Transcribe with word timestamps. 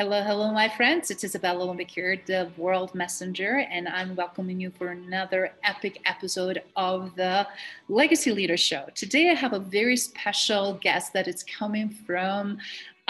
Hello, 0.00 0.22
hello, 0.22 0.52
my 0.52 0.68
friends. 0.68 1.10
It's 1.10 1.24
Isabella 1.24 1.66
Lundberg 1.66 1.90
here, 1.90 2.22
the 2.24 2.52
World 2.56 2.94
Messenger, 2.94 3.66
and 3.68 3.88
I'm 3.88 4.14
welcoming 4.14 4.60
you 4.60 4.70
for 4.70 4.90
another 4.90 5.54
epic 5.64 6.00
episode 6.06 6.62
of 6.76 7.16
the 7.16 7.48
Legacy 7.88 8.30
Leader 8.30 8.56
Show. 8.56 8.86
Today, 8.94 9.28
I 9.30 9.34
have 9.34 9.54
a 9.54 9.58
very 9.58 9.96
special 9.96 10.74
guest 10.74 11.12
that 11.14 11.26
is 11.26 11.42
coming 11.42 11.90
from 11.90 12.58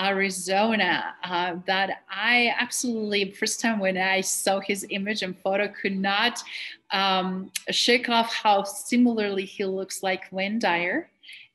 Arizona 0.01 1.15
uh, 1.25 1.57
that 1.67 2.05
I 2.11 2.55
absolutely, 2.59 3.33
first 3.33 3.61
time 3.61 3.81
when 3.81 3.99
I 3.99 4.23
saw 4.23 4.59
his 4.59 4.87
image 4.89 5.23
and 5.23 5.39
photo, 5.39 5.69
could 5.69 5.95
not 5.95 6.43
um, 6.91 7.53
shake 7.71 8.09
off 8.09 8.33
how 8.33 8.63
similarly 8.63 9.45
he 9.45 9.67
looks 9.67 10.03
like 10.03 10.25
Wayne 10.33 10.59
Dyer 10.59 11.11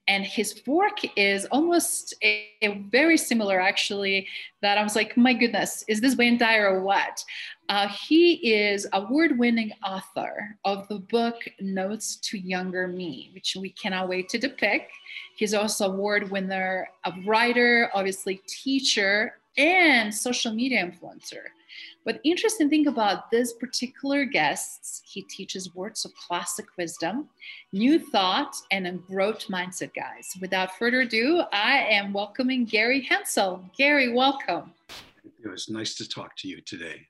and 0.07 0.25
his 0.25 0.61
work 0.67 0.97
is 1.15 1.45
almost 1.45 2.13
a, 2.23 2.49
a, 2.61 2.79
very 2.91 3.17
similar 3.17 3.59
actually 3.59 4.27
that 4.61 4.77
i 4.77 4.83
was 4.83 4.95
like 4.95 5.15
my 5.15 5.33
goodness 5.33 5.83
is 5.87 6.01
this 6.01 6.15
wayne 6.15 6.37
dyer 6.37 6.67
or 6.67 6.81
what? 6.81 7.23
Uh, 7.69 7.87
he 7.87 8.33
is 8.53 8.85
award-winning 8.91 9.71
author 9.85 10.57
of 10.65 10.85
the 10.89 10.99
book 10.99 11.35
notes 11.61 12.17
to 12.17 12.37
younger 12.37 12.87
me 12.87 13.29
which 13.33 13.55
we 13.59 13.69
cannot 13.69 14.09
wait 14.09 14.27
to 14.27 14.37
depict. 14.37 14.91
He's 15.37 15.53
also 15.53 15.91
award 15.91 16.29
winner 16.29 16.89
a 17.05 17.13
writer 17.25 17.89
obviously 17.93 18.41
teacher 18.47 19.39
and 19.57 20.13
social 20.13 20.53
media 20.53 20.85
influencer 20.85 21.45
but 22.05 22.19
interesting 22.23 22.69
thing 22.69 22.87
about 22.87 23.31
this 23.31 23.53
particular 23.53 24.25
guest, 24.25 25.03
he 25.05 25.21
teaches 25.23 25.73
words 25.73 26.03
of 26.05 26.13
classic 26.15 26.65
wisdom, 26.77 27.29
new 27.71 27.97
thought, 27.97 28.55
and 28.71 28.85
a 28.87 28.91
growth 28.91 29.47
mindset, 29.47 29.93
guys. 29.95 30.35
Without 30.41 30.77
further 30.77 31.01
ado, 31.01 31.43
I 31.53 31.85
am 31.89 32.11
welcoming 32.11 32.65
Gary 32.65 33.01
Hensel. 33.01 33.63
Gary, 33.77 34.11
welcome. 34.11 34.73
It 35.43 35.49
was 35.49 35.69
nice 35.69 35.95
to 35.95 36.07
talk 36.07 36.35
to 36.37 36.47
you 36.47 36.61
today. 36.61 37.07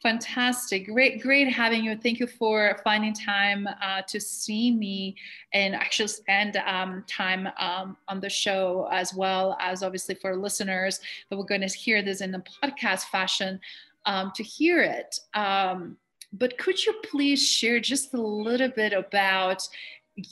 Fantastic. 0.00 0.86
Great, 0.86 1.20
great 1.20 1.52
having 1.52 1.82
you. 1.82 1.96
Thank 1.96 2.20
you 2.20 2.28
for 2.28 2.78
finding 2.84 3.12
time 3.12 3.66
uh, 3.82 4.02
to 4.06 4.20
see 4.20 4.70
me 4.70 5.16
and 5.52 5.74
actually 5.74 6.06
spend 6.06 6.56
um, 6.58 7.04
time 7.08 7.48
um, 7.58 7.96
on 8.06 8.20
the 8.20 8.30
show, 8.30 8.88
as 8.92 9.12
well 9.12 9.56
as 9.60 9.82
obviously 9.82 10.14
for 10.14 10.36
listeners 10.36 11.00
that 11.28 11.36
we're 11.36 11.44
going 11.44 11.62
to 11.62 11.66
hear 11.66 12.00
this 12.00 12.20
in 12.20 12.30
the 12.30 12.44
podcast 12.62 13.06
fashion 13.06 13.58
um, 14.06 14.30
to 14.36 14.44
hear 14.44 14.82
it. 14.82 15.18
Um, 15.34 15.96
but 16.32 16.56
could 16.58 16.84
you 16.84 16.94
please 17.10 17.44
share 17.44 17.80
just 17.80 18.14
a 18.14 18.20
little 18.20 18.68
bit 18.68 18.92
about 18.92 19.66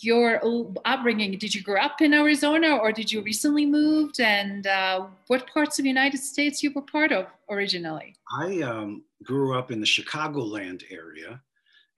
your 0.00 0.40
upbringing 0.84 1.38
did 1.38 1.54
you 1.54 1.62
grow 1.62 1.80
up 1.80 2.00
in 2.00 2.12
arizona 2.12 2.76
or 2.76 2.90
did 2.90 3.10
you 3.10 3.22
recently 3.22 3.64
moved 3.64 4.20
and 4.20 4.66
uh, 4.66 5.06
what 5.28 5.46
parts 5.52 5.78
of 5.78 5.84
the 5.84 5.88
united 5.88 6.18
states 6.18 6.62
you 6.62 6.72
were 6.74 6.82
part 6.82 7.12
of 7.12 7.26
originally? 7.50 8.14
I 8.40 8.62
um, 8.62 9.04
grew 9.22 9.56
up 9.56 9.70
in 9.70 9.80
the 9.80 9.86
chicagoland 9.86 10.82
area 10.90 11.40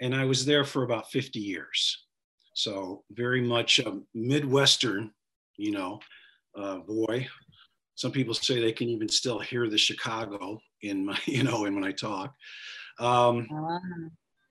and 0.00 0.14
i 0.14 0.24
was 0.24 0.44
there 0.44 0.64
for 0.64 0.82
about 0.84 1.10
50 1.10 1.38
years. 1.38 2.04
So 2.54 3.04
very 3.12 3.40
much 3.40 3.78
a 3.78 4.00
midwestern 4.14 5.12
you 5.56 5.72
know 5.72 6.00
uh, 6.56 6.78
boy. 6.78 7.26
Some 7.94 8.12
people 8.12 8.34
say 8.34 8.60
they 8.60 8.72
can 8.72 8.88
even 8.88 9.08
still 9.08 9.38
hear 9.38 9.68
the 9.68 9.78
chicago 9.78 10.60
in 10.82 11.06
my 11.06 11.18
you 11.26 11.42
know 11.42 11.64
and 11.64 11.74
when 11.74 11.84
i 11.84 11.92
talk. 11.92 12.34
Um, 13.00 13.46
oh, 13.52 13.78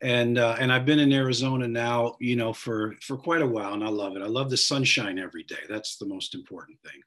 and 0.01 0.37
uh, 0.37 0.55
and 0.59 0.71
I've 0.71 0.85
been 0.85 0.99
in 0.99 1.11
Arizona 1.11 1.67
now, 1.67 2.15
you 2.19 2.35
know, 2.35 2.53
for 2.53 2.95
for 3.01 3.17
quite 3.17 3.41
a 3.41 3.47
while, 3.47 3.73
and 3.73 3.83
I 3.83 3.89
love 3.89 4.15
it. 4.15 4.21
I 4.21 4.27
love 4.27 4.49
the 4.49 4.57
sunshine 4.57 5.17
every 5.17 5.43
day. 5.43 5.63
That's 5.69 5.97
the 5.97 6.05
most 6.05 6.35
important 6.35 6.79
thing. 6.81 7.01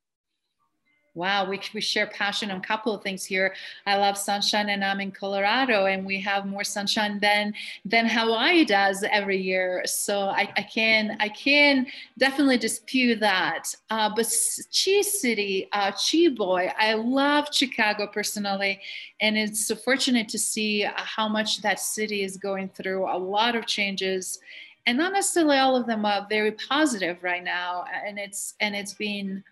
Wow, 1.14 1.48
we, 1.48 1.60
we 1.74 1.80
share 1.80 2.06
passion 2.06 2.52
on 2.52 2.58
a 2.58 2.60
couple 2.60 2.94
of 2.94 3.02
things 3.02 3.24
here. 3.24 3.54
I 3.84 3.96
love 3.96 4.16
sunshine 4.16 4.68
and 4.68 4.84
I'm 4.84 5.00
in 5.00 5.10
Colorado 5.10 5.86
and 5.86 6.06
we 6.06 6.20
have 6.20 6.46
more 6.46 6.62
sunshine 6.62 7.18
than 7.18 7.52
than 7.84 8.06
Hawaii 8.06 8.64
does 8.64 9.04
every 9.10 9.38
year. 9.38 9.82
So 9.86 10.28
I, 10.28 10.52
I 10.56 10.62
can 10.62 11.16
I 11.18 11.28
can 11.28 11.86
definitely 12.16 12.58
dispute 12.58 13.18
that. 13.20 13.74
Uh, 13.90 14.10
but 14.14 14.26
Chi 14.26 15.00
City, 15.02 15.68
uh, 15.72 15.90
Chi 15.90 16.28
Boy, 16.28 16.72
I 16.78 16.94
love 16.94 17.48
Chicago 17.52 18.06
personally. 18.06 18.80
And 19.20 19.36
it's 19.36 19.66
so 19.66 19.74
fortunate 19.74 20.28
to 20.28 20.38
see 20.38 20.86
how 20.94 21.28
much 21.28 21.60
that 21.62 21.80
city 21.80 22.22
is 22.22 22.36
going 22.36 22.68
through 22.68 23.10
a 23.10 23.18
lot 23.18 23.56
of 23.56 23.66
changes 23.66 24.38
and 24.86 24.96
not 24.96 25.12
necessarily 25.12 25.58
all 25.58 25.76
of 25.76 25.86
them 25.86 26.04
are 26.04 26.26
very 26.28 26.52
positive 26.52 27.22
right 27.22 27.44
now. 27.44 27.84
And 28.06 28.18
it's 28.18 28.54
and 28.60 28.74
it's 28.74 28.94
been 28.94 29.44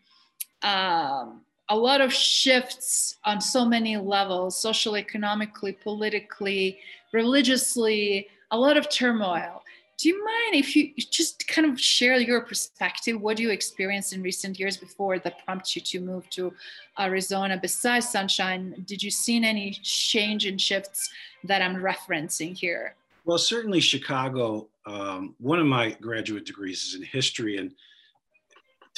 um, 0.63 1.43
a 1.69 1.77
lot 1.77 2.01
of 2.01 2.13
shifts 2.13 3.17
on 3.25 3.41
so 3.41 3.65
many 3.65 3.97
levels 3.97 4.61
social 4.61 4.97
economically 4.97 5.73
politically 5.73 6.79
religiously 7.13 8.29
a 8.51 8.59
lot 8.59 8.77
of 8.77 8.89
turmoil. 8.89 9.63
Do 9.99 10.09
you 10.09 10.25
mind 10.25 10.55
if 10.55 10.77
you 10.77 10.95
just 10.95 11.47
kind 11.49 11.67
of 11.67 11.79
share 11.79 12.17
your 12.19 12.43
perspective? 12.43 13.21
What 13.21 13.37
do 13.37 13.43
you 13.43 13.51
experienced 13.51 14.13
in 14.13 14.23
recent 14.23 14.59
years 14.59 14.77
before 14.77 15.19
that 15.19 15.45
prompted 15.45 15.75
you 15.75 15.83
to 15.83 16.01
move 16.01 16.31
to 16.31 16.53
arizona 16.99 17.59
besides 17.61 18.09
sunshine? 18.09 18.85
Did 18.87 19.03
you 19.03 19.11
see 19.11 19.45
any 19.45 19.73
change 19.83 20.47
and 20.47 20.61
shifts 20.61 21.11
that 21.45 21.63
i'm 21.63 21.77
referencing 21.77 22.57
here? 22.57 22.95
Well 23.25 23.39
certainly 23.39 23.81
chicago 23.81 24.69
um, 24.87 25.35
one 25.39 25.59
of 25.59 25.67
my 25.67 25.91
graduate 26.01 26.47
degrees 26.47 26.85
is 26.85 26.95
in 26.95 27.03
history 27.03 27.59
and 27.59 27.75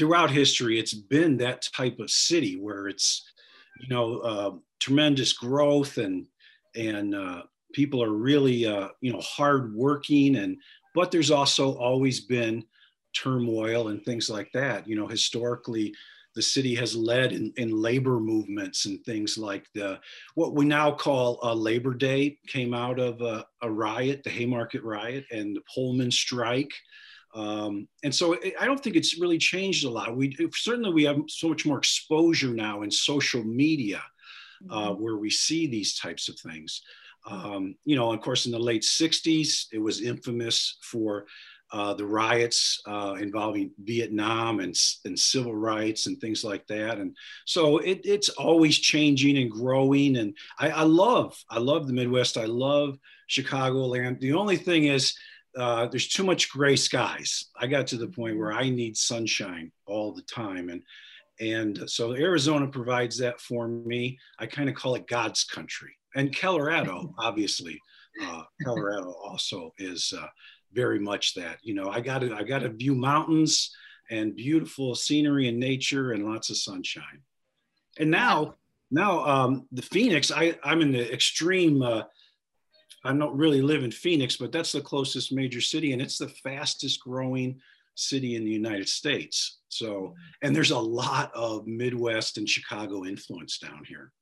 throughout 0.00 0.30
history, 0.30 0.78
it's 0.78 0.94
been 0.94 1.36
that 1.36 1.68
type 1.76 1.98
of 1.98 2.10
city 2.10 2.56
where 2.56 2.88
it's, 2.88 3.30
you 3.82 3.88
know, 3.94 4.16
uh, 4.20 4.50
tremendous 4.80 5.34
growth 5.34 5.98
and 5.98 6.26
and 6.74 7.14
uh, 7.14 7.42
people 7.74 8.02
are 8.02 8.14
really, 8.14 8.64
uh, 8.64 8.88
you 9.02 9.12
know, 9.12 9.20
hardworking 9.20 10.36
and 10.36 10.56
but 10.94 11.10
there's 11.10 11.30
also 11.30 11.76
always 11.76 12.20
been 12.20 12.64
turmoil 13.14 13.88
and 13.88 14.02
things 14.02 14.30
like 14.30 14.50
that. 14.52 14.88
You 14.88 14.96
know, 14.96 15.06
historically, 15.06 15.92
the 16.34 16.40
city 16.40 16.74
has 16.76 16.96
led 16.96 17.32
in, 17.32 17.52
in 17.58 17.70
labor 17.70 18.20
movements 18.20 18.86
and 18.86 19.04
things 19.04 19.36
like 19.36 19.66
the 19.74 20.00
what 20.34 20.54
we 20.54 20.64
now 20.64 20.90
call 20.92 21.38
a 21.42 21.54
Labor 21.54 21.92
Day 21.92 22.38
came 22.46 22.72
out 22.72 22.98
of 22.98 23.20
a, 23.20 23.44
a 23.60 23.70
riot, 23.70 24.22
the 24.24 24.30
Haymarket 24.30 24.82
riot, 24.82 25.26
and 25.30 25.54
the 25.54 25.62
Pullman 25.74 26.10
strike. 26.10 26.72
Um, 27.34 27.88
and 28.02 28.14
so 28.14 28.32
it, 28.34 28.54
I 28.60 28.66
don't 28.66 28.82
think 28.82 28.96
it's 28.96 29.20
really 29.20 29.38
changed 29.38 29.84
a 29.84 29.90
lot. 29.90 30.16
We 30.16 30.36
certainly 30.52 30.92
we 30.92 31.04
have 31.04 31.18
so 31.28 31.48
much 31.48 31.64
more 31.64 31.78
exposure 31.78 32.52
now 32.52 32.82
in 32.82 32.90
social 32.90 33.44
media, 33.44 34.02
uh, 34.68 34.90
mm-hmm. 34.90 35.02
where 35.02 35.16
we 35.16 35.30
see 35.30 35.66
these 35.66 35.98
types 35.98 36.28
of 36.28 36.38
things. 36.38 36.82
Um, 37.26 37.74
you 37.84 37.96
know, 37.96 38.12
of 38.12 38.20
course, 38.20 38.46
in 38.46 38.52
the 38.52 38.58
late 38.58 38.82
'60s, 38.82 39.66
it 39.72 39.78
was 39.78 40.02
infamous 40.02 40.78
for 40.82 41.26
uh, 41.72 41.94
the 41.94 42.04
riots 42.04 42.82
uh, 42.86 43.14
involving 43.20 43.70
Vietnam 43.78 44.60
and, 44.60 44.76
and 45.04 45.18
civil 45.18 45.54
rights 45.54 46.06
and 46.06 46.20
things 46.20 46.42
like 46.42 46.66
that. 46.66 46.98
And 46.98 47.16
so 47.44 47.78
it, 47.78 48.00
it's 48.04 48.28
always 48.30 48.78
changing 48.78 49.38
and 49.38 49.50
growing. 49.50 50.16
And 50.16 50.36
I, 50.58 50.70
I 50.70 50.82
love, 50.82 51.40
I 51.48 51.58
love 51.60 51.86
the 51.86 51.92
Midwest. 51.92 52.36
I 52.36 52.46
love 52.46 52.98
Chicagoland. 53.28 54.20
The 54.20 54.32
only 54.32 54.56
thing 54.56 54.86
is, 54.86 55.14
uh, 55.56 55.86
there's 55.86 56.08
too 56.08 56.24
much 56.24 56.50
gray 56.50 56.76
skies. 56.76 57.46
I 57.58 57.66
got 57.66 57.86
to 57.88 57.96
the 57.96 58.06
point 58.06 58.38
where 58.38 58.52
I 58.52 58.70
need 58.70 58.96
sunshine 58.96 59.72
all 59.86 60.12
the 60.12 60.22
time, 60.22 60.68
and 60.68 60.82
and 61.40 61.90
so 61.90 62.12
Arizona 62.14 62.66
provides 62.68 63.18
that 63.18 63.40
for 63.40 63.66
me. 63.66 64.18
I 64.38 64.46
kind 64.46 64.68
of 64.68 64.74
call 64.74 64.94
it 64.94 65.06
God's 65.06 65.44
country, 65.44 65.92
and 66.14 66.36
Colorado, 66.36 67.14
obviously, 67.18 67.80
uh, 68.22 68.42
Colorado 68.64 69.12
also 69.12 69.72
is 69.78 70.12
uh, 70.16 70.26
very 70.72 71.00
much 71.00 71.34
that. 71.34 71.58
You 71.62 71.74
know, 71.74 71.90
I 71.90 72.00
got 72.00 72.20
to 72.20 72.34
I 72.34 72.42
got 72.42 72.60
to 72.60 72.68
view 72.68 72.94
mountains 72.94 73.74
and 74.10 74.36
beautiful 74.36 74.94
scenery 74.94 75.48
and 75.48 75.58
nature 75.58 76.12
and 76.12 76.26
lots 76.26 76.50
of 76.50 76.56
sunshine. 76.56 77.22
And 77.98 78.10
now, 78.10 78.56
now 78.90 79.24
um, 79.24 79.68
the 79.72 79.82
Phoenix, 79.82 80.30
I 80.30 80.58
I'm 80.62 80.80
in 80.80 80.92
the 80.92 81.12
extreme 81.12 81.82
uh, 81.82 82.02
I 83.04 83.12
don't 83.12 83.36
really 83.36 83.62
live 83.62 83.82
in 83.82 83.90
Phoenix, 83.90 84.36
but 84.36 84.52
that's 84.52 84.72
the 84.72 84.80
closest 84.80 85.32
major 85.32 85.60
city, 85.60 85.92
and 85.92 86.02
it's 86.02 86.18
the 86.18 86.28
fastest 86.28 87.00
growing 87.00 87.60
city 87.94 88.36
in 88.36 88.44
the 88.44 88.50
United 88.50 88.88
States. 88.88 89.58
So, 89.68 90.14
and 90.42 90.54
there's 90.54 90.70
a 90.70 90.78
lot 90.78 91.30
of 91.34 91.66
Midwest 91.66 92.38
and 92.38 92.48
Chicago 92.48 93.04
influence 93.04 93.58
down 93.58 93.82
here. 93.86 94.12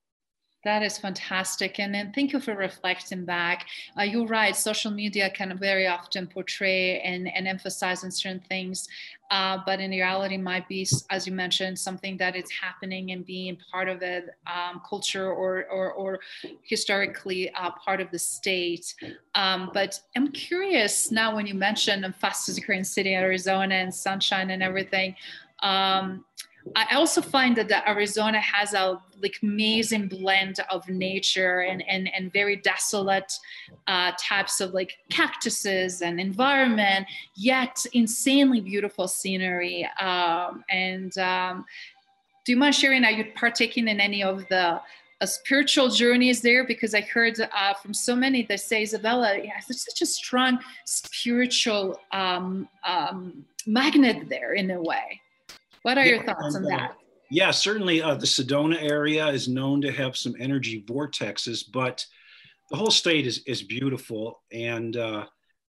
That 0.64 0.82
is 0.82 0.99
fantastic. 0.99 1.78
And 1.78 1.94
then 1.94 2.12
thank 2.12 2.32
you 2.32 2.40
for 2.40 2.55
reflecting 2.55 3.25
back. 3.25 3.66
Uh, 3.96 4.02
you're 4.02 4.26
right, 4.26 4.56
social 4.56 4.90
media 4.90 5.31
can 5.31 5.56
very 5.56 5.87
often 5.87 6.26
portray 6.26 7.00
and, 7.00 7.32
and 7.32 7.46
emphasize 7.46 8.02
on 8.02 8.10
certain 8.10 8.40
things, 8.49 8.88
uh, 9.31 9.58
but 9.64 9.78
in 9.78 9.93
reality 9.93 10.37
might 10.37 10.66
be, 10.69 10.87
as 11.10 11.26
you 11.28 11.32
mentioned, 11.32 11.78
something 11.78 12.16
that 12.16 12.34
is 12.34 12.50
happening 12.50 13.12
and 13.12 13.25
being 13.25 13.56
part 13.70 13.88
of 13.88 14.02
a 14.02 14.22
um, 14.46 14.82
culture 14.88 15.31
or, 15.31 15.66
or, 15.70 15.93
or 15.93 16.19
historically 16.62 17.50
uh, 17.54 17.70
part 17.70 18.00
of 18.00 18.11
the 18.11 18.19
state. 18.19 18.94
Um, 19.37 19.70
but 19.72 20.00
I'm 20.16 20.32
curious 20.32 21.12
now 21.12 21.37
when 21.37 21.46
you 21.46 21.54
mentioned 21.54 22.02
the 22.02 22.12
fastest 22.12 22.64
growing 22.66 22.84
city, 22.84 23.14
Arizona 23.14 23.76
and 23.76 23.94
sunshine 23.94 24.50
and 24.50 24.62
everything. 24.62 25.14
Um, 25.61 26.25
I 26.76 26.94
also 26.94 27.20
find 27.20 27.56
that 27.56 27.68
the 27.68 27.88
Arizona 27.88 28.40
has 28.40 28.74
a 28.74 29.00
like 29.22 29.36
amazing 29.42 30.08
blend 30.08 30.56
of 30.70 30.88
nature 30.88 31.60
and 31.60 31.82
and, 31.88 32.08
and 32.14 32.32
very 32.32 32.56
desolate 32.56 33.32
uh, 33.86 34.12
types 34.18 34.60
of 34.60 34.74
like 34.74 34.94
cactuses 35.10 36.02
and 36.02 36.20
environment, 36.20 37.06
yet 37.36 37.84
insanely 37.92 38.60
beautiful 38.60 39.08
scenery. 39.08 39.88
Um, 40.00 40.64
and 40.70 41.16
um, 41.18 41.64
do 42.44 42.52
you 42.52 42.58
mind 42.58 42.74
sharing? 42.74 43.04
Are 43.04 43.10
you 43.10 43.26
partaking 43.34 43.88
in 43.88 44.00
any 44.00 44.22
of 44.22 44.46
the 44.48 44.80
uh, 45.20 45.26
spiritual 45.26 45.88
journeys 45.88 46.40
there? 46.40 46.64
Because 46.64 46.94
I 46.94 47.02
heard 47.02 47.38
uh, 47.40 47.74
from 47.74 47.92
so 47.92 48.16
many 48.16 48.42
that 48.46 48.60
say 48.60 48.82
Isabella, 48.82 49.36
yeah, 49.36 49.60
there's 49.68 49.84
such 49.84 50.02
a 50.02 50.06
strong 50.06 50.58
spiritual 50.84 52.00
um, 52.12 52.68
um 52.84 53.44
magnet 53.66 54.28
there 54.28 54.54
in 54.54 54.70
a 54.70 54.80
way. 54.80 55.20
What 55.82 55.98
are 55.98 56.04
yeah, 56.04 56.14
your 56.16 56.25
thoughts 56.25 56.56
on 56.56 56.62
that? 56.64 56.96
Yeah, 57.30 57.50
certainly 57.50 58.00
uh, 58.02 58.14
the 58.14 58.26
Sedona 58.26 58.82
area 58.82 59.26
is 59.28 59.48
known 59.48 59.80
to 59.82 59.92
have 59.92 60.16
some 60.16 60.34
energy 60.38 60.82
vortexes, 60.86 61.64
but 61.70 62.04
the 62.70 62.76
whole 62.76 62.90
state 62.90 63.26
is, 63.26 63.42
is 63.46 63.62
beautiful. 63.62 64.42
And 64.50 64.96
uh, 64.96 65.26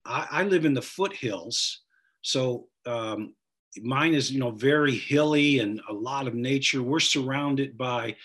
I, 0.05 0.27
I, 0.31 0.43
live 0.43 0.65
in 0.65 0.73
the 0.73 0.81
foothills. 0.81 1.81
So 2.21 2.67
um, 2.85 3.35
mine 3.81 4.13
is, 4.13 4.31
you 4.31 4.39
know, 4.39 4.51
very 4.51 4.95
hilly 4.95 5.59
and 5.59 5.79
a 5.89 5.93
lot 5.93 6.27
of 6.27 6.33
nature. 6.33 6.81
We're 6.81 6.99
surrounded 6.99 7.77
by 7.77 8.15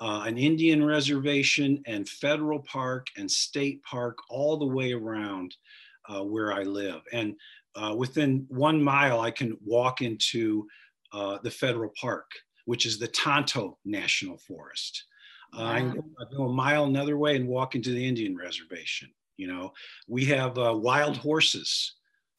uh, 0.00 0.24
an 0.26 0.38
Indian 0.38 0.84
reservation 0.84 1.82
and 1.86 2.08
federal 2.08 2.60
park 2.60 3.06
and 3.16 3.30
state 3.30 3.82
park 3.82 4.18
all 4.28 4.56
the 4.56 4.66
way 4.66 4.92
around 4.92 5.56
uh, 6.08 6.22
where 6.22 6.52
I 6.52 6.62
live. 6.62 7.02
And 7.12 7.34
uh, 7.74 7.94
within 7.96 8.46
one 8.48 8.82
mile, 8.82 9.20
I 9.20 9.30
can 9.30 9.56
walk 9.64 10.02
into 10.02 10.66
uh, 11.14 11.38
the 11.42 11.50
federal 11.50 11.90
park, 12.00 12.30
which 12.64 12.86
is 12.86 12.98
the 12.98 13.08
Tonto 13.08 13.78
National 13.84 14.36
Forest. 14.36 15.04
Uh, 15.56 15.62
I, 15.62 15.78
can 15.78 15.90
go, 15.92 16.04
I, 16.20 16.36
go, 16.36 16.44
a 16.44 16.52
mile 16.52 16.84
another 16.84 17.16
way 17.16 17.36
and 17.36 17.46
walk 17.46 17.76
into 17.76 17.90
the 17.90 18.06
Indian 18.06 18.36
reservation. 18.36 19.08
You 19.36 19.46
know, 19.46 19.72
we 20.08 20.24
have 20.26 20.58
uh, 20.58 20.74
wild 20.76 21.16
horses. 21.16 21.94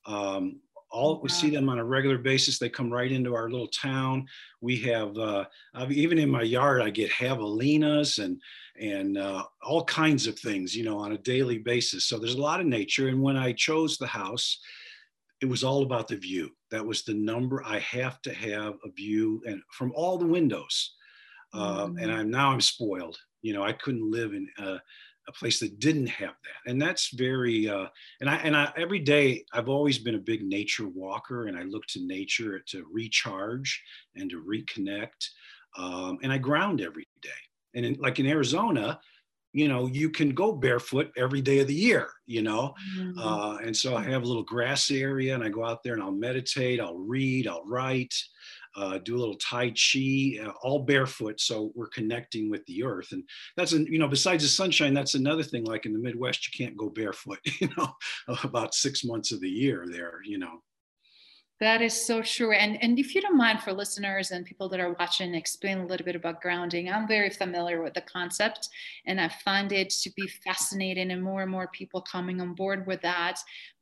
Um, 0.05 0.59
all 0.91 1.19
we 1.21 1.29
see 1.29 1.49
them 1.49 1.67
on 1.67 1.79
a 1.79 1.83
regular 1.83 2.17
basis. 2.17 2.57
They 2.57 2.69
come 2.69 2.91
right 2.91 3.11
into 3.11 3.35
our 3.35 3.49
little 3.49 3.67
town. 3.67 4.27
We 4.61 4.77
have 4.81 5.17
uh, 5.17 5.45
even 5.89 6.17
in 6.17 6.29
my 6.29 6.43
yard, 6.43 6.81
I 6.81 6.89
get 6.89 7.11
javelinas 7.11 8.23
and 8.23 8.41
and 8.79 9.17
uh, 9.17 9.43
all 9.61 9.83
kinds 9.85 10.27
of 10.27 10.37
things, 10.39 10.75
you 10.75 10.83
know, 10.83 10.97
on 10.97 11.13
a 11.13 11.17
daily 11.17 11.57
basis. 11.57 12.05
So 12.05 12.17
there's 12.17 12.35
a 12.35 12.41
lot 12.41 12.59
of 12.59 12.65
nature. 12.65 13.07
And 13.07 13.21
when 13.21 13.37
I 13.37 13.51
chose 13.53 13.97
the 13.97 14.07
house, 14.07 14.59
it 15.41 15.45
was 15.45 15.63
all 15.63 15.83
about 15.83 16.07
the 16.07 16.15
view. 16.15 16.49
That 16.71 16.85
was 16.85 17.03
the 17.03 17.13
number. 17.13 17.63
I 17.65 17.79
have 17.79 18.21
to 18.23 18.33
have 18.33 18.75
a 18.83 18.91
view 18.91 19.41
and 19.45 19.61
from 19.71 19.91
all 19.95 20.17
the 20.17 20.25
windows. 20.25 20.95
Um, 21.53 21.97
and 21.97 22.11
mm. 22.11 22.15
I'm 22.15 22.31
now 22.31 22.51
I'm 22.51 22.61
spoiled. 22.61 23.17
You 23.41 23.53
know, 23.53 23.63
I 23.63 23.73
couldn't 23.73 24.09
live 24.09 24.33
in 24.33 24.49
a, 24.57 24.79
a 25.27 25.31
place 25.33 25.59
that 25.59 25.79
didn't 25.79 26.07
have 26.07 26.33
that, 26.43 26.69
and 26.69 26.81
that's 26.81 27.09
very. 27.13 27.69
Uh, 27.69 27.87
and 28.19 28.29
I 28.29 28.35
and 28.37 28.55
I 28.55 28.73
every 28.75 28.99
day 28.99 29.45
I've 29.53 29.69
always 29.69 29.97
been 29.97 30.15
a 30.15 30.19
big 30.19 30.43
nature 30.43 30.87
walker, 30.87 31.47
and 31.47 31.57
I 31.57 31.63
look 31.63 31.85
to 31.89 32.05
nature 32.05 32.59
to 32.59 32.85
recharge 32.91 33.81
and 34.15 34.29
to 34.31 34.43
reconnect, 34.43 35.29
um, 35.77 36.17
and 36.23 36.31
I 36.31 36.37
ground 36.37 36.81
every 36.81 37.05
day. 37.21 37.29
And 37.75 37.85
in, 37.85 37.93
like 37.95 38.19
in 38.19 38.25
Arizona, 38.25 38.99
you 39.55 39.69
know, 39.69 39.87
you 39.87 40.09
can 40.09 40.31
go 40.31 40.51
barefoot 40.51 41.13
every 41.15 41.41
day 41.41 41.59
of 41.59 41.67
the 41.67 41.73
year, 41.73 42.09
you 42.25 42.41
know. 42.41 42.73
Mm-hmm. 42.97 43.17
Uh, 43.17 43.55
and 43.59 43.75
so 43.75 43.95
I 43.95 44.03
have 44.03 44.23
a 44.23 44.25
little 44.25 44.43
grass 44.43 44.91
area 44.91 45.33
and 45.33 45.41
I 45.41 45.47
go 45.47 45.63
out 45.63 45.81
there 45.81 45.93
and 45.93 46.03
I'll 46.03 46.11
meditate, 46.11 46.81
I'll 46.81 46.97
read, 46.97 47.47
I'll 47.47 47.63
write, 47.65 48.13
uh, 48.75 48.97
do 48.97 49.15
a 49.15 49.17
little 49.17 49.37
Tai 49.37 49.69
Chi, 49.69 50.39
uh, 50.43 50.51
all 50.61 50.79
barefoot. 50.79 51.39
So 51.39 51.71
we're 51.73 51.87
connecting 51.87 52.49
with 52.49 52.65
the 52.65 52.83
earth. 52.83 53.13
And 53.13 53.23
that's, 53.55 53.71
an, 53.71 53.87
you 53.89 53.97
know, 53.97 54.09
besides 54.09 54.43
the 54.43 54.49
sunshine, 54.49 54.93
that's 54.93 55.15
another 55.15 55.43
thing. 55.43 55.63
Like 55.63 55.85
in 55.85 55.93
the 55.93 55.99
Midwest, 55.99 56.45
you 56.45 56.65
can't 56.65 56.75
go 56.75 56.89
barefoot, 56.89 57.39
you 57.61 57.69
know, 57.77 57.93
about 58.43 58.75
six 58.75 59.05
months 59.05 59.31
of 59.31 59.39
the 59.39 59.49
year 59.49 59.85
there, 59.89 60.19
you 60.25 60.37
know. 60.37 60.59
That 61.61 61.81
is 61.81 62.05
so 62.05 62.21
true. 62.21 62.51
And, 62.51 62.81
and 62.83 62.99
if 62.99 63.15
you 63.15 63.21
don't 63.21 63.37
mind 63.37 63.61
for 63.61 63.71
listeners 63.71 64.31
and 64.31 64.45
people 64.45 64.67
that 64.69 64.81
are 64.81 64.93
watching, 64.99 65.33
explain 65.33 65.77
a 65.77 65.85
little 65.85 66.05
bit 66.05 66.15
about 66.15 66.41
grounding. 66.41 66.89
I'm 66.89 67.07
very 67.07 67.29
familiar 67.29 67.81
with 67.81 67.93
the 67.93 68.01
concept 68.01 68.67
and 69.05 69.21
I 69.21 69.29
find 69.29 69.71
it 69.71 69.89
to 69.89 70.11
be 70.17 70.27
fascinating 70.27 71.11
and 71.11 71.23
more 71.23 71.43
and 71.43 71.51
more 71.51 71.67
people 71.67 72.01
coming 72.01 72.41
on 72.41 72.55
board 72.55 72.85
with 72.85 73.01
that. 73.03 73.39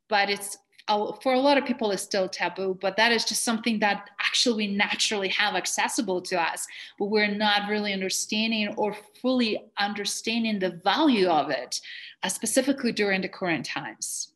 But 0.08 0.30
it's 0.30 0.56
for 0.86 1.32
a 1.32 1.40
lot 1.40 1.56
of 1.56 1.64
people 1.64 1.90
it's 1.92 2.02
still 2.02 2.28
taboo 2.28 2.76
but 2.80 2.94
that 2.96 3.10
is 3.10 3.24
just 3.24 3.42
something 3.42 3.78
that 3.78 4.10
actually 4.20 4.66
we 4.66 4.76
naturally 4.76 5.28
have 5.28 5.54
accessible 5.54 6.20
to 6.20 6.38
us 6.38 6.66
but 6.98 7.06
we're 7.06 7.26
not 7.26 7.70
really 7.70 7.94
understanding 7.94 8.68
or 8.76 8.94
fully 9.22 9.58
understanding 9.78 10.58
the 10.58 10.78
value 10.84 11.26
of 11.26 11.48
it 11.48 11.80
uh, 12.22 12.28
specifically 12.28 12.92
during 12.92 13.22
the 13.22 13.28
current 13.28 13.64
times 13.64 14.33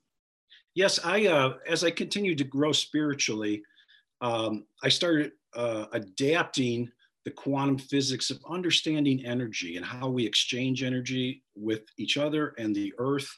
yes, 0.79 1.01
I 1.05 1.27
uh, 1.27 1.55
as 1.67 1.83
I 1.83 1.91
continued 1.91 2.39
to 2.39 2.45
grow 2.45 2.71
spiritually, 2.71 3.63
um, 4.21 4.65
I 4.85 4.89
started 4.89 5.33
uh, 5.57 5.87
adapting 5.93 6.89
the 7.25 7.33
quantum 7.33 7.79
physics 7.79 8.31
of 8.31 8.39
understanding 8.49 9.27
energy 9.27 9.77
and 9.77 9.85
how 9.85 10.09
we 10.09 10.25
exchange 10.25 10.85
energy 10.85 11.43
with 11.57 11.83
each 11.99 12.17
other 12.17 12.55
and 12.59 12.75
the 12.75 12.95
earth. 12.99 13.29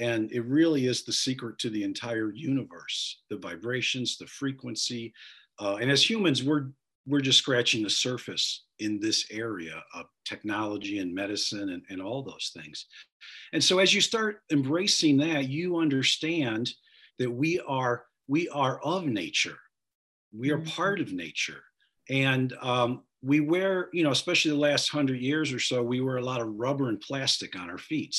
And 0.00 0.32
it 0.32 0.44
really 0.46 0.86
is 0.86 1.04
the 1.04 1.12
secret 1.12 1.58
to 1.60 1.70
the 1.70 1.84
entire 1.84 2.32
universe, 2.32 3.22
the 3.30 3.36
vibrations, 3.36 4.18
the 4.18 4.26
frequency. 4.26 5.14
Uh, 5.60 5.76
and 5.80 5.88
as 5.92 6.02
humans, 6.10 6.42
we're 6.42 6.66
we're 7.06 7.20
just 7.20 7.38
scratching 7.38 7.82
the 7.82 7.90
surface 7.90 8.64
in 8.78 8.98
this 8.98 9.26
area 9.30 9.82
of 9.94 10.06
technology 10.24 10.98
and 10.98 11.14
medicine 11.14 11.70
and, 11.70 11.82
and 11.90 12.00
all 12.00 12.22
those 12.22 12.52
things. 12.54 12.86
And 13.52 13.62
so 13.62 13.78
as 13.78 13.92
you 13.94 14.00
start 14.00 14.40
embracing 14.50 15.18
that, 15.18 15.48
you 15.48 15.78
understand 15.78 16.72
that 17.18 17.30
we 17.30 17.60
are 17.66 18.04
we 18.26 18.48
are 18.48 18.80
of 18.80 19.04
nature. 19.04 19.58
We 20.36 20.50
are 20.50 20.58
mm-hmm. 20.58 20.70
part 20.70 21.00
of 21.00 21.12
nature. 21.12 21.62
And 22.08 22.54
um, 22.60 23.02
we 23.22 23.40
wear, 23.40 23.90
you 23.92 24.02
know, 24.02 24.10
especially 24.10 24.50
the 24.50 24.56
last 24.56 24.88
hundred 24.88 25.20
years 25.20 25.52
or 25.52 25.60
so, 25.60 25.82
we 25.82 26.00
wear 26.00 26.16
a 26.16 26.24
lot 26.24 26.40
of 26.40 26.54
rubber 26.56 26.88
and 26.88 27.00
plastic 27.00 27.58
on 27.58 27.70
our 27.70 27.78
feet. 27.78 28.16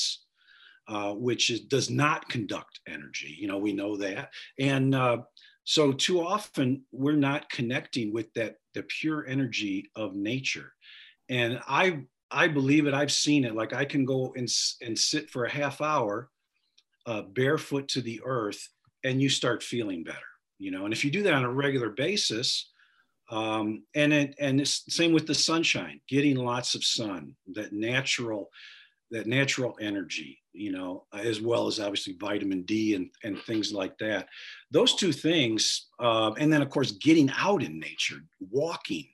Uh, 0.88 1.12
which 1.14 1.50
is, 1.50 1.62
does 1.62 1.90
not 1.90 2.28
conduct 2.28 2.78
energy. 2.86 3.36
You 3.36 3.48
know, 3.48 3.58
we 3.58 3.72
know 3.72 3.96
that. 3.96 4.30
And 4.60 4.94
uh, 4.94 5.22
so 5.66 5.92
too 5.92 6.24
often 6.24 6.84
we're 6.92 7.16
not 7.16 7.50
connecting 7.50 8.12
with 8.12 8.32
that 8.34 8.54
the 8.74 8.84
pure 8.84 9.26
energy 9.26 9.90
of 9.96 10.14
nature. 10.14 10.72
And 11.28 11.60
I 11.66 12.04
I 12.30 12.46
believe 12.46 12.86
it. 12.86 12.94
I've 12.94 13.12
seen 13.12 13.44
it. 13.44 13.54
Like 13.54 13.72
I 13.72 13.84
can 13.84 14.04
go 14.04 14.32
and 14.36 14.48
and 14.80 14.96
sit 14.96 15.28
for 15.28 15.44
a 15.44 15.50
half 15.50 15.80
hour, 15.80 16.30
uh, 17.04 17.22
barefoot 17.22 17.88
to 17.88 18.00
the 18.00 18.20
earth, 18.24 18.68
and 19.02 19.20
you 19.20 19.28
start 19.28 19.62
feeling 19.62 20.04
better. 20.04 20.18
You 20.58 20.70
know, 20.70 20.84
and 20.84 20.94
if 20.94 21.04
you 21.04 21.10
do 21.10 21.24
that 21.24 21.34
on 21.34 21.44
a 21.44 21.52
regular 21.52 21.90
basis, 21.90 22.70
um, 23.28 23.82
and 23.96 24.12
it, 24.12 24.36
and 24.38 24.60
it's 24.60 24.84
same 24.88 25.12
with 25.12 25.26
the 25.26 25.34
sunshine, 25.34 26.00
getting 26.08 26.36
lots 26.36 26.76
of 26.76 26.84
sun, 26.84 27.34
that 27.54 27.72
natural 27.72 28.50
that 29.10 29.26
natural 29.26 29.76
energy, 29.80 30.38
you 30.56 30.72
know, 30.72 31.04
as 31.12 31.40
well 31.40 31.66
as 31.66 31.78
obviously 31.78 32.14
vitamin 32.18 32.62
D 32.62 32.94
and, 32.94 33.10
and 33.24 33.38
things 33.42 33.72
like 33.72 33.96
that. 33.98 34.28
Those 34.70 34.94
two 34.94 35.12
things, 35.12 35.88
uh, 36.00 36.32
and 36.38 36.52
then 36.52 36.62
of 36.62 36.70
course 36.70 36.92
getting 36.92 37.30
out 37.36 37.62
in 37.62 37.78
nature, 37.78 38.20
walking, 38.50 39.06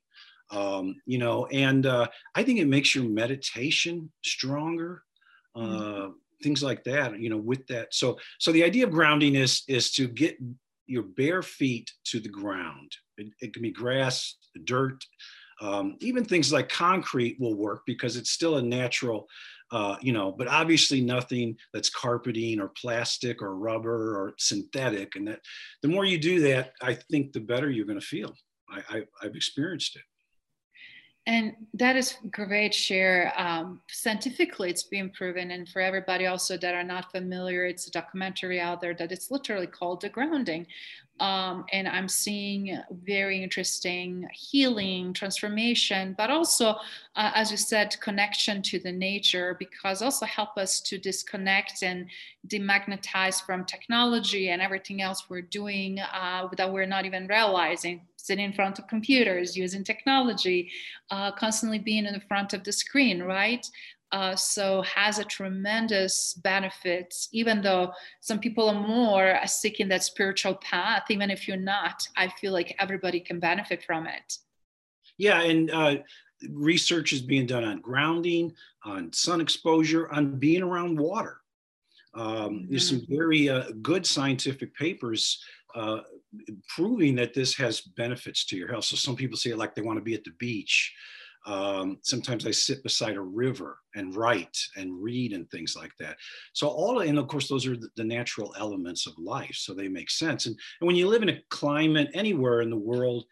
um, 0.51 0.97
you 1.07 1.19
know, 1.19 1.47
and 1.47 1.87
uh, 1.87 2.09
I 2.35 2.43
think 2.43 2.59
it 2.59 2.69
makes 2.69 2.95
your 2.95 3.05
meditation 3.05 4.11
stronger. 4.25 5.03
Uh, 5.55 5.61
mm-hmm. 5.61 6.11
Things 6.43 6.63
like 6.63 6.83
that, 6.85 7.21
you 7.21 7.31
know, 7.31 7.37
with 7.37 7.67
that. 7.69 7.95
So, 7.95 8.19
so 8.39 8.51
the 8.51 8.65
idea 8.65 8.85
of 8.85 8.91
grounding 8.91 9.37
is 9.37 9.63
is 9.69 9.93
to 9.93 10.09
get 10.09 10.37
your 10.87 11.05
bare 11.05 11.43
feet 11.43 11.93
to 12.07 12.19
the 12.19 12.29
ground. 12.29 12.91
It, 13.17 13.29
it 13.41 13.53
can 13.53 13.63
be 13.63 13.71
grass, 13.71 14.37
dirt, 14.65 15.05
um, 15.63 15.97
even 16.01 16.25
things 16.25 16.53
like 16.53 16.69
concrete 16.69 17.37
will 17.39 17.55
work 17.55 17.83
because 17.87 18.17
it's 18.17 18.31
still 18.31 18.57
a 18.57 18.63
natural 18.63 19.29
uh, 19.73 19.97
you 20.01 20.13
know, 20.13 20.31
but 20.31 20.47
obviously 20.49 21.01
nothing 21.01 21.57
that's 21.73 21.91
carpeting 21.91 22.61
or 22.61 22.69
plastic 22.69 23.43
or 23.43 23.57
rubber 23.57 24.17
or 24.17 24.35
synthetic. 24.39 25.17
And 25.17 25.27
that 25.27 25.41
the 25.83 25.89
more 25.89 26.05
you 26.05 26.19
do 26.19 26.41
that, 26.41 26.75
I 26.83 26.95
think 26.95 27.33
the 27.33 27.41
better 27.41 27.71
you're 27.71 27.87
going 27.87 27.99
to 27.99 28.07
feel. 28.07 28.35
I, 28.71 28.99
I, 28.99 29.03
I've 29.23 29.35
experienced 29.35 29.97
it. 29.97 30.03
And 31.27 31.55
that 31.75 31.95
is 31.95 32.17
great, 32.33 32.75
share. 32.75 33.33
Um, 33.37 33.81
scientifically, 33.89 34.71
it's 34.71 34.83
been 34.83 35.09
proven, 35.11 35.53
and 35.53 35.69
for 35.69 35.81
everybody 35.81 36.27
also 36.27 36.57
that 36.57 36.75
are 36.75 36.83
not 36.83 37.13
familiar, 37.13 37.65
it's 37.65 37.87
a 37.87 37.93
documentary 37.93 38.61
out 38.61 38.81
there 38.81 38.93
that 38.95 39.13
it's 39.13 39.31
literally 39.31 39.69
called 39.69 40.01
The 40.01 40.09
Grounding. 40.09 40.67
Um, 41.21 41.67
and 41.73 41.87
I'm 41.87 42.09
seeing 42.09 42.77
very 43.05 43.43
interesting 43.43 44.29
healing, 44.33 45.13
transformation, 45.13 46.15
but 46.19 46.31
also, 46.31 46.71
uh, 47.15 47.31
as 47.35 47.51
you 47.51 47.57
said, 47.57 47.97
connection 48.01 48.61
to 48.63 48.79
the 48.79 48.91
nature, 48.91 49.57
because 49.59 50.03
also 50.03 50.27
help 50.27 50.57
us 50.57 50.81
to 50.81 50.99
disconnect 50.99 51.83
and 51.83 52.07
demagnetize 52.49 53.45
from 53.45 53.65
technology 53.65 54.51
and 54.51 54.61
everything 54.61 55.01
else 55.01 55.29
we're 55.29 55.43
doing 55.43 56.01
uh, 56.01 56.49
that 56.57 56.73
we're 56.73 56.87
not 56.87 57.05
even 57.05 57.27
realizing 57.29 58.01
sitting 58.17 58.45
in 58.45 58.53
front 58.53 58.79
of 58.79 58.87
computers, 58.87 59.57
using 59.57 59.83
technology, 59.83 60.71
uh, 61.11 61.33
constantly 61.33 61.79
being 61.79 62.07
in 62.07 62.15
the 62.15 62.21
front 62.21 62.53
of 62.53 62.63
the 62.63 62.73
screen, 62.73 63.23
right? 63.23 63.67
Uh, 64.13 64.37
so 64.37 64.83
has 64.83 65.19
a 65.19 65.25
tremendous 65.25 66.35
benefits 66.45 67.31
even 67.33 67.63
though 67.63 67.91
some 68.21 68.39
people 68.39 68.69
are 68.69 68.87
more 68.87 69.39
seeking 69.47 69.89
that 69.89 70.05
spiritual 70.05 70.55
path 70.57 71.05
even 71.09 71.31
if 71.31 71.49
you're 71.49 71.57
not 71.57 72.07
i 72.19 72.29
feel 72.29 72.53
like 72.53 72.77
everybody 72.79 73.19
can 73.19 73.41
benefit 73.41 73.83
from 73.83 74.07
it 74.07 74.37
yeah 75.17 75.41
and 75.41 75.71
uh, 75.71 75.97
research 76.51 77.15
is 77.15 77.23
being 77.23 77.47
done 77.47 77.65
on 77.65 77.81
grounding 77.81 78.53
on 78.85 79.11
sun 79.15 79.41
exposure 79.41 80.13
on 80.13 80.39
being 80.39 80.63
around 80.63 80.99
water 80.99 81.39
um, 82.15 82.67
there's 82.69 82.89
some 82.89 83.01
mm-hmm. 83.01 83.17
very 83.17 83.49
uh, 83.49 83.71
good 83.81 84.05
scientific 84.05 84.75
papers 84.75 85.43
uh, 85.75 86.01
proving 86.69 87.15
that 87.17 87.35
this 87.35 87.55
has 87.57 87.81
benefits 87.81 88.45
to 88.47 88.57
your 88.57 88.69
health. 88.69 88.85
So 88.85 88.97
some 88.97 89.17
people 89.17 89.37
say 89.37 89.55
like 89.55 89.75
they 89.75 89.83
want 89.83 89.99
to 89.99 90.05
be 90.05 90.15
at 90.15 90.25
the 90.25 90.33
beach. 90.39 90.95
Um, 91.45 91.99
sometimes 92.03 92.47
I 92.47 92.53
sit 92.53 92.83
beside 92.83 93.17
a 93.17 93.21
river 93.21 93.79
and 93.95 94.15
write 94.15 94.57
and 94.77 95.03
read 95.03 95.33
and 95.33 95.51
things 95.51 95.75
like 95.77 95.93
that. 95.99 96.17
So 96.53 96.69
all, 96.69 97.01
and 97.01 97.19
of 97.19 97.27
course, 97.27 97.49
those 97.49 97.67
are 97.67 97.77
the 97.97 98.05
natural 98.05 98.55
elements 98.59 99.07
of 99.07 99.15
life. 99.19 99.55
So 99.55 99.75
they 99.75 99.89
make 99.89 100.11
sense. 100.11 100.47
And, 100.47 100.57
and 100.81 100.87
when 100.87 100.97
you 100.97 101.09
live 101.09 101.23
in 101.23 101.31
a 101.31 101.43
climate 101.51 102.11
anywhere 102.15 102.61
in 102.61 102.71
the 102.71 102.77
world 102.77 103.25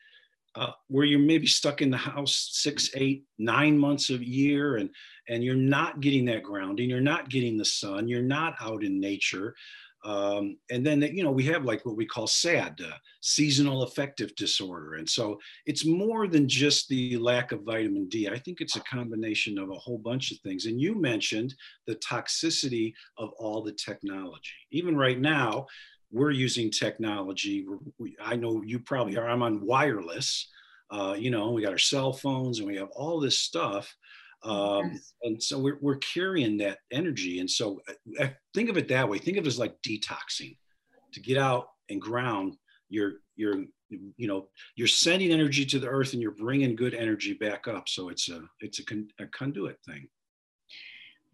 uh, 0.57 0.73
where 0.89 1.05
you're 1.05 1.19
maybe 1.19 1.47
stuck 1.47 1.81
in 1.81 1.91
the 1.91 1.97
house 1.97 2.51
six, 2.53 2.91
eight, 2.97 3.25
nine 3.39 3.79
months 3.79 4.11
of 4.11 4.23
year, 4.23 4.77
and 4.77 4.91
and 5.29 5.45
you're 5.45 5.55
not 5.55 6.01
getting 6.01 6.25
that 6.25 6.43
grounding, 6.43 6.91
you're 6.91 7.01
not 7.01 7.29
getting 7.29 7.57
the 7.57 7.65
sun, 7.65 8.09
you're 8.09 8.23
not 8.23 8.57
out 8.61 8.83
in 8.83 8.99
nature. 8.99 9.55
Um, 10.05 10.57
and 10.71 10.85
then, 10.85 11.03
you 11.03 11.23
know, 11.23 11.31
we 11.31 11.45
have 11.45 11.65
like 11.65 11.85
what 11.85 11.97
we 11.97 12.07
call 12.07 12.27
SAD, 12.27 12.81
uh, 12.85 12.95
seasonal 13.21 13.83
affective 13.83 14.35
disorder. 14.35 14.95
And 14.95 15.09
so 15.09 15.39
it's 15.67 15.85
more 15.85 16.27
than 16.27 16.49
just 16.49 16.89
the 16.89 17.19
lack 17.19 17.53
of 17.53 17.65
vitamin 17.65 18.09
D. 18.09 18.29
I 18.29 18.39
think 18.39 18.61
it's 18.61 18.77
a 18.77 18.81
combination 18.81 19.59
of 19.59 19.71
a 19.71 19.75
whole 19.75 19.99
bunch 19.99 20.33
of 20.33 20.39
things. 20.39 20.67
And 20.67 20.81
you 20.81 20.95
mentioned 20.95 21.55
the 21.87 21.97
toxicity 21.97 22.95
of 23.19 23.31
all 23.39 23.63
the 23.63 23.73
technology. 23.73 24.55
Even 24.71 24.97
right 24.97 25.21
now, 25.21 25.67
we're 26.11 26.31
using 26.31 26.71
technology. 26.71 27.67
We, 27.99 28.17
I 28.23 28.37
know 28.37 28.63
you 28.65 28.81
probably 28.81 29.17
are. 29.17 29.29
I'm 29.29 29.43
on 29.43 29.65
wireless. 29.65 30.49
Uh, 30.91 31.15
you 31.17 31.31
know, 31.31 31.53
we 31.53 31.63
got 31.63 31.73
our 31.73 31.79
cell 31.79 32.13
phones 32.13 32.59
and 32.59 32.67
we 32.67 32.77
have 32.77 32.89
all 32.97 33.21
this 33.21 33.39
stuff. 33.39 33.95
Um, 34.43 34.93
yes. 34.93 35.13
And 35.23 35.43
so 35.43 35.59
we're, 35.59 35.79
we're 35.81 35.97
carrying 35.97 36.57
that 36.59 36.79
energy. 36.91 37.41
And 37.41 37.51
so 37.51 37.81
uh, 38.19 38.29
think 38.55 38.71
of 38.71 38.77
it 38.77 38.89
that 38.89 39.09
way. 39.09 39.19
Think 39.19 39.37
of 39.37 39.45
it 39.45 39.49
as 39.49 39.59
like 39.59 39.81
detoxing 39.83 40.57
to 41.13 41.21
get 41.21 41.39
out 41.39 41.69
and 41.89 42.01
ground. 42.01 42.57
You're, 42.89 43.15
you're, 43.37 43.65
you 43.89 44.27
know, 44.29 44.49
you're 44.77 44.89
sending 44.89 45.33
energy 45.33 45.65
to 45.67 45.79
the 45.79 45.89
earth 45.89 46.13
and 46.13 46.23
you're 46.23 46.31
bringing 46.31 46.77
good 46.77 46.95
energy 46.95 47.35
back 47.35 47.69
up. 47.69 47.89
So 47.89 48.09
it's 48.09 48.29
a, 48.29 48.43
it's 48.61 48.79
a, 48.79 48.85
con, 48.85 49.09
a 49.19 49.27
conduit 49.27 49.79
thing 49.85 50.09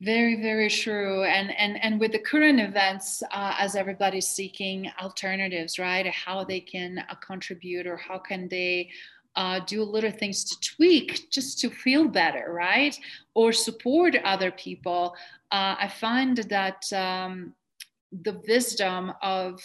very 0.00 0.42
very 0.42 0.68
true 0.68 1.24
and 1.24 1.56
and 1.56 1.82
and 1.82 1.98
with 1.98 2.12
the 2.12 2.18
current 2.18 2.60
events 2.60 3.22
uh, 3.32 3.54
as 3.58 3.74
everybody's 3.74 4.28
seeking 4.28 4.90
alternatives 5.00 5.78
right 5.78 6.06
how 6.08 6.44
they 6.44 6.60
can 6.60 6.98
uh, 6.98 7.14
contribute 7.14 7.86
or 7.86 7.96
how 7.96 8.18
can 8.18 8.46
they 8.48 8.90
uh, 9.36 9.60
do 9.60 9.82
little 9.82 10.10
things 10.10 10.44
to 10.44 10.74
tweak 10.74 11.30
just 11.30 11.60
to 11.60 11.70
feel 11.70 12.08
better, 12.08 12.52
right? 12.52 12.98
Or 13.34 13.52
support 13.52 14.16
other 14.24 14.50
people. 14.50 15.14
Uh, 15.52 15.76
I 15.78 15.88
find 15.88 16.38
that 16.38 16.90
um, 16.92 17.54
the 18.10 18.40
wisdom 18.48 19.12
of 19.22 19.60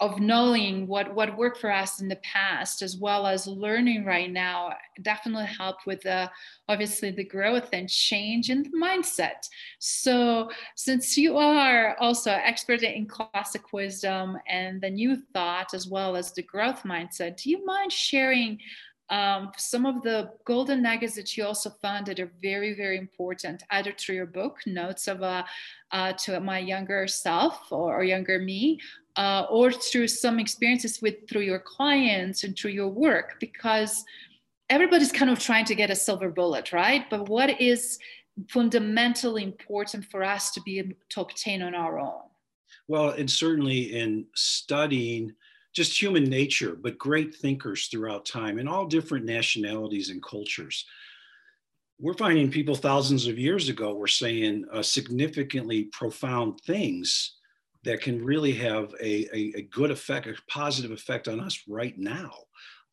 of 0.00 0.20
knowing 0.20 0.86
what 0.86 1.12
what 1.12 1.36
worked 1.36 1.58
for 1.58 1.72
us 1.72 2.00
in 2.00 2.08
the 2.08 2.16
past 2.16 2.82
as 2.82 2.96
well 2.96 3.26
as 3.26 3.48
learning 3.48 4.04
right 4.04 4.30
now 4.30 4.72
definitely 5.02 5.46
help 5.46 5.76
with 5.86 6.00
the 6.02 6.30
obviously 6.68 7.10
the 7.10 7.24
growth 7.24 7.68
and 7.72 7.88
change 7.88 8.48
in 8.48 8.62
the 8.62 8.70
mindset. 8.70 9.48
So 9.80 10.50
since 10.76 11.16
you 11.18 11.36
are 11.36 11.96
also 11.98 12.30
expert 12.30 12.82
in 12.82 13.06
classic 13.06 13.72
wisdom 13.72 14.38
and 14.48 14.80
the 14.80 14.90
new 14.90 15.16
thought 15.34 15.74
as 15.74 15.88
well 15.88 16.14
as 16.14 16.32
the 16.32 16.42
growth 16.42 16.84
mindset 16.84 17.36
do 17.42 17.50
you 17.50 17.64
mind 17.64 17.92
sharing 17.92 18.58
um, 19.10 19.52
some 19.56 19.86
of 19.86 20.02
the 20.02 20.30
golden 20.44 20.82
nuggets 20.82 21.14
that 21.14 21.36
you 21.36 21.44
also 21.44 21.70
found 21.70 22.06
that 22.06 22.20
are 22.20 22.30
very, 22.42 22.74
very 22.74 22.98
important, 22.98 23.62
either 23.70 23.92
through 23.92 24.16
your 24.16 24.26
book, 24.26 24.58
Notes 24.66 25.08
of 25.08 25.22
a, 25.22 25.44
uh, 25.92 26.12
to 26.12 26.40
my 26.40 26.58
younger 26.58 27.06
self 27.06 27.72
or, 27.72 27.96
or 27.96 28.04
younger 28.04 28.38
me, 28.38 28.78
uh, 29.16 29.46
or 29.50 29.72
through 29.72 30.08
some 30.08 30.38
experiences 30.38 31.00
with 31.00 31.28
through 31.28 31.42
your 31.42 31.58
clients 31.58 32.44
and 32.44 32.56
through 32.56 32.72
your 32.72 32.88
work, 32.88 33.36
because 33.40 34.04
everybody's 34.68 35.12
kind 35.12 35.30
of 35.30 35.38
trying 35.38 35.64
to 35.64 35.74
get 35.74 35.90
a 35.90 35.96
silver 35.96 36.30
bullet, 36.30 36.72
right? 36.72 37.08
But 37.08 37.28
what 37.28 37.60
is 37.60 37.98
fundamentally 38.48 39.42
important 39.42 40.04
for 40.04 40.22
us 40.22 40.50
to 40.52 40.60
be 40.62 40.78
able 40.78 40.94
to 41.10 41.20
obtain 41.22 41.62
on 41.62 41.74
our 41.74 41.98
own? 41.98 42.22
Well, 42.86 43.10
and 43.10 43.30
certainly 43.30 43.98
in 43.98 44.26
studying 44.34 45.34
just 45.78 46.02
human 46.02 46.24
nature, 46.24 46.74
but 46.74 46.98
great 46.98 47.32
thinkers 47.32 47.86
throughout 47.86 48.26
time 48.26 48.58
in 48.58 48.66
all 48.66 48.84
different 48.84 49.24
nationalities 49.24 50.10
and 50.10 50.20
cultures. 50.20 50.84
We're 52.00 52.14
finding 52.14 52.50
people 52.50 52.74
thousands 52.74 53.28
of 53.28 53.38
years 53.38 53.68
ago 53.68 53.94
were 53.94 54.08
saying 54.08 54.64
uh, 54.72 54.82
significantly 54.82 55.84
profound 55.92 56.58
things 56.66 57.36
that 57.84 58.00
can 58.00 58.24
really 58.24 58.52
have 58.54 58.92
a, 59.00 59.28
a, 59.32 59.52
a, 59.58 59.62
good 59.70 59.92
effect, 59.92 60.26
a 60.26 60.34
positive 60.48 60.90
effect 60.90 61.28
on 61.28 61.38
us 61.38 61.62
right 61.68 61.96
now. 61.96 62.32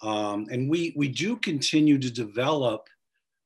Um, 0.04 0.46
and 0.52 0.70
we, 0.70 0.94
we 0.96 1.08
do 1.08 1.38
continue 1.38 1.98
to 1.98 2.12
develop 2.12 2.88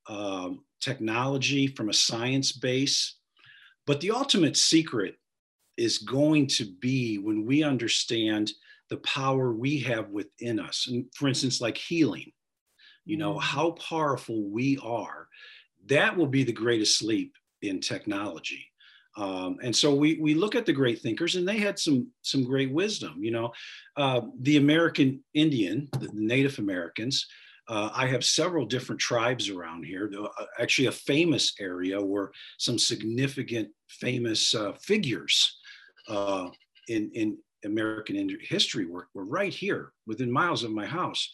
um, 0.10 0.66
technology 0.82 1.68
from 1.68 1.88
a 1.88 1.94
science 1.94 2.52
base, 2.52 3.16
but 3.88 4.02
the 4.02 4.12
ultimate 4.12 4.58
secret 4.58 5.16
is 5.78 6.00
going 6.00 6.48
to 6.48 6.66
be 6.82 7.20
when 7.20 7.46
we 7.46 7.64
understand 7.64 8.52
the 8.90 8.98
power 8.98 9.54
we 9.54 9.80
have 9.80 10.10
within 10.10 10.60
us. 10.60 10.88
And 10.90 11.06
for 11.16 11.28
instance, 11.28 11.62
like 11.62 11.78
healing, 11.78 12.32
you 13.06 13.18
know, 13.18 13.36
mm. 13.36 13.42
how 13.42 13.72
powerful 13.72 14.44
we 14.50 14.80
are, 14.84 15.28
that 15.88 16.16
will 16.16 16.28
be 16.28 16.44
the 16.44 16.52
greatest 16.52 17.04
leap 17.04 17.34
in 17.62 17.80
technology. 17.80 18.66
Um, 19.18 19.58
and 19.62 19.76
so 19.76 19.94
we, 19.94 20.18
we 20.22 20.34
look 20.34 20.56
at 20.56 20.66
the 20.66 20.74
great 20.74 21.02
thinkers 21.02 21.36
and 21.36 21.48
they 21.48 21.58
had 21.58 21.78
some, 21.78 22.08
some 22.22 22.44
great 22.44 22.72
wisdom, 22.72 23.16
you 23.24 23.32
know, 23.32 23.52
uh, 23.98 24.22
the 24.42 24.58
American 24.58 25.24
Indian, 25.34 25.90
the 26.00 26.10
Native 26.14 26.60
Americans, 26.60 27.26
uh, 27.70 27.92
I 27.94 28.08
have 28.08 28.26
several 28.26 28.66
different 28.66 29.00
tribes 29.00 29.48
around 29.50 29.86
here. 29.86 30.12
Uh, 30.18 30.28
actually, 30.60 30.88
a 30.88 30.92
famous 30.92 31.54
area 31.60 32.02
where 32.02 32.32
some 32.58 32.80
significant 32.80 33.70
famous 33.88 34.56
uh, 34.56 34.74
figures 34.82 35.60
uh, 36.08 36.50
in, 36.88 37.12
in 37.14 37.38
American 37.66 38.38
history 38.42 38.86
were, 38.86 39.08
were 39.14 39.26
right 39.26 39.54
here 39.54 39.92
within 40.08 40.32
miles 40.32 40.64
of 40.64 40.72
my 40.72 40.86
house. 40.86 41.30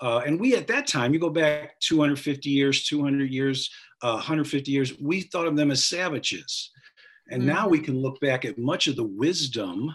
Uh, 0.00 0.22
and 0.24 0.38
we, 0.38 0.54
at 0.54 0.68
that 0.68 0.86
time, 0.86 1.12
you 1.12 1.18
go 1.18 1.30
back 1.30 1.78
250 1.80 2.48
years, 2.48 2.84
200 2.86 3.30
years, 3.30 3.70
uh, 4.02 4.12
150 4.12 4.70
years, 4.70 4.98
we 5.00 5.22
thought 5.22 5.46
of 5.46 5.56
them 5.56 5.70
as 5.70 5.84
savages. 5.84 6.70
And 7.30 7.42
mm-hmm. 7.42 7.50
now 7.50 7.68
we 7.68 7.80
can 7.80 8.00
look 8.00 8.20
back 8.20 8.44
at 8.44 8.58
much 8.58 8.86
of 8.86 8.96
the 8.96 9.04
wisdom 9.04 9.92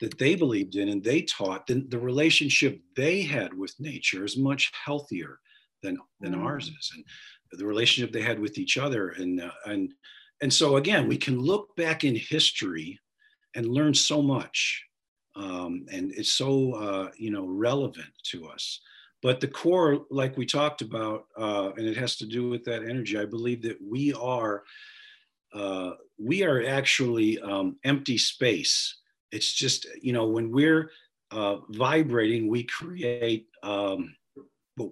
that 0.00 0.18
they 0.18 0.34
believed 0.34 0.76
in 0.76 0.90
and 0.90 1.02
they 1.02 1.22
taught, 1.22 1.66
then 1.66 1.86
the 1.88 1.98
relationship 1.98 2.80
they 2.96 3.22
had 3.22 3.52
with 3.52 3.74
nature 3.80 4.24
is 4.24 4.36
much 4.36 4.70
healthier 4.84 5.40
than, 5.82 5.98
than 6.20 6.32
mm-hmm. 6.32 6.46
ours 6.46 6.68
is. 6.68 6.92
And 6.94 7.04
the 7.58 7.66
relationship 7.66 8.12
they 8.12 8.22
had 8.22 8.38
with 8.38 8.58
each 8.58 8.76
other. 8.76 9.08
And, 9.10 9.40
uh, 9.40 9.50
and, 9.64 9.92
and 10.42 10.52
so 10.52 10.76
again, 10.76 11.08
we 11.08 11.16
can 11.16 11.40
look 11.40 11.74
back 11.76 12.04
in 12.04 12.14
history 12.14 13.00
and 13.54 13.66
learn 13.66 13.94
so 13.94 14.22
much. 14.22 14.84
Um, 15.36 15.86
and 15.92 16.12
it's 16.12 16.32
so, 16.32 16.72
uh, 16.74 17.10
you 17.16 17.30
know, 17.30 17.46
relevant 17.46 18.12
to 18.30 18.48
us. 18.48 18.80
But 19.22 19.40
the 19.40 19.48
core, 19.48 20.06
like 20.10 20.36
we 20.36 20.46
talked 20.46 20.80
about, 20.80 21.26
uh, 21.36 21.70
and 21.76 21.86
it 21.86 21.96
has 21.96 22.16
to 22.16 22.26
do 22.26 22.48
with 22.48 22.64
that 22.64 22.82
energy, 22.82 23.18
I 23.18 23.24
believe 23.24 23.62
that 23.62 23.78
we 23.80 24.12
are 24.14 24.62
uh, 25.54 25.92
we 26.18 26.44
are 26.44 26.64
actually 26.66 27.40
um, 27.40 27.76
empty 27.84 28.18
space. 28.18 28.98
It's 29.32 29.52
just, 29.52 29.86
you 30.02 30.12
know, 30.12 30.26
when 30.26 30.50
we're 30.50 30.90
uh, 31.30 31.56
vibrating, 31.70 32.48
we 32.48 32.64
create 32.64 33.46
um, 33.62 34.14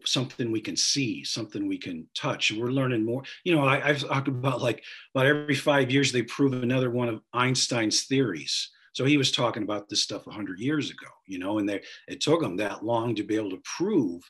something 0.04 0.50
we 0.50 0.60
can 0.60 0.76
see, 0.76 1.24
something 1.24 1.66
we 1.66 1.78
can 1.78 2.06
touch. 2.14 2.50
And 2.50 2.60
we're 2.60 2.68
learning 2.68 3.04
more. 3.04 3.22
You 3.44 3.54
know, 3.54 3.64
I, 3.64 3.80
have 3.80 4.00
talked 4.00 4.28
about 4.28 4.62
like 4.62 4.82
about 5.14 5.26
every 5.26 5.54
five 5.54 5.90
years 5.90 6.12
they 6.12 6.22
prove 6.22 6.52
another 6.52 6.90
one 6.90 7.08
of 7.08 7.20
Einstein's 7.32 8.04
theories. 8.04 8.70
So 8.96 9.04
he 9.04 9.18
was 9.18 9.30
talking 9.30 9.62
about 9.62 9.90
this 9.90 10.02
stuff 10.02 10.26
100 10.26 10.58
years 10.58 10.90
ago, 10.90 11.08
you 11.26 11.38
know, 11.38 11.58
and 11.58 11.68
they, 11.68 11.82
it 12.08 12.22
took 12.22 12.42
him 12.42 12.56
that 12.56 12.82
long 12.82 13.14
to 13.16 13.24
be 13.24 13.36
able 13.36 13.50
to 13.50 13.60
prove. 13.76 14.22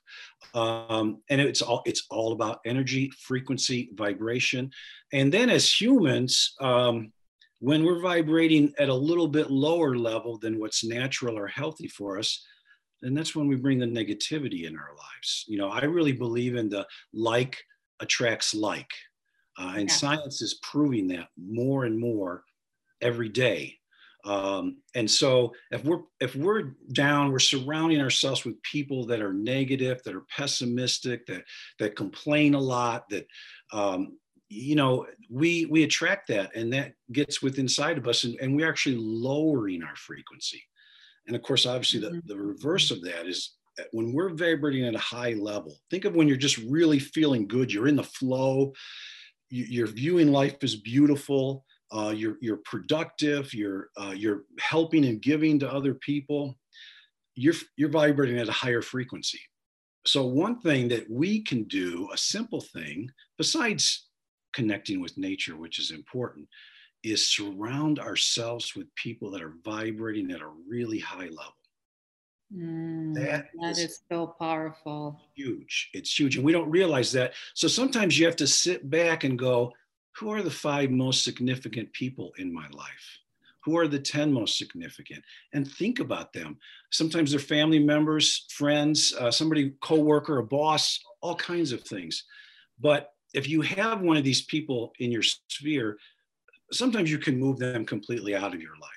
Um, 0.55 1.23
and 1.31 1.41
it's 1.41 1.63
all 1.63 1.83
it's 1.87 2.05
all 2.11 2.33
about 2.33 2.59
energy, 2.67 3.13
frequency, 3.21 3.91
vibration, 3.95 4.73
and 5.13 5.33
then 5.33 5.51
as 5.51 5.81
humans, 5.81 6.55
um, 6.61 7.13
when 7.61 7.85
we're 7.85 8.01
vibrating 8.01 8.73
at 8.79 8.89
a 8.89 8.95
little 8.95 9.29
bit 9.29 9.51
lower 9.51 9.97
level 9.97 10.37
than 10.39 10.59
what's 10.59 10.85
natural 10.85 11.39
or 11.39 11.47
healthy 11.47 11.89
for 11.89 12.19
us, 12.19 12.45
then 13.03 13.15
that's 13.15 13.35
when 13.35 13.47
we 13.47 13.57
bring 13.57 13.79
the 13.79 13.87
negativity 13.87 14.65
in 14.65 14.77
our 14.77 14.91
lives. 14.97 15.45
You 15.47 15.59
know, 15.59 15.69
I 15.69 15.85
really 15.85 16.13
believe 16.13 16.57
in 16.57 16.69
the 16.69 16.87
like 17.13 17.57
attracts 18.01 18.55
like, 18.55 18.91
uh, 19.59 19.75
and 19.77 19.89
yeah. 19.89 19.95
science 19.95 20.43
is 20.43 20.61
proving 20.63 21.09
that 21.09 21.29
more 21.37 21.85
and 21.85 21.99
more 21.99 22.45
every 23.01 23.29
day. 23.29 23.79
Um, 24.25 24.79
and 24.95 25.09
so 25.09 25.55
if 25.71 25.85
we're 25.85 26.01
if 26.21 26.35
we're 26.35 26.75
down, 26.93 27.31
we're 27.31 27.39
surrounding 27.39 28.01
ourselves 28.01 28.45
with 28.45 28.61
people 28.63 29.07
that 29.07 29.23
are 29.23 29.33
negative, 29.33 30.03
that 30.05 30.17
are 30.17 30.27
pessimistic, 30.37 31.27
that 31.27 31.45
that 31.79 31.97
complain 31.97 32.55
a 32.55 32.61
lot, 32.61 33.09
that 33.11 33.27
um, 33.73 34.19
you 34.49 34.75
know 34.75 35.07
we 35.31 35.67
we 35.67 35.85
attract 35.85 36.29
that, 36.29 36.57
and 36.57 36.73
that 36.73 36.95
gets 37.13 37.41
within 37.41 37.67
inside 37.67 37.99
of 37.99 38.09
us, 38.09 38.25
and, 38.25 38.37
and 38.41 38.57
we're 38.57 38.69
actually 38.69 38.97
lowering 38.97 39.85
our 39.85 39.97
frequency. 39.97 40.63
And 41.27 41.37
of 41.37 41.43
course, 41.43 41.67
obviously, 41.67 42.01
the, 42.01 42.09
mm-hmm. 42.09 42.27
the 42.27 42.37
reverse 42.37 42.91
of 42.91 43.03
that 43.03 43.27
is 43.27 43.57
when 43.93 44.13
we're 44.13 44.35
vibrating 44.35 44.85
at 44.85 44.95
a 44.95 44.99
high 44.99 45.35
level. 45.35 45.77
Think 45.91 46.05
of 46.05 46.15
when 46.15 46.29
you're 46.29 46.37
just 46.37 46.59
really 46.59 46.99
feeling 46.99 47.47
good, 47.47 47.73
you're 47.73 47.89
in 47.89 47.97
the 47.97 48.03
flow, 48.03 48.73
you're 49.51 49.87
viewing 49.87 50.33
life 50.33 50.57
as 50.63 50.77
beautiful 50.77 51.65
uh, 51.93 52.13
you're, 52.15 52.37
you're 52.41 52.59
productive, 52.59 53.53
you're, 53.55 53.91
uh, 53.97 54.13
you're 54.15 54.45
helping 54.61 55.05
and 55.05 55.23
giving 55.23 55.59
to 55.61 55.73
other 55.73 55.95
people, 55.95 56.57
you're, 57.35 57.55
you're 57.77 57.89
vibrating 57.89 58.39
at 58.39 58.49
a 58.49 58.53
higher 58.53 58.83
frequency. 58.83 59.41
So, 60.05 60.25
one 60.25 60.61
thing 60.61 60.89
that 60.89 61.09
we 61.11 61.43
can 61.43 61.65
do, 61.65 62.09
a 62.13 62.19
simple 62.19 62.61
thing, 62.61 63.11
besides 63.39 64.09
connecting 64.53 65.01
with 65.01 65.19
nature, 65.19 65.57
which 65.57 65.79
is 65.79 65.91
important, 65.91 66.49
is 67.13 67.29
surround 67.29 67.99
ourselves 67.99 68.75
with 68.75 68.95
people 68.95 69.31
that 69.31 69.43
are 69.43 69.55
vibrating 69.65 70.31
at 70.33 70.41
a 70.41 70.51
really 70.69 70.99
high 70.99 71.29
level. 71.29 71.55
Mm, 72.55 73.15
that, 73.15 73.49
that 73.61 73.71
is, 73.71 73.79
is, 73.79 74.01
so 74.11 74.35
powerful. 74.39 75.21
Huge. 75.35 75.91
It's 75.93 76.19
huge. 76.19 76.37
And 76.37 76.45
we 76.45 76.53
don't 76.53 76.71
realize 76.71 77.11
that. 77.13 77.35
So 77.55 77.69
sometimes 77.69 78.19
you 78.19 78.27
have 78.27 78.37
to 78.37 78.47
sit 78.47 78.89
back 78.89 79.25
and 79.25 79.39
go, 79.39 79.73
who 80.17 80.31
are 80.31 80.43
the 80.43 80.51
five 80.51 80.91
most 80.91 81.25
significant 81.25 81.93
people 81.93 82.33
in 82.39 82.53
my 82.53 82.67
life? 82.73 83.19
Who 83.65 83.77
are 83.77 83.89
the 83.89 83.99
10 83.99 84.33
most 84.33 84.59
significant? 84.59 85.25
And 85.53 85.69
think 85.69 85.99
about 85.99 86.33
them. 86.33 86.57
Sometimes 86.93 87.33
they're 87.33 87.41
family 87.41 87.81
members, 87.81 88.47
friends, 88.51 89.13
uh, 89.19 89.31
somebody, 89.31 89.73
coworker, 89.81 90.39
a 90.39 90.45
boss, 90.45 91.01
all 91.21 91.35
kinds 91.35 91.73
of 91.73 91.83
things. 91.83 92.25
But 92.79 93.11
if 93.35 93.49
you 93.49 93.61
have 93.63 94.01
one 94.01 94.17
of 94.17 94.25
these 94.25 94.43
people 94.43 94.93
in 95.01 95.11
your 95.11 95.23
sphere, 95.23 95.99
sometimes 96.73 97.11
you 97.11 97.19
can 97.19 97.39
move 97.39 97.59
them 97.59 97.85
completely 97.85 98.35
out 98.35 98.55
of 98.55 98.61
your 98.61 98.77
life. 98.81 98.91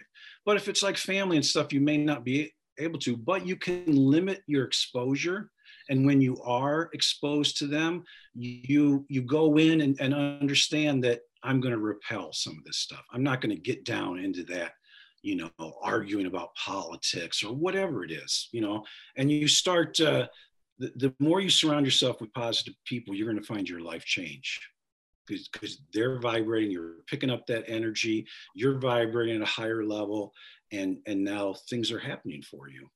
But 0.45 0.57
if 0.57 0.67
it's 0.67 0.83
like 0.83 0.97
family 0.97 1.37
and 1.37 1.45
stuff, 1.45 1.73
you 1.73 1.81
may 1.81 1.97
not 1.97 2.23
be 2.23 2.53
able 2.77 2.99
to, 2.99 3.17
but 3.17 3.45
you 3.45 3.55
can 3.55 3.83
limit 3.87 4.41
your 4.47 4.63
exposure. 4.65 5.51
And 5.89 6.05
when 6.05 6.21
you 6.21 6.37
are 6.43 6.89
exposed 6.93 7.57
to 7.57 7.67
them 7.67 8.03
you 8.39 9.05
you 9.09 9.21
go 9.21 9.57
in 9.57 9.81
and, 9.81 9.99
and 9.99 10.13
understand 10.13 11.03
that 11.03 11.21
i'm 11.43 11.59
going 11.59 11.73
to 11.73 11.79
repel 11.79 12.31
some 12.31 12.57
of 12.57 12.63
this 12.63 12.77
stuff. 12.77 13.03
I'm 13.11 13.23
not 13.23 13.41
going 13.41 13.55
to 13.55 13.61
get 13.61 13.85
down 13.85 14.19
into 14.19 14.43
that 14.45 14.73
you 15.21 15.35
know 15.35 15.51
arguing 15.81 16.25
about 16.25 16.55
politics 16.55 17.43
or 17.43 17.53
whatever 17.53 18.03
it 18.03 18.11
is 18.11 18.49
you 18.51 18.61
know? 18.61 18.83
And 19.17 19.31
you 19.31 19.47
start 19.47 19.99
uh, 19.99 20.27
the, 20.77 20.91
the 20.95 21.13
more 21.19 21.41
you 21.41 21.49
surround 21.49 21.85
yourself 21.85 22.21
with 22.21 22.33
positive 22.33 22.75
people 22.85 23.13
you're 23.13 23.29
going 23.29 23.41
to 23.41 23.53
find 23.53 23.67
your 23.67 23.81
life 23.81 24.05
change 24.05 24.59
because 25.29 25.81
they're 25.93 26.19
vibrating 26.19 26.71
you're 26.71 26.95
picking 27.07 27.29
up 27.29 27.45
that 27.47 27.63
energy 27.67 28.25
you're 28.53 28.79
vibrating 28.79 29.35
at 29.37 29.41
a 29.41 29.45
higher 29.45 29.85
level 29.85 30.33
and 30.71 30.97
and 31.05 31.23
now 31.23 31.53
things 31.69 31.91
are 31.91 31.99
happening 31.99 32.41
for 32.41 32.69
you. 32.69 32.87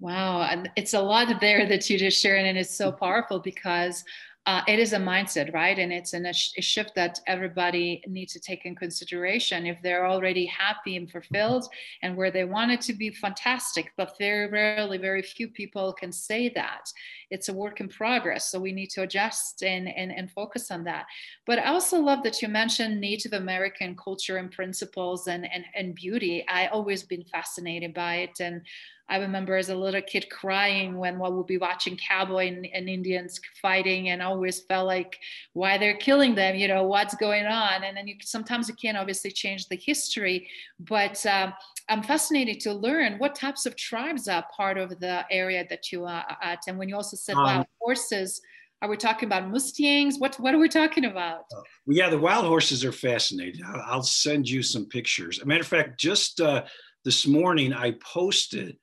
Wow, 0.00 0.62
it's 0.76 0.94
a 0.94 1.00
lot 1.00 1.40
there 1.40 1.66
that 1.66 1.90
you 1.90 1.98
just 1.98 2.20
shared, 2.20 2.46
and 2.46 2.56
it's 2.56 2.74
so 2.74 2.92
powerful 2.92 3.40
because 3.40 4.04
uh, 4.48 4.62
it 4.66 4.78
is 4.78 4.94
a 4.94 4.98
mindset, 4.98 5.52
right? 5.52 5.78
And 5.78 5.92
it's 5.92 6.14
an, 6.14 6.24
a, 6.24 6.32
sh- 6.32 6.52
a, 6.56 6.62
shift 6.62 6.94
that 6.94 7.20
everybody 7.26 8.02
needs 8.06 8.32
to 8.32 8.40
take 8.40 8.64
in 8.64 8.74
consideration. 8.74 9.66
If 9.66 9.76
they're 9.82 10.06
already 10.06 10.46
happy 10.46 10.96
and 10.96 11.10
fulfilled 11.10 11.68
and 12.00 12.16
where 12.16 12.30
they 12.30 12.46
want 12.46 12.70
it 12.70 12.80
to 12.82 12.94
be, 12.94 13.10
fantastic. 13.10 13.92
But 13.98 14.16
very 14.18 14.48
rarely, 14.48 14.96
very 14.96 15.20
few 15.20 15.48
people 15.48 15.92
can 15.92 16.10
say 16.10 16.48
that. 16.54 16.90
It's 17.30 17.50
a 17.50 17.52
work 17.52 17.82
in 17.82 17.88
progress. 17.90 18.50
So 18.50 18.58
we 18.58 18.72
need 18.72 18.88
to 18.92 19.02
adjust 19.02 19.62
and, 19.62 19.86
and, 19.86 20.10
and 20.10 20.30
focus 20.30 20.70
on 20.70 20.82
that. 20.84 21.04
But 21.44 21.58
I 21.58 21.66
also 21.66 22.00
love 22.00 22.22
that 22.22 22.40
you 22.40 22.48
mentioned 22.48 22.98
Native 22.98 23.34
American 23.34 23.94
culture 23.96 24.38
and 24.38 24.50
principles 24.50 25.26
and, 25.26 25.46
and, 25.52 25.66
and 25.74 25.94
beauty. 25.94 26.46
I 26.48 26.68
always 26.68 27.02
been 27.02 27.24
fascinated 27.24 27.92
by 27.92 28.14
it. 28.20 28.40
And 28.40 28.62
I 29.10 29.18
remember 29.18 29.56
as 29.56 29.70
a 29.70 29.74
little 29.74 30.02
kid 30.02 30.28
crying 30.30 30.96
when 30.96 31.18
we 31.18 31.30
would 31.30 31.46
be 31.46 31.56
watching 31.56 31.96
cowboy 31.96 32.48
and, 32.48 32.66
and, 32.66 32.88
Indians 32.88 33.40
fighting, 33.60 34.10
and 34.10 34.20
always 34.20 34.60
felt 34.60 34.86
like 34.86 35.18
why 35.54 35.78
they're 35.78 35.96
killing 35.96 36.34
them, 36.34 36.56
you 36.56 36.68
know, 36.68 36.82
what's 36.84 37.14
going 37.14 37.46
on. 37.46 37.84
And 37.84 37.96
then 37.96 38.06
you 38.06 38.16
sometimes 38.20 38.68
you 38.68 38.74
can't 38.74 38.98
obviously 38.98 39.30
change 39.30 39.66
the 39.68 39.76
history, 39.76 40.48
but 40.78 41.24
um, 41.26 41.54
I'm 41.88 42.02
fascinated 42.02 42.60
to 42.60 42.74
learn 42.74 43.18
what 43.18 43.34
types 43.34 43.64
of 43.64 43.76
tribes 43.76 44.28
are 44.28 44.44
part 44.54 44.76
of 44.76 45.00
the 45.00 45.24
area 45.30 45.64
that 45.70 45.90
you 45.90 46.04
are 46.04 46.24
at. 46.42 46.60
And 46.68 46.78
when 46.78 46.88
you 46.88 46.96
also 46.96 47.16
said 47.16 47.36
um, 47.36 47.44
wild 47.44 47.66
horses, 47.80 48.42
are 48.82 48.88
we 48.88 48.96
talking 48.96 49.26
about 49.26 49.48
Mustangs? 49.48 50.18
What 50.18 50.36
what 50.36 50.54
are 50.54 50.58
we 50.58 50.68
talking 50.68 51.06
about? 51.06 51.40
Uh, 51.52 51.62
well, 51.86 51.96
yeah, 51.96 52.10
the 52.10 52.18
wild 52.18 52.44
horses 52.44 52.84
are 52.84 52.92
fascinating. 52.92 53.62
I'll, 53.64 53.82
I'll 53.86 54.02
send 54.02 54.48
you 54.48 54.62
some 54.62 54.86
pictures. 54.86 55.44
Matter 55.46 55.62
of 55.62 55.66
fact, 55.66 55.98
just 55.98 56.40
uh, 56.40 56.64
this 57.04 57.26
morning 57.26 57.72
I 57.72 57.92
posted 58.02 58.76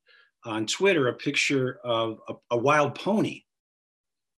on 0.45 0.65
Twitter 0.65 1.07
a 1.07 1.13
picture 1.13 1.79
of 1.83 2.19
a, 2.29 2.33
a 2.51 2.57
wild 2.57 2.95
pony. 2.95 3.41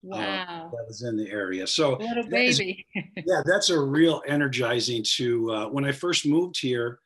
Uh, 0.05 0.17
wow. 0.17 0.67
Uh, 0.67 0.71
that 0.71 0.85
was 0.87 1.03
in 1.03 1.17
the 1.17 1.29
area. 1.31 1.67
So, 1.67 1.97
little 1.97 2.29
baby. 2.29 2.87
Is, 2.95 3.05
yeah, 3.27 3.43
that's 3.45 3.71
a 3.71 3.81
real 3.81 4.23
energizing 4.27 5.05
to 5.17 5.53
uh, 5.53 5.69
when 5.69 5.85
I 5.85 5.93
first 5.93 6.27
moved 6.27 6.59
here. 6.61 7.01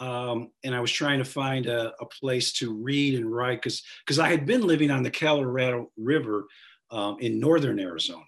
Um, 0.00 0.50
and 0.64 0.74
I 0.74 0.80
was 0.80 0.90
trying 0.90 1.18
to 1.18 1.24
find 1.24 1.66
a, 1.66 1.92
a 2.00 2.06
place 2.06 2.52
to 2.54 2.74
read 2.74 3.14
and 3.14 3.32
write 3.32 3.62
because 3.62 3.82
because 4.04 4.18
I 4.18 4.28
had 4.28 4.44
been 4.44 4.66
living 4.66 4.90
on 4.90 5.04
the 5.04 5.10
Colorado 5.10 5.90
River 5.96 6.46
um, 6.90 7.16
in 7.20 7.38
northern 7.38 7.78
Arizona, 7.78 8.24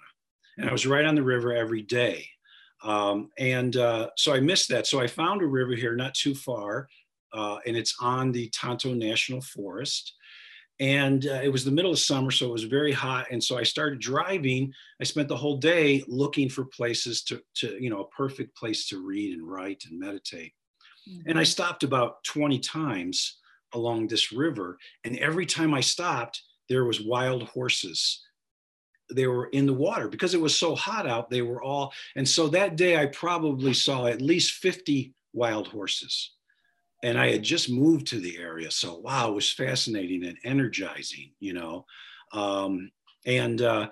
and 0.59 0.69
I 0.69 0.73
was 0.73 0.87
right 0.87 1.05
on 1.05 1.17
the 1.17 1.25
river 1.25 1.53
every 1.53 1.83
day. 1.83 2.29
Um, 2.85 3.31
and 3.39 3.77
uh, 3.77 4.11
so 4.17 4.33
I 4.33 4.41
missed 4.41 4.69
that. 4.69 4.87
So 4.87 5.01
I 5.01 5.09
found 5.09 5.43
a 5.43 5.47
river 5.47 5.75
here 5.75 5.97
not 5.97 6.15
too 6.15 6.35
far, 6.35 6.89
uh, 7.37 7.59
and 7.67 7.77
it's 7.77 7.95
on 8.01 8.33
the 8.33 8.49
Tonto 8.49 8.95
National 8.95 9.43
Forest. 9.43 10.15
And 10.81 11.27
uh, 11.27 11.41
it 11.43 11.53
was 11.53 11.65
the 11.65 11.71
middle 11.71 11.93
of 11.93 11.99
summer 11.99 12.31
so 12.31 12.47
it 12.47 12.53
was 12.53 12.65
very 12.65 12.93
hot. 12.93 13.27
And 13.31 13.43
so 13.43 13.59
i 13.59 13.63
started 13.63 14.01
driving. 14.01 14.73
I 15.01 15.05
spent 15.05 15.29
the 15.29 15.37
whole 15.37 15.59
day 15.59 16.03
looking 16.07 16.49
for 16.49 16.65
places 16.65 17.23
to, 17.25 17.41
to 17.57 17.77
you 17.81 17.91
know 17.91 18.01
a 18.01 18.09
perfect 18.09 18.57
place 18.57 18.89
to 18.89 19.07
read 19.07 19.39
and 19.39 19.47
write 19.47 19.85
and 19.89 19.99
meditate. 19.99 20.53
Mm-hmm. 21.09 21.31
and 21.31 21.39
i 21.39 21.45
stopped 21.45 21.85
about 21.85 22.25
20 22.25 22.59
times 22.59 23.39
along 23.75 24.09
this 24.09 24.33
river. 24.33 24.79
And 25.05 25.19
every 25.19 25.47
time 25.47 25.73
i 25.75 25.81
stopped 25.81 26.43
there 26.69 26.85
was 26.85 27.01
wild 27.01 27.45
horses. 27.45 28.23
They 29.15 29.29
were 29.29 29.47
in 29.47 29.67
the 29.67 29.73
water. 29.73 30.09
Because 30.09 30.35
it 30.35 30.41
was 30.41 30.59
so 30.59 30.75
hot 30.75 31.07
out 31.07 31.31
they 31.31 31.43
were 31.43 31.63
all 31.63 31.93
and 32.17 32.29
so 32.29 32.49
that 32.49 32.77
day 32.77 33.01
i 33.01 33.07
probably 33.07 33.75
saw 33.75 34.07
at 34.07 34.21
least 34.21 34.53
50 34.55 35.15
wild 35.33 35.69
horses 35.69 36.36
and 37.03 37.19
I 37.19 37.31
had 37.31 37.43
just 37.43 37.71
moved 37.71 38.07
to 38.09 38.21
the 38.21 38.39
area. 38.39 38.71
So 38.71 38.99
wow, 38.99 39.31
it 39.31 39.35
was 39.35 39.53
fascinating 39.53 40.25
and 40.25 40.39
energizing, 40.45 41.33
you 41.41 41.53
know. 41.53 41.85
Um, 42.33 42.91
and 43.27 43.61
uh, 43.63 43.89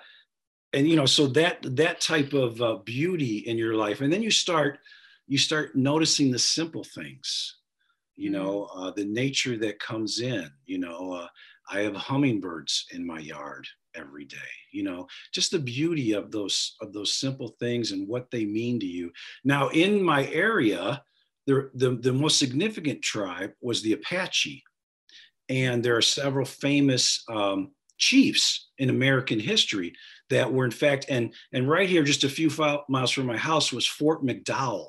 and 0.72 0.88
you 0.88 0.96
know, 0.96 1.06
so 1.06 1.26
that 1.28 1.58
that 1.76 2.00
type 2.00 2.32
of 2.32 2.60
uh, 2.60 2.76
beauty 2.84 3.38
in 3.38 3.58
your 3.58 3.74
life, 3.74 4.00
and 4.00 4.12
then 4.12 4.22
you 4.22 4.30
start 4.30 4.78
you 5.26 5.38
start 5.38 5.74
noticing 5.74 6.30
the 6.30 6.38
simple 6.38 6.84
things, 6.84 7.56
you 8.16 8.30
mm-hmm. 8.30 8.42
know, 8.42 8.68
uh, 8.74 8.90
the 8.90 9.04
nature 9.04 9.56
that 9.58 9.78
comes 9.78 10.20
in. 10.20 10.50
You 10.66 10.78
know, 10.78 11.12
uh, 11.12 11.28
I 11.70 11.80
have 11.80 11.96
hummingbirds 11.96 12.86
in 12.92 13.06
my 13.06 13.18
yard. 13.20 13.66
every 13.96 14.24
day 14.24 14.52
you 14.72 14.82
know 14.82 15.06
just 15.32 15.52
the 15.52 15.58
beauty 15.58 16.12
of 16.12 16.30
those 16.32 16.74
of 16.80 16.92
those 16.92 17.14
simple 17.14 17.54
things 17.60 17.92
and 17.92 18.08
what 18.08 18.28
they 18.30 18.44
mean 18.44 18.80
to 18.80 18.86
you 18.86 19.10
now 19.44 19.68
in 19.68 20.02
my 20.02 20.26
area 20.32 21.00
the, 21.46 21.70
the, 21.74 21.96
the 21.96 22.12
most 22.12 22.38
significant 22.38 23.02
tribe 23.02 23.52
was 23.60 23.82
the 23.82 23.92
apache. 23.92 24.62
And 25.48 25.84
there 25.84 25.96
are 25.96 26.02
several 26.02 26.46
famous 26.46 27.22
um, 27.28 27.72
chiefs 27.96 28.70
in 28.78 28.90
american 28.90 29.38
history 29.38 29.92
that 30.28 30.52
were 30.52 30.64
in 30.64 30.70
fact 30.72 31.06
and 31.08 31.32
and 31.52 31.68
right 31.68 31.88
here 31.88 32.02
just 32.02 32.24
a 32.24 32.28
few 32.28 32.50
miles 32.88 33.12
from 33.12 33.24
my 33.24 33.36
house 33.36 33.72
was 33.72 33.86
fort 33.86 34.24
mcdowell 34.24 34.88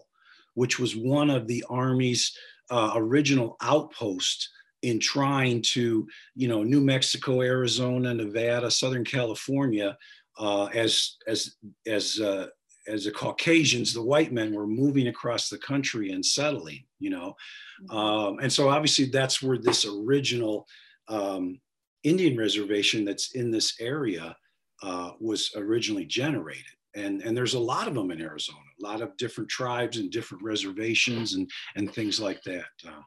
which 0.56 0.80
was 0.80 0.96
one 0.96 1.30
of 1.30 1.46
the 1.46 1.64
army's 1.70 2.36
uh, 2.72 2.94
original 2.96 3.58
outposts 3.62 4.50
in 4.82 5.00
trying 5.00 5.62
to, 5.62 6.08
you 6.36 6.48
know, 6.48 6.64
New 6.64 6.82
Mexico, 6.82 7.42
Arizona, 7.42 8.14
Nevada, 8.14 8.70
Southern 8.70 9.04
California, 9.04 9.98
uh, 10.38 10.66
as 10.66 11.18
as 11.28 11.56
as 11.88 12.20
uh, 12.20 12.48
as 12.88 13.06
the 13.06 13.12
Caucasians, 13.12 13.94
the 13.94 14.02
white 14.02 14.32
men 14.32 14.54
were 14.54 14.68
moving 14.68 15.08
across 15.08 15.50
the 15.50 15.58
country 15.58 16.12
and 16.12 16.26
settling, 16.26 16.84
you 17.00 17.10
know, 17.10 17.36
mm-hmm. 17.84 17.98
um, 17.98 18.40
and 18.42 18.52
so 18.52 18.70
obviously 18.70 19.06
that's 19.06 19.42
where 19.42 19.58
this 19.58 19.86
original 19.86 20.68
um, 21.08 21.60
Indian 22.04 22.38
reservation 22.38 23.04
that's 23.06 23.32
in 23.32 23.52
this 23.52 23.76
area 23.80 24.36
uh, 24.84 25.12
was 25.20 25.52
originally 25.56 26.06
generated. 26.06 26.64
And, 26.96 27.22
and 27.24 27.36
there's 27.36 27.56
a 27.56 27.60
lot 27.60 27.88
of 27.88 27.94
them 27.94 28.12
in 28.12 28.22
Arizona, 28.22 28.60
a 28.80 28.84
lot 28.84 29.02
of 29.02 29.18
different 29.18 29.50
tribes 29.50 29.98
and 29.98 30.12
different 30.12 30.44
reservations 30.44 31.34
and, 31.34 31.50
and 31.76 31.94
things 31.94 32.20
like 32.20 32.42
that. 32.44 32.66
Uh, 32.88 33.02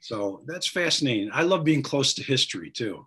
so 0.00 0.42
that's 0.46 0.68
fascinating. 0.68 1.30
I 1.32 1.42
love 1.42 1.64
being 1.64 1.82
close 1.82 2.14
to 2.14 2.22
history 2.22 2.70
too. 2.70 3.06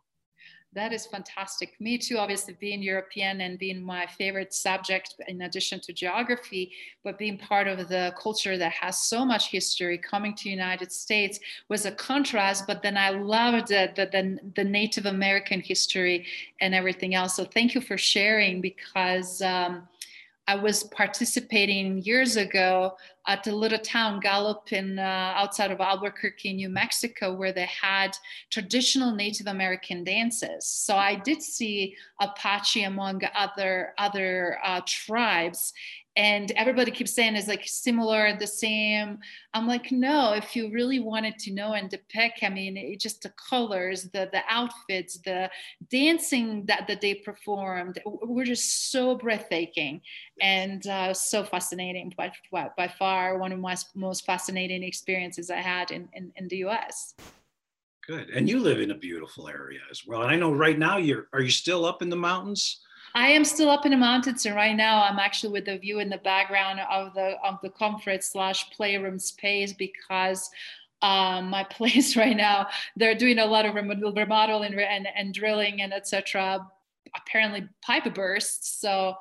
That 0.77 0.93
is 0.93 1.07
fantastic. 1.07 1.73
Me 1.79 1.97
too, 1.97 2.19
obviously 2.19 2.55
being 2.59 2.83
European 2.83 3.41
and 3.41 3.57
being 3.57 3.83
my 3.83 4.05
favorite 4.05 4.53
subject 4.53 5.15
in 5.27 5.41
addition 5.41 5.79
to 5.79 5.91
geography, 5.91 6.71
but 7.03 7.17
being 7.17 7.39
part 7.39 7.67
of 7.67 7.89
the 7.89 8.13
culture 8.21 8.59
that 8.59 8.71
has 8.73 8.99
so 8.99 9.25
much 9.25 9.49
history 9.49 9.97
coming 9.97 10.35
to 10.35 10.49
United 10.49 10.91
States 10.91 11.39
was 11.67 11.87
a 11.87 11.91
contrast, 11.91 12.67
but 12.67 12.83
then 12.83 12.95
I 12.95 13.09
loved 13.09 13.69
the, 13.69 13.91
the, 13.95 14.37
the, 14.55 14.63
Native 14.63 15.07
American 15.07 15.61
history 15.61 16.27
and 16.61 16.75
everything 16.75 17.15
else. 17.15 17.35
So 17.35 17.43
thank 17.43 17.73
you 17.73 17.81
for 17.81 17.97
sharing 17.97 18.61
because 18.61 19.41
um, 19.41 19.87
I 20.47 20.55
was 20.55 20.85
participating 20.85 22.01
years 22.03 22.37
ago 22.37 22.95
at 23.27 23.45
a 23.47 23.51
little 23.51 23.79
town, 23.79 24.21
Gallup, 24.21 24.71
in 24.71 24.97
uh, 24.97 25.33
outside 25.35 25.71
of 25.71 25.81
Albuquerque, 25.81 26.53
New 26.53 26.69
Mexico, 26.69 27.33
where 27.33 27.51
they 27.51 27.65
had 27.65 28.17
traditional 28.49 29.13
Native 29.13 29.47
American 29.47 30.05
dances. 30.05 30.65
So 30.65 30.95
I 30.95 31.15
did 31.15 31.43
see 31.43 31.97
Apache 32.21 32.83
among 32.83 33.21
other 33.35 33.93
other 33.97 34.59
uh, 34.63 34.81
tribes, 34.85 35.73
and 36.17 36.51
everybody 36.51 36.89
keeps 36.91 37.13
saying 37.13 37.35
it's 37.35 37.47
like 37.47 37.63
similar 37.65 38.35
the 38.37 38.47
same. 38.47 39.19
I'm 39.53 39.67
like 39.67 39.91
no 39.91 40.33
if 40.33 40.55
you 40.55 40.71
really 40.71 40.99
wanted 40.99 41.37
to 41.39 41.53
know 41.53 41.73
and 41.73 41.89
depict 41.89 42.39
i 42.43 42.49
mean 42.49 42.77
it, 42.77 42.99
just 42.99 43.23
the 43.23 43.31
colors 43.49 44.03
the 44.13 44.29
the 44.31 44.41
outfits 44.49 45.17
the 45.19 45.49
dancing 45.89 46.65
that 46.65 46.87
that 46.87 47.01
they 47.01 47.15
performed 47.15 47.99
were 48.05 48.45
just 48.45 48.91
so 48.91 49.15
breathtaking 49.15 50.01
and 50.41 50.85
uh, 50.87 51.13
so 51.13 51.43
fascinating 51.43 52.13
by, 52.17 52.31
by 52.77 52.87
far 52.87 53.37
one 53.39 53.51
of 53.51 53.59
my 53.59 53.75
most 53.95 54.25
fascinating 54.25 54.83
experiences 54.83 55.49
i 55.49 55.57
had 55.57 55.91
in, 55.91 56.07
in, 56.13 56.31
in 56.35 56.47
the 56.49 56.57
us 56.57 57.15
good. 58.07 58.29
And 58.29 58.47
you 58.47 58.61
live 58.61 58.79
in 58.79 58.91
a 58.91 58.95
beautiful 58.95 59.49
area 59.49 59.81
as 59.91 60.07
well. 60.07 60.21
And 60.21 60.31
i 60.31 60.35
know 60.35 60.53
right 60.53 60.79
now 60.79 60.97
you're 60.97 61.27
are 61.33 61.41
you 61.41 61.49
still 61.49 61.85
up 61.85 62.01
in 62.01 62.09
the 62.09 62.15
mountains 62.15 62.81
I 63.17 63.29
am 63.29 63.43
still 63.45 63.71
up 63.71 63.83
in 63.83 63.91
the 63.91 63.97
mountains, 63.97 64.45
and 64.45 64.55
right 64.55 64.75
now 64.75 65.01
I'm 65.01 65.17
actually 65.17 65.51
with 65.51 65.65
the 65.65 65.79
view 65.79 65.97
in 65.97 66.07
the 66.07 66.19
background 66.19 66.79
of 66.81 67.15
the 67.15 67.35
of 67.43 67.57
the 67.63 67.69
conference 67.71 68.27
slash 68.27 68.69
playroom 68.69 69.17
space 69.17 69.73
because 69.73 70.51
um, 71.01 71.49
my 71.49 71.63
place 71.77 72.15
right 72.15 72.37
now 72.37 72.67
they're 72.95 73.15
doing 73.15 73.39
a 73.39 73.45
lot 73.45 73.65
of 73.65 73.73
remodeling 73.73 74.79
and, 74.79 75.07
and 75.15 75.33
drilling 75.33 75.81
and 75.81 75.93
etc. 75.93 76.67
Apparently 77.15 77.67
pipe 77.81 78.13
bursts, 78.13 78.79
so 78.79 79.15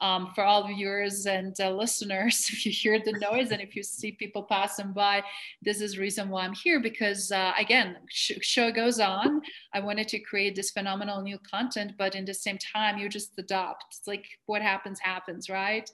um, 0.00 0.30
for 0.34 0.44
all 0.44 0.66
viewers 0.66 1.26
and 1.26 1.58
uh, 1.60 1.70
listeners, 1.70 2.48
if 2.52 2.64
you 2.64 2.72
hear 2.72 3.00
the 3.00 3.12
noise 3.12 3.50
and 3.50 3.60
if 3.60 3.74
you 3.74 3.82
see 3.82 4.12
people 4.12 4.42
passing 4.42 4.92
by, 4.92 5.22
this 5.62 5.80
is 5.80 5.98
reason 5.98 6.28
why 6.28 6.44
I'm 6.44 6.52
here 6.52 6.80
because 6.80 7.32
uh, 7.32 7.52
again, 7.58 7.96
sh- 8.08 8.32
show 8.40 8.70
goes 8.70 9.00
on. 9.00 9.42
I 9.72 9.80
wanted 9.80 10.08
to 10.08 10.20
create 10.20 10.54
this 10.54 10.70
phenomenal 10.70 11.22
new 11.22 11.38
content, 11.38 11.92
but 11.98 12.14
in 12.14 12.24
the 12.24 12.34
same 12.34 12.58
time, 12.58 12.98
you 12.98 13.08
just 13.08 13.38
adopt. 13.38 13.84
It's 13.90 14.06
like 14.06 14.26
what 14.46 14.62
happens 14.62 15.00
happens, 15.00 15.50
right? 15.50 15.90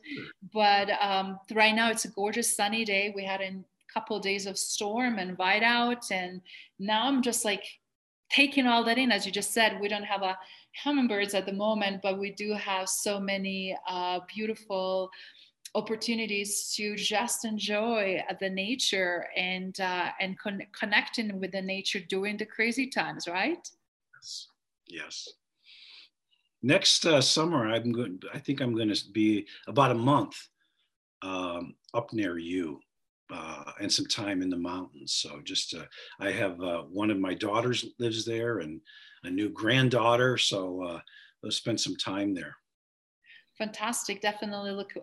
But 0.53 0.91
um, 1.01 1.39
right 1.53 1.75
now, 1.75 1.91
it's 1.91 2.05
a 2.05 2.11
gorgeous 2.11 2.55
sunny 2.55 2.85
day. 2.85 3.13
We 3.15 3.25
had 3.25 3.41
a 3.41 3.53
couple 3.93 4.17
of 4.17 4.23
days 4.23 4.47
of 4.47 4.59
storm 4.59 5.19
and 5.19 5.39
whiteout, 5.39 6.11
and 6.11 6.43
now 6.79 7.07
I'm 7.07 7.23
just 7.23 7.45
like 7.45 7.65
taking 8.31 8.67
all 8.67 8.85
that 8.85 8.99
in. 8.99 9.13
As 9.13 9.25
you 9.25 9.33
just 9.33 9.53
said, 9.53 9.81
we 9.81 9.89
don't 9.89 10.05
have 10.05 10.23
a 10.23 10.39
hummingbirds 10.83 11.35
at 11.35 11.47
the 11.47 11.53
moment, 11.53 12.01
but 12.03 12.19
we 12.19 12.31
do 12.33 12.53
have 12.53 12.89
so 12.89 13.21
many 13.21 13.77
uh, 13.89 14.21
beautiful 14.35 15.11
opportunities 15.75 16.73
to 16.77 16.95
just 16.95 17.45
enjoy 17.45 18.23
the 18.41 18.49
nature 18.49 19.27
and 19.37 19.81
uh, 19.81 20.11
and 20.21 20.39
con- 20.39 20.63
connecting 20.79 21.41
with 21.41 21.53
the 21.53 21.63
nature 21.63 22.01
during 22.09 22.37
the 22.37 22.47
crazy 22.47 22.89
times, 22.89 23.27
right? 23.27 23.69
Yes. 24.17 24.49
Yes. 24.87 25.29
Next 26.63 27.05
uh, 27.07 27.21
summer, 27.21 27.67
I'm 27.67 27.93
going. 27.93 28.21
I 28.33 28.39
think 28.39 28.61
I'm 28.61 28.75
going 28.75 28.93
to 28.93 29.05
be 29.13 29.47
about 29.67 29.91
a 29.91 29.95
month 29.95 30.37
um, 31.23 31.75
up 31.93 32.13
near 32.13 32.39
you. 32.39 32.81
Uh, 33.33 33.73
and 33.81 33.91
some 33.91 34.05
time 34.05 34.43
in 34.43 34.51
the 34.51 34.57
mountains. 34.57 35.15
So 35.15 35.41
just 35.43 35.75
uh, 35.75 35.85
I 36.21 36.31
have 36.31 36.61
uh, 36.61 36.83
one 36.83 37.11
of 37.11 37.19
my 37.19 37.33
daughters 37.33 37.87
lives 37.99 38.27
there, 38.27 38.59
and 38.59 38.83
a 39.25 39.31
new 39.31 39.49
granddaughter. 39.49 40.39
So 40.39 40.83
uh, 40.83 41.01
let's 41.43 41.57
spend 41.57 41.81
some 41.81 41.97
time 41.97 42.35
there. 42.35 42.57
Fantastic. 43.59 44.21
Definitely 44.21 44.73
look. 44.73 44.95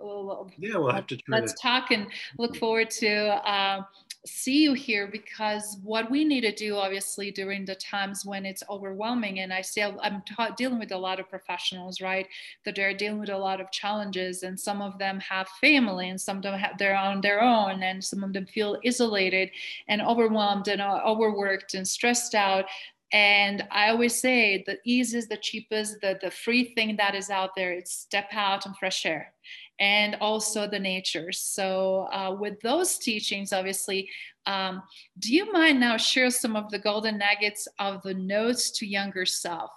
Yeah, 0.57 0.77
we'll 0.77 0.91
have 0.91 1.07
to 1.07 1.17
let's 1.29 1.53
to... 1.53 1.60
talk 1.62 1.91
and 1.91 2.07
look 2.38 2.57
forward 2.57 2.89
to 2.91 3.10
uh, 3.49 3.84
see 4.25 4.62
you 4.63 4.73
here 4.73 5.07
because 5.07 5.77
what 5.84 6.12
we 6.12 6.25
need 6.25 6.41
to 6.41 6.51
do, 6.53 6.75
obviously, 6.75 7.31
during 7.31 7.63
the 7.63 7.75
times 7.75 8.25
when 8.25 8.45
it's 8.45 8.62
overwhelming, 8.69 9.39
and 9.39 9.53
I 9.53 9.62
say 9.62 9.84
I'm 9.84 10.21
ta- 10.23 10.53
dealing 10.57 10.79
with 10.79 10.91
a 10.91 10.97
lot 10.97 11.19
of 11.21 11.29
professionals, 11.29 12.01
right? 12.01 12.27
That 12.65 12.75
they're 12.75 12.93
dealing 12.93 13.21
with 13.21 13.29
a 13.29 13.38
lot 13.38 13.62
of 13.62 13.71
challenges, 13.71 14.43
and 14.43 14.60
some 14.60 14.81
of 14.81 14.99
them 14.99 15.21
have 15.21 15.47
family, 15.62 16.10
and 16.10 16.19
some 16.19 16.38
of 16.38 16.43
them 16.43 16.60
have, 16.60 16.77
they're 16.77 16.97
on 16.97 17.21
their 17.21 17.41
own, 17.41 17.84
and 17.84 18.03
some 18.03 18.21
of 18.21 18.34
them 18.34 18.45
feel 18.45 18.77
isolated 18.86 19.49
and 19.88 20.01
overwhelmed 20.01 20.67
and 20.67 20.81
uh, 20.81 21.01
overworked 21.05 21.73
and 21.73 21.88
stressed 21.88 22.36
out 22.36 22.65
and 23.12 23.67
I 23.71 23.89
always 23.89 24.19
say 24.19 24.63
the 24.65 24.78
easiest, 24.86 25.30
the 25.30 25.38
cheapest, 25.38 26.02
the, 26.02 26.17
the 26.21 26.32
free 26.32 26.74
thing 26.74 26.95
that 26.97 27.15
is 27.15 27.30
out 27.30 27.56
there, 27.56 27.71
it's 27.74 27.93
step 27.93 28.30
out 28.32 28.65
and 28.65 28.76
fresh 28.78 29.06
air 29.06 29.34
and 29.80 30.15
also 30.21 30.67
the 30.67 30.80
nature. 30.80 31.32
So, 31.32 32.08
uh, 32.12 32.36
with 32.39 32.60
those 32.62 32.97
teachings, 32.97 33.51
obviously, 33.51 34.10
um, 34.47 34.82
do 35.19 35.34
you 35.34 35.51
mind 35.51 35.80
now 35.80 35.97
share 35.97 36.30
some 36.32 36.56
of 36.56 36.69
the 36.71 36.80
golden 36.80 37.19
nuggets 37.19 37.67
of 37.80 38.01
the 38.01 38.13
notes 38.13 38.71
to 38.71 38.88
younger 38.88 39.25
self? 39.25 39.69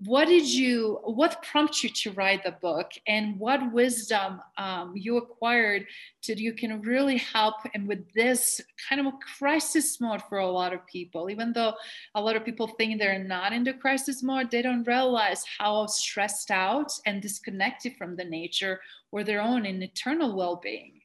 What 0.00 0.28
did 0.28 0.46
you, 0.46 1.00
what 1.04 1.42
prompted 1.42 1.84
you 1.84 1.90
to 1.90 2.12
write 2.12 2.44
the 2.44 2.56
book, 2.60 2.90
and 3.06 3.38
what 3.38 3.72
wisdom 3.72 4.40
um, 4.58 4.92
you 4.94 5.16
acquired 5.16 5.86
that 6.26 6.38
you 6.38 6.52
can 6.52 6.82
really 6.82 7.16
help 7.18 7.56
and 7.74 7.86
with 7.88 8.12
this 8.12 8.60
kind 8.88 9.00
of 9.00 9.06
a 9.06 9.18
crisis 9.38 10.00
mode 10.00 10.22
for 10.28 10.38
a 10.38 10.50
lot 10.50 10.72
of 10.72 10.86
people. 10.86 11.30
Even 11.30 11.52
though 11.52 11.74
a 12.14 12.20
lot 12.20 12.36
of 12.36 12.44
people 12.44 12.66
think 12.66 12.98
they're 12.98 13.22
not 13.22 13.52
in 13.52 13.64
the 13.64 13.72
crisis 13.72 14.22
mode, 14.22 14.50
they 14.50 14.62
don't 14.62 14.86
realize 14.86 15.44
how 15.58 15.86
stressed 15.86 16.50
out 16.50 16.92
and 17.06 17.22
disconnected 17.22 17.96
from 17.96 18.16
the 18.16 18.24
nature 18.24 18.80
or 19.12 19.24
their 19.24 19.40
own 19.40 19.66
and 19.66 19.82
eternal 19.82 20.36
well-being. 20.36 21.00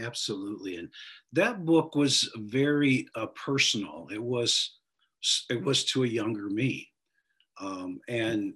Absolutely, 0.00 0.76
and 0.76 0.88
that 1.32 1.64
book 1.66 1.94
was 1.94 2.30
very 2.36 3.08
uh, 3.14 3.26
personal. 3.26 4.08
It 4.10 4.22
was 4.22 4.78
it 5.50 5.62
was 5.62 5.84
to 5.86 6.04
a 6.04 6.06
younger 6.06 6.48
me, 6.48 6.88
um, 7.60 8.00
and 8.08 8.54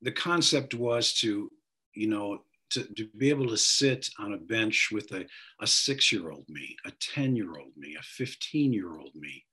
the 0.00 0.12
concept 0.12 0.72
was 0.74 1.12
to 1.20 1.50
you 1.94 2.08
know 2.08 2.40
to, 2.70 2.84
to 2.94 3.08
be 3.16 3.30
able 3.30 3.48
to 3.48 3.56
sit 3.56 4.08
on 4.18 4.34
a 4.34 4.38
bench 4.38 4.88
with 4.90 5.10
a, 5.12 5.24
a 5.60 5.66
six 5.66 6.10
year 6.10 6.30
old 6.30 6.44
me, 6.48 6.76
a 6.84 6.92
10 7.00 7.36
year 7.36 7.58
old 7.58 7.72
me, 7.76 7.96
a 7.98 8.02
15 8.02 8.72
year 8.72 8.98
old 8.98 9.14
me. 9.14 9.44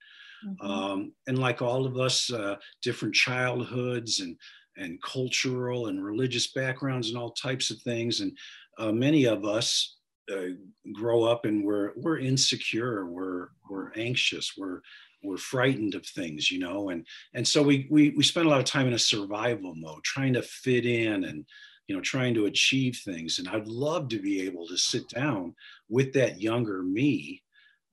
Mm-hmm. 0.46 0.66
Um, 0.66 1.14
and 1.28 1.38
like 1.38 1.62
all 1.62 1.86
of 1.86 1.98
us, 1.98 2.32
uh, 2.32 2.56
different 2.82 3.14
childhoods 3.14 4.22
and, 4.22 4.36
and 4.78 5.02
cultural 5.02 5.88
and 5.88 6.04
religious 6.04 6.52
backgrounds 6.52 7.10
and 7.10 7.18
all 7.18 7.32
types 7.32 7.70
of 7.72 7.80
things. 7.82 8.22
And 8.22 8.38
uh, 8.78 8.92
many 8.92 9.26
of 9.26 9.46
us 9.46 9.98
uh, 10.32 10.54
grow 10.94 11.24
up 11.24 11.46
and 11.46 11.64
we're 11.64 11.92
we're 11.96 12.20
insecure, 12.20 13.06
we're 13.06 13.50
we're 13.70 13.92
anxious, 13.96 14.54
we're 14.58 14.82
we're 15.24 15.38
frightened 15.38 15.96
of 15.96 16.06
things, 16.06 16.50
you 16.52 16.60
know, 16.60 16.90
and 16.90 17.06
and 17.34 17.48
so 17.48 17.62
we 17.62 17.88
we 17.90 18.12
we 18.12 18.24
spend 18.24 18.48
a 18.48 18.50
lot 18.50 18.60
of 18.60 18.66
time 18.66 18.88
in 18.88 18.94
a 18.94 19.00
survival 19.00 19.74
mode, 19.76 20.04
trying 20.04 20.34
to 20.34 20.42
fit 20.42 20.86
in 20.86 21.26
and 21.26 21.46
you 21.88 21.96
know 21.96 22.02
trying 22.02 22.34
to 22.36 22.46
achieve 22.46 23.00
things. 23.04 23.40
And 23.40 23.48
I'd 23.48 23.68
love 23.68 24.10
to 24.10 24.20
be 24.20 24.42
able 24.42 24.68
to 24.68 24.78
sit 24.78 25.08
down 25.10 25.54
with 25.90 26.14
that 26.14 26.42
younger 26.42 26.82
me 26.84 27.44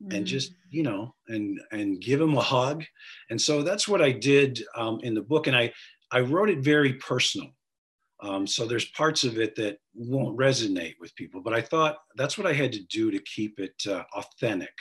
mm. 0.03 0.17
and 0.17 0.27
just 0.27 0.53
you 0.71 0.83
know 0.83 1.15
and 1.29 1.61
and 1.73 2.01
give 2.01 2.21
him 2.21 2.37
a 2.37 2.43
hug. 2.43 2.85
And 3.31 3.41
so 3.41 3.63
that's 3.63 3.89
what 3.89 4.03
I 4.03 4.13
did 4.13 4.63
um, 4.77 5.01
in 5.03 5.15
the 5.15 5.23
book, 5.23 5.47
and 5.47 5.57
I 5.57 5.73
I 6.11 6.21
wrote 6.21 6.51
it 6.51 6.61
very 6.61 6.95
personal. 6.95 7.49
Um, 8.21 8.47
so 8.47 8.67
there's 8.67 8.87
parts 8.87 9.23
of 9.23 9.39
it 9.39 9.55
that 9.57 9.79
won't 9.95 10.37
resonate 10.37 10.95
with 11.01 11.15
people, 11.15 11.41
but 11.41 11.55
I 11.55 11.61
thought 11.61 11.99
that's 12.17 12.37
what 12.37 12.47
I 12.47 12.53
had 12.53 12.73
to 12.73 12.83
do 12.85 13.11
to 13.11 13.19
keep 13.21 13.61
it 13.61 13.81
uh, 13.89 14.03
authentic. 14.17 14.75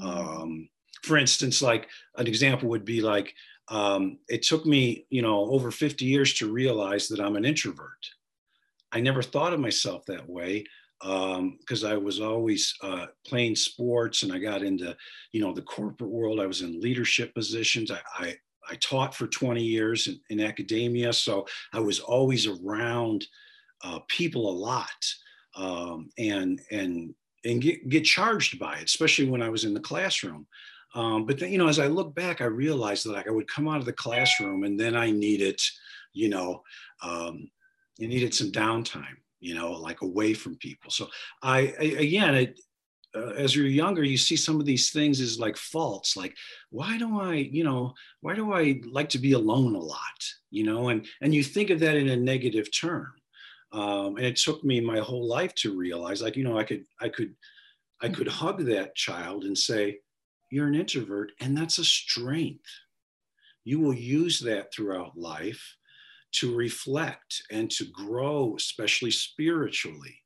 Um, 0.00 0.68
for 1.02 1.16
instance, 1.16 1.60
like 1.60 1.88
an 2.16 2.26
example 2.26 2.68
would 2.68 2.84
be 2.84 3.00
like, 3.00 3.34
um, 3.68 4.18
it 4.28 4.42
took 4.42 4.66
me, 4.66 5.06
you 5.10 5.22
know, 5.22 5.50
over 5.50 5.70
50 5.70 6.04
years 6.04 6.34
to 6.34 6.52
realize 6.52 7.08
that 7.08 7.20
I'm 7.20 7.36
an 7.36 7.44
introvert. 7.44 8.06
I 8.92 9.00
never 9.00 9.22
thought 9.22 9.52
of 9.52 9.60
myself 9.60 10.04
that 10.06 10.28
way 10.28 10.64
because 11.00 11.84
um, 11.84 11.90
I 11.90 11.96
was 11.96 12.20
always 12.20 12.74
uh, 12.82 13.06
playing 13.26 13.56
sports 13.56 14.22
and 14.22 14.32
I 14.32 14.38
got 14.38 14.62
into, 14.62 14.96
you 15.32 15.40
know, 15.40 15.52
the 15.52 15.62
corporate 15.62 16.10
world. 16.10 16.40
I 16.40 16.46
was 16.46 16.62
in 16.62 16.80
leadership 16.80 17.34
positions. 17.34 17.90
I, 17.90 18.00
I, 18.14 18.36
I 18.70 18.76
taught 18.76 19.14
for 19.14 19.26
20 19.26 19.62
years 19.62 20.06
in, 20.06 20.20
in, 20.30 20.40
academia, 20.40 21.12
so 21.12 21.46
I 21.72 21.80
was 21.80 22.00
always 22.00 22.46
around 22.46 23.26
uh, 23.82 24.00
people 24.08 24.50
a 24.50 24.58
lot 24.58 24.88
um, 25.56 26.10
and 26.18 26.60
and 26.70 27.14
and 27.44 27.60
get, 27.60 27.88
get 27.88 28.04
charged 28.04 28.58
by 28.58 28.78
it, 28.78 28.84
especially 28.84 29.28
when 29.28 29.42
I 29.42 29.50
was 29.50 29.64
in 29.64 29.74
the 29.74 29.80
classroom. 29.80 30.46
Um, 30.94 31.26
but 31.26 31.38
then, 31.38 31.50
you 31.50 31.58
know, 31.58 31.68
as 31.68 31.78
I 31.78 31.88
look 31.88 32.14
back, 32.14 32.40
I 32.40 32.46
realized 32.46 33.04
that 33.04 33.12
like 33.12 33.28
I 33.28 33.32
would 33.32 33.48
come 33.48 33.68
out 33.68 33.78
of 33.78 33.84
the 33.84 33.92
classroom 33.92 34.64
and 34.64 34.78
then 34.78 34.96
I 34.96 35.10
needed, 35.10 35.60
you 36.12 36.28
know, 36.28 36.62
um, 37.02 37.50
you 37.98 38.08
needed 38.08 38.32
some 38.32 38.50
downtime, 38.50 39.16
you 39.40 39.54
know, 39.54 39.72
like 39.72 40.02
away 40.02 40.34
from 40.34 40.56
people. 40.56 40.90
So 40.90 41.08
I, 41.42 41.74
I 41.78 41.84
again, 41.98 42.34
it, 42.34 42.60
uh, 43.14 43.30
as 43.36 43.54
you're 43.54 43.66
younger, 43.66 44.02
you 44.04 44.16
see 44.16 44.36
some 44.36 44.60
of 44.60 44.66
these 44.66 44.90
things 44.90 45.20
as 45.20 45.38
like 45.38 45.56
faults. 45.56 46.16
Like, 46.16 46.36
why 46.70 46.98
do 46.98 47.20
I, 47.20 47.34
you 47.34 47.64
know, 47.64 47.94
why 48.20 48.34
do 48.34 48.52
I 48.52 48.80
like 48.90 49.08
to 49.10 49.18
be 49.18 49.32
alone 49.32 49.74
a 49.74 49.80
lot, 49.80 50.20
you 50.50 50.64
know? 50.64 50.88
And 50.88 51.06
and 51.20 51.34
you 51.34 51.42
think 51.44 51.70
of 51.70 51.80
that 51.80 51.96
in 51.96 52.08
a 52.08 52.16
negative 52.16 52.68
term. 52.72 53.12
Um, 53.72 54.16
and 54.16 54.24
it 54.24 54.36
took 54.36 54.62
me 54.62 54.80
my 54.80 54.98
whole 55.00 55.26
life 55.26 55.54
to 55.56 55.76
realize, 55.76 56.22
like, 56.22 56.36
you 56.36 56.44
know, 56.44 56.56
I 56.56 56.62
could, 56.62 56.84
I 57.00 57.08
could, 57.08 57.34
I 58.00 58.08
could 58.08 58.28
hug 58.28 58.64
that 58.66 58.94
child 58.94 59.44
and 59.44 59.58
say, 59.58 59.98
you're 60.52 60.68
an 60.68 60.76
introvert, 60.76 61.32
and 61.40 61.56
that's 61.56 61.78
a 61.78 61.84
strength. 61.84 62.70
You 63.64 63.80
will 63.80 63.94
use 63.94 64.38
that 64.40 64.72
throughout 64.72 65.18
life 65.18 65.76
to 66.34 66.54
reflect 66.54 67.42
and 67.50 67.68
to 67.72 67.86
grow, 67.86 68.54
especially 68.56 69.10
spiritually. 69.10 70.16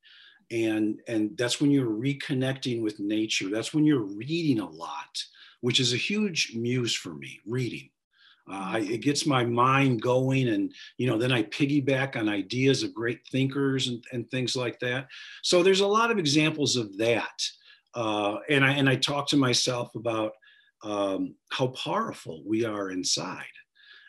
And, 0.51 1.01
and 1.09 1.37
that's 1.37 1.61
when 1.61 1.71
you're 1.71 1.91
reconnecting 1.91 2.83
with 2.83 3.01
nature. 3.01 3.51
That's 3.51 3.75
when 3.75 3.85
you're 3.85 4.03
reading 4.03 4.61
a 4.61 4.71
lot, 4.71 5.23
which 5.61 5.79
is 5.79 5.93
a 5.93 5.99
huge 5.99 6.53
muse 6.55 6.95
for 6.95 7.15
me, 7.15 7.41
reading. 7.47 7.91
Uh, 8.51 8.71
I, 8.73 8.79
it 8.79 9.03
gets 9.03 9.27
my 9.27 9.45
mind 9.45 10.01
going 10.01 10.49
and 10.49 10.73
you 10.97 11.07
know 11.07 11.19
then 11.19 11.33
i 11.33 11.43
piggyback 11.43 12.17
on 12.17 12.31
ideas 12.31 12.83
of 12.83 12.95
great 12.95 13.21
thinkers 13.31 13.89
and, 13.89 14.03
and 14.13 14.31
things 14.31 14.57
like 14.57 14.81
that 14.81 15.07
so 15.43 15.63
there's 15.63 15.81
a 15.81 15.87
lot 15.87 16.11
of 16.11 16.19
examples 16.19 16.75
of 16.75 16.97
that 16.97 17.43
uh, 17.95 18.39
and 18.49 18.65
I 18.65 18.73
and 18.73 18.89
I 18.89 18.97
talk 18.97 19.27
to 19.29 19.37
myself 19.37 19.95
about 19.95 20.33
um, 20.85 21.35
how 21.51 21.69
powerful 21.69 22.43
we 22.47 22.65
are 22.65 22.91
inside, 22.91 23.45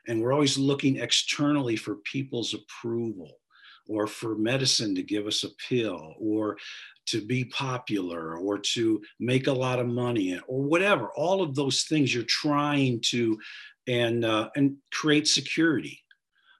and 0.07 0.21
we're 0.21 0.33
always 0.33 0.57
looking 0.57 0.97
externally 0.97 1.75
for 1.75 1.95
people's 1.95 2.53
approval, 2.53 3.38
or 3.89 4.07
for 4.07 4.35
medicine 4.35 4.93
to 4.95 5.03
give 5.03 5.25
us 5.27 5.43
a 5.43 5.49
pill, 5.67 6.13
or 6.19 6.57
to 7.07 7.25
be 7.25 7.43
popular, 7.45 8.37
or 8.37 8.59
to 8.59 9.01
make 9.19 9.47
a 9.47 9.51
lot 9.51 9.79
of 9.79 9.87
money, 9.87 10.39
or 10.47 10.61
whatever. 10.61 11.09
All 11.15 11.41
of 11.41 11.55
those 11.55 11.83
things 11.83 12.13
you're 12.13 12.23
trying 12.23 13.01
to, 13.07 13.37
and 13.87 14.23
uh, 14.23 14.49
and 14.55 14.77
create 14.93 15.27
security. 15.27 15.99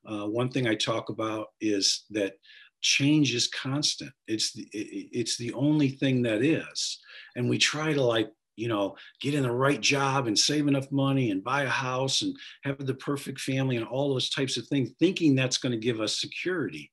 Uh, 0.06 0.26
one 0.26 0.50
thing 0.50 0.68
I 0.68 0.76
talk 0.76 1.10
about 1.10 1.48
is 1.62 2.06
that 2.10 2.34
change 2.82 3.36
is 3.36 3.48
constant. 3.48 4.12
It's 4.28 4.54
the, 4.54 4.68
it's 4.74 5.38
the 5.38 5.54
only 5.54 5.90
thing 5.90 6.24
that 6.24 6.42
is. 6.42 7.00
And 7.36 7.50
we 7.50 7.58
try 7.58 7.94
to 7.94 8.02
like, 8.02 8.32
you 8.56 8.70
know, 8.70 8.96
get 9.22 9.36
in 9.36 9.44
the 9.44 9.52
right 9.52 9.80
job 9.80 10.28
and 10.28 10.38
save 10.38 10.68
enough 10.68 10.92
money 10.92 11.32
and 11.32 11.44
buy 11.44 11.64
a 11.64 11.70
house 11.70 12.22
and 12.24 12.36
have 12.64 12.86
the 12.86 12.96
perfect 12.96 13.40
family 13.40 13.78
and 13.78 13.86
all 13.86 14.10
those 14.10 14.30
types 14.30 14.58
of 14.58 14.66
things, 14.68 14.90
thinking 15.00 15.36
that's 15.36 15.58
going 15.58 15.74
to 15.74 15.78
give 15.78 16.02
us 16.02 16.20
security. 16.20 16.92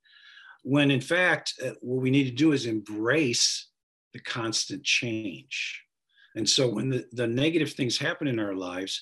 When 0.68 0.90
in 0.90 1.00
fact, 1.00 1.54
uh, 1.64 1.74
what 1.80 2.02
we 2.02 2.10
need 2.10 2.24
to 2.24 2.32
do 2.32 2.50
is 2.50 2.66
embrace 2.66 3.68
the 4.12 4.18
constant 4.18 4.82
change. 4.82 5.80
And 6.34 6.48
so 6.48 6.68
when 6.68 6.90
the, 6.90 7.04
the 7.12 7.28
negative 7.28 7.72
things 7.72 7.96
happen 7.96 8.26
in 8.26 8.40
our 8.40 8.52
lives, 8.52 9.00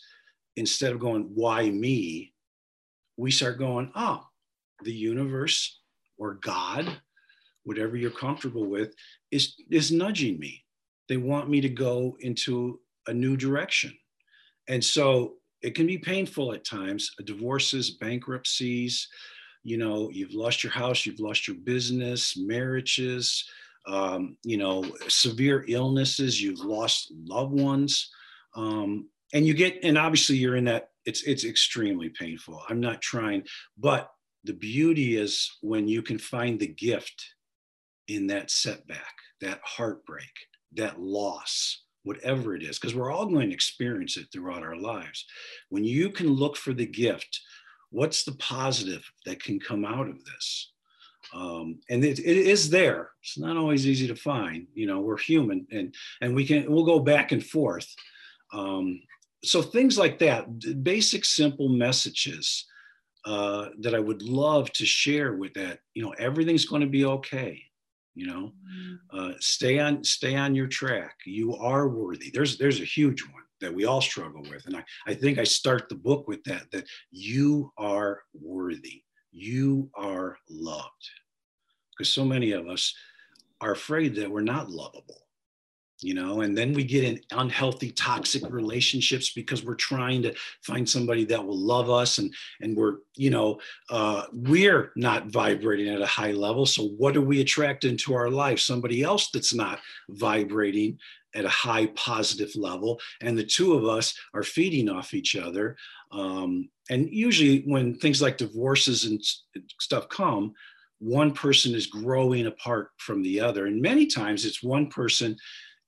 instead 0.57 0.93
of 0.93 0.99
going, 0.99 1.31
why 1.35 1.71
me? 1.71 2.35
We 3.17 3.31
start 3.31 3.59
going, 3.59 3.91
oh, 3.95 4.27
the 4.83 4.93
universe 4.93 5.81
or 6.19 6.35
God, 6.35 6.99
whatever 7.63 7.97
you're 7.97 8.11
comfortable 8.11 8.67
with, 8.67 8.95
is, 9.31 9.55
is 9.71 9.91
nudging 9.91 10.39
me. 10.39 10.63
They 11.09 11.17
want 11.17 11.49
me 11.49 11.63
to 11.63 11.71
go 11.71 12.15
into 12.21 12.79
a 13.07 13.15
new 13.15 13.39
direction. 13.39 13.97
And 14.69 14.85
so 14.85 15.37
it 15.63 15.75
can 15.75 15.87
be 15.87 15.97
painful 15.97 16.53
at 16.53 16.67
times 16.67 17.11
divorces, 17.25 17.93
bankruptcies, 17.93 19.09
you 19.65 19.79
know, 19.79 20.11
you've 20.11 20.35
lost 20.35 20.63
your 20.63 20.73
house, 20.73 21.07
you've 21.07 21.21
lost 21.21 21.49
your 21.49 21.57
business, 21.57 22.37
marriages, 22.37 23.49
um, 23.87 24.37
you 24.45 24.57
know, 24.57 24.85
severe 25.09 25.65
illnesses, 25.67 26.41
you've 26.41 26.61
lost 26.61 27.13
loved 27.27 27.59
ones. 27.59 28.11
Um, 28.55 29.09
and 29.33 29.47
you 29.47 29.55
get, 29.55 29.79
and 29.83 29.99
obviously 29.99 30.37
you're 30.37 30.57
in 30.57 30.65
that, 30.65 30.91
it's, 31.07 31.23
it's 31.25 31.45
extremely 31.45 32.11
painful. 32.11 32.63
I'm 32.69 32.81
not 32.81 33.01
trying, 33.01 33.45
but 33.79 34.11
the 34.45 34.53
beauty 34.53 35.17
is 35.17 35.51
when 35.63 35.89
you 35.89 36.03
can 36.03 36.19
find 36.19 36.61
the 36.61 36.67
gift 36.67 37.35
in 38.07 38.27
that 38.29 38.51
setback, 38.51 39.15
that 39.41 39.61
heartbreak, 39.65 40.31
that 40.75 41.01
loss, 41.01 41.83
whatever 42.03 42.55
it 42.55 42.63
is, 42.63 42.79
because 42.79 42.95
we're 42.95 43.11
all 43.11 43.27
going 43.27 43.49
to 43.49 43.55
experience 43.55 44.19
it 44.19 44.27
throughout 44.31 44.63
our 44.63 44.77
lives. 44.77 45.25
When 45.71 45.85
you 45.85 46.11
can 46.11 46.29
look 46.29 46.57
for 46.57 46.75
the 46.75 46.87
gift, 46.87 47.41
what's 47.95 48.25
the 48.25 48.33
positive 48.33 49.09
that 49.25 49.43
can 49.43 49.61
come 49.61 49.85
out 49.85 50.09
of 50.09 50.25
this? 50.25 50.73
Um, 51.33 51.79
and 51.89 52.05
it, 52.05 52.19
it 52.19 52.37
is 52.37 52.69
there. 52.69 53.11
It's 53.23 53.39
not 53.39 53.57
always 53.57 53.87
easy 53.87 54.07
to 54.09 54.17
find. 54.17 54.67
You 54.75 54.87
know, 54.87 55.01
we're 55.01 55.19
human, 55.19 55.67
and 55.71 55.95
and 56.21 56.35
we 56.35 56.45
can 56.47 56.71
we'll 56.71 56.85
go 56.85 56.99
back 56.99 57.33
and 57.33 57.45
forth. 57.45 57.89
Um, 58.53 59.01
so 59.43 59.63
things 59.63 59.97
like 59.97 60.19
that, 60.19 60.47
basic 60.83 61.25
simple 61.25 61.69
messages 61.69 62.67
uh, 63.25 63.69
that 63.81 63.95
I 63.95 64.01
would 64.01 64.23
love 64.23 64.71
to 64.73 64.85
share 64.85 65.35
with 65.35 65.55
that. 65.55 65.79
You 65.95 66.03
know, 66.03 66.15
everything's 66.19 66.67
going 66.67 66.83
to 66.83 66.89
be 66.89 67.05
okay. 67.05 67.63
You 68.15 68.27
know, 68.27 68.53
mm-hmm. 68.53 69.19
uh, 69.19 69.33
stay 69.41 69.79
on 69.79 70.05
stay 70.05 70.37
on 70.37 70.55
your 70.55 70.67
track. 70.67 71.17
You 71.27 71.57
are 71.57 71.89
worthy. 71.89 72.31
There's 72.33 72.59
there's 72.59 72.81
a 72.81 72.85
huge 72.85 73.23
one 73.23 73.44
that 73.65 73.75
we 73.75 73.85
all 73.85 74.01
struggle 74.01 74.43
with, 74.43 74.67
and 74.67 74.77
I 74.77 74.85
I 75.07 75.15
think 75.15 75.39
I 75.39 75.45
start 75.45 75.89
the 75.89 75.95
book 75.95 76.29
with 76.29 76.45
that 76.45 76.71
that 76.71 76.87
you 77.11 77.73
are 77.77 78.23
worthy. 78.33 79.03
You 79.33 79.91
are 79.95 80.39
loved, 80.49 81.11
because 81.97 82.13
so 82.13 82.25
many 82.25 82.53
of 82.53 82.69
us 82.69 82.95
are 83.61 83.73
afraid 83.73 84.15
that 84.17 84.31
we're 84.31 84.43
not 84.43 84.71
lovable 84.71 85.25
you 86.05 86.13
know? 86.13 86.43
And 86.43 86.57
then 86.57 86.75
we 86.75 86.85
get 86.85 87.03
in 87.03 87.21
unhealthy 87.33 87.91
toxic 87.91 88.43
relationships 88.51 89.33
because 89.33 89.65
we're 89.65 89.75
trying 89.75 90.23
to 90.23 90.35
find 90.63 90.89
somebody 90.89 91.25
that 91.25 91.45
will 91.45 91.59
love 91.59 91.89
us 91.89 92.19
and 92.19 92.33
and 92.61 92.77
we're 92.77 92.97
you 93.17 93.31
know 93.31 93.59
uh, 93.91 94.25
we're 94.33 94.93
not 94.97 95.29
vibrating 95.29 95.89
at 95.89 96.03
a 96.03 96.07
high 96.07 96.33
level. 96.33 96.67
So 96.67 96.89
what 96.99 97.15
do 97.15 97.23
we 97.23 97.41
attract 97.41 97.85
into 97.85 98.15
our 98.15 98.31
life? 98.31 98.61
Somebody 98.61 99.03
else 99.03 99.31
that's 99.31 99.55
not 99.55 99.81
vibrating 100.11 100.99
at 101.35 101.45
a 101.45 101.51
high 101.51 101.87
positive 101.95 102.55
level 102.57 103.01
and 103.21 103.37
the 103.37 103.45
two 103.45 103.75
of 103.75 103.85
us 103.85 104.15
are 104.35 104.43
feeding 104.43 104.89
off 104.89 105.15
each 105.15 105.37
other 105.37 105.77
um, 106.13 106.69
and 106.91 107.09
usually 107.11 107.61
when 107.67 107.95
things 107.95 108.23
like 108.23 108.37
divorces 108.37 109.05
and 109.05 109.21
stuff 109.81 110.09
come 110.09 110.53
one 110.99 111.33
person 111.33 111.75
is 111.75 111.87
growing 111.87 112.47
apart 112.47 112.91
from 112.99 113.23
the 113.23 113.41
other 113.41 113.67
and 113.67 113.81
many 113.83 114.07
times 114.07 114.45
it's 114.45 114.63
one 114.63 114.89
person 114.89 115.37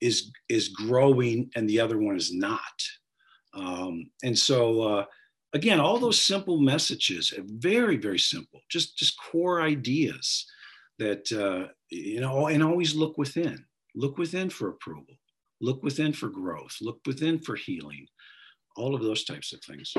is 0.01 0.31
is 0.49 0.69
growing 0.69 1.49
and 1.55 1.69
the 1.69 1.79
other 1.79 1.97
one 1.97 2.15
is 2.15 2.33
not. 2.33 2.59
Um, 3.53 4.09
and 4.23 4.37
so 4.37 4.81
uh, 4.81 5.05
again, 5.53 5.79
all 5.79 5.97
those 5.97 6.21
simple 6.21 6.59
messages, 6.59 7.33
very 7.37 7.97
very 7.97 8.19
simple, 8.19 8.61
just 8.69 8.97
just 8.97 9.19
core 9.19 9.61
ideas 9.61 10.45
that 10.99 11.31
uh, 11.31 11.71
you 11.89 12.21
know, 12.21 12.47
and 12.47 12.63
always 12.63 12.95
look 12.95 13.17
within. 13.17 13.65
Look 13.95 14.17
within 14.17 14.49
for 14.49 14.69
approval. 14.69 15.15
Look 15.59 15.83
within 15.83 16.13
for 16.13 16.29
growth. 16.29 16.77
Look 16.81 16.99
within 17.05 17.39
for 17.39 17.55
healing. 17.55 18.07
all 18.77 18.93
of 18.93 19.01
those 19.01 19.23
types 19.23 19.53
of 19.53 19.61
things. 19.61 19.93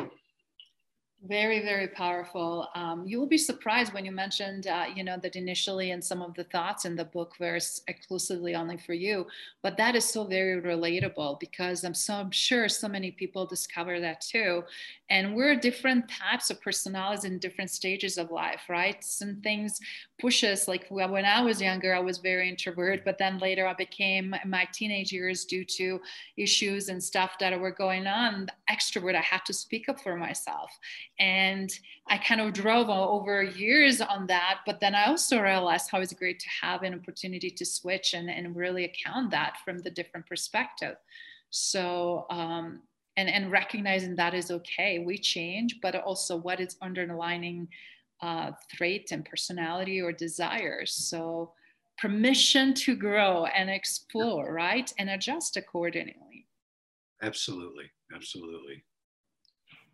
Very, 1.26 1.58
very 1.62 1.88
powerful. 1.88 2.68
Um, 2.76 3.04
you 3.04 3.18
will 3.18 3.26
be 3.26 3.38
surprised 3.38 3.92
when 3.92 4.04
you 4.04 4.12
mentioned, 4.12 4.68
uh, 4.68 4.84
you 4.94 5.02
know, 5.02 5.16
that 5.20 5.34
initially 5.34 5.90
and 5.90 6.02
some 6.02 6.22
of 6.22 6.32
the 6.34 6.44
thoughts 6.44 6.84
in 6.84 6.94
the 6.94 7.06
book 7.06 7.34
were 7.40 7.58
exclusively 7.88 8.54
only 8.54 8.76
for 8.76 8.92
you, 8.92 9.26
but 9.60 9.76
that 9.78 9.96
is 9.96 10.04
so 10.04 10.22
very 10.24 10.62
relatable 10.62 11.40
because 11.40 11.82
I'm 11.82 11.92
so 11.92 12.14
I'm 12.14 12.30
sure 12.30 12.68
so 12.68 12.86
many 12.86 13.10
people 13.10 13.46
discover 13.46 13.98
that 13.98 14.20
too. 14.20 14.62
And 15.10 15.34
we're 15.34 15.56
different 15.56 16.08
types 16.08 16.50
of 16.50 16.60
personalities 16.60 17.24
in 17.24 17.40
different 17.40 17.72
stages 17.72 18.16
of 18.16 18.30
life, 18.30 18.62
right? 18.68 19.02
Some 19.02 19.40
things 19.42 19.80
push 20.20 20.42
us. 20.42 20.66
Like 20.66 20.86
when 20.88 21.24
I 21.24 21.40
was 21.42 21.60
younger, 21.60 21.94
I 21.94 22.00
was 22.00 22.18
very 22.18 22.48
introvert, 22.48 23.04
but 23.04 23.18
then 23.18 23.38
later 23.38 23.66
I 23.66 23.74
became 23.74 24.34
my 24.44 24.66
teenage 24.72 25.12
years 25.12 25.44
due 25.44 25.64
to 25.64 26.00
issues 26.36 26.88
and 26.88 27.02
stuff 27.02 27.38
that 27.38 27.58
were 27.58 27.70
going 27.70 28.06
on. 28.06 28.48
Extrovert, 28.70 29.14
I 29.14 29.20
had 29.20 29.44
to 29.46 29.52
speak 29.52 29.88
up 29.88 30.00
for 30.00 30.16
myself 30.16 30.70
and 31.18 31.70
I 32.08 32.18
kind 32.18 32.40
of 32.40 32.52
drove 32.52 32.88
over 32.88 33.42
years 33.42 34.00
on 34.00 34.26
that. 34.26 34.60
But 34.66 34.80
then 34.80 34.94
I 34.94 35.06
also 35.06 35.40
realized 35.40 35.90
how 35.90 36.00
it's 36.00 36.12
great 36.12 36.40
to 36.40 36.48
have 36.62 36.82
an 36.82 36.94
opportunity 36.94 37.50
to 37.50 37.64
switch 37.64 38.14
and, 38.14 38.28
and 38.28 38.56
really 38.56 38.84
account 38.84 39.30
that 39.30 39.58
from 39.64 39.78
the 39.78 39.90
different 39.90 40.26
perspective. 40.26 40.96
So, 41.50 42.26
um, 42.30 42.82
and, 43.16 43.28
and 43.28 43.50
recognizing 43.50 44.14
that 44.16 44.32
is 44.32 44.50
okay. 44.50 45.00
We 45.00 45.18
change, 45.18 45.80
but 45.82 45.96
also 45.96 46.36
what 46.36 46.60
is 46.60 46.76
underlining 46.80 47.68
uh, 48.22 48.52
trait 48.74 49.12
and 49.12 49.24
personality 49.24 50.00
or 50.00 50.12
desires. 50.12 50.92
So, 50.92 51.52
permission 51.98 52.74
to 52.74 52.94
grow 52.94 53.46
and 53.46 53.68
explore, 53.68 54.52
right? 54.52 54.92
And 54.98 55.10
adjust 55.10 55.56
accordingly. 55.56 56.46
Absolutely. 57.22 57.90
Absolutely. 58.14 58.84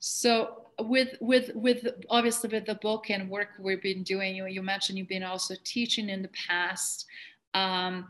So 0.07 0.67
with 0.81 1.17
with 1.23 1.51
with 1.55 1.89
obviously 2.11 2.51
with 2.51 2.67
the 2.67 2.75
book 2.75 3.09
and 3.09 3.31
work 3.31 3.49
we've 3.59 3.83
been 3.83 4.03
doing, 4.03 4.37
you 4.37 4.47
you 4.47 4.63
mentioned 4.63 4.99
you've 4.99 5.09
been 5.09 5.23
also 5.23 5.55
teaching 5.65 6.11
in 6.11 6.21
the 6.21 6.31
past. 6.47 7.07
Um, 7.55 8.09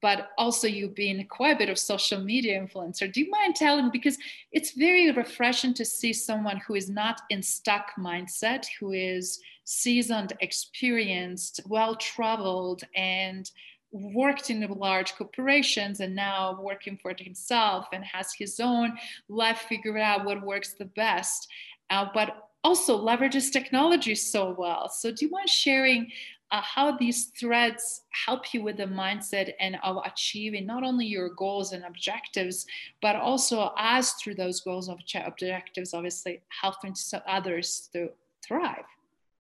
but 0.00 0.30
also 0.38 0.66
you've 0.66 0.94
been 0.94 1.26
quite 1.28 1.56
a 1.56 1.58
bit 1.58 1.68
of 1.68 1.78
social 1.78 2.20
media 2.20 2.60
influencer. 2.60 3.12
Do 3.12 3.20
you 3.20 3.30
mind 3.30 3.56
telling 3.56 3.90
because 3.90 4.16
it's 4.52 4.72
very 4.72 5.10
refreshing 5.10 5.74
to 5.74 5.84
see 5.84 6.12
someone 6.12 6.58
who 6.66 6.74
is 6.74 6.88
not 6.88 7.22
in 7.30 7.42
stuck 7.42 7.92
mindset, 7.98 8.66
who 8.78 8.92
is 8.92 9.40
seasoned, 9.64 10.32
experienced, 10.40 11.60
well 11.66 11.96
traveled, 11.96 12.82
and 12.94 13.50
worked 13.92 14.50
in 14.50 14.60
large 14.68 15.14
corporations 15.16 16.00
and 16.00 16.14
now 16.14 16.58
working 16.62 16.96
for 16.96 17.12
himself 17.18 17.86
and 17.92 18.04
has 18.04 18.32
his 18.32 18.60
own 18.60 18.96
life 19.28 19.66
figured 19.68 19.96
out 19.96 20.24
what 20.24 20.46
works 20.46 20.74
the 20.74 20.84
best 20.84 21.48
uh, 21.90 22.06
but 22.14 22.50
also 22.62 23.04
leverages 23.04 23.50
technology 23.50 24.14
so 24.14 24.54
well 24.56 24.88
so 24.88 25.10
do 25.10 25.24
you 25.24 25.30
mind 25.30 25.48
sharing 25.48 26.08
uh, 26.52 26.60
how 26.62 26.96
these 26.96 27.26
threads 27.38 28.02
help 28.26 28.52
you 28.52 28.62
with 28.62 28.76
the 28.76 28.84
mindset 28.84 29.52
and 29.60 29.76
of 29.82 29.98
achieving 30.04 30.66
not 30.66 30.82
only 30.82 31.06
your 31.06 31.30
goals 31.30 31.72
and 31.72 31.84
objectives 31.84 32.66
but 33.02 33.16
also 33.16 33.72
as 33.78 34.12
through 34.12 34.34
those 34.34 34.60
goals 34.60 34.88
and 34.88 34.98
objectives 35.26 35.94
obviously 35.94 36.40
helping 36.60 36.94
others 37.26 37.88
to 37.92 38.08
thrive 38.46 38.84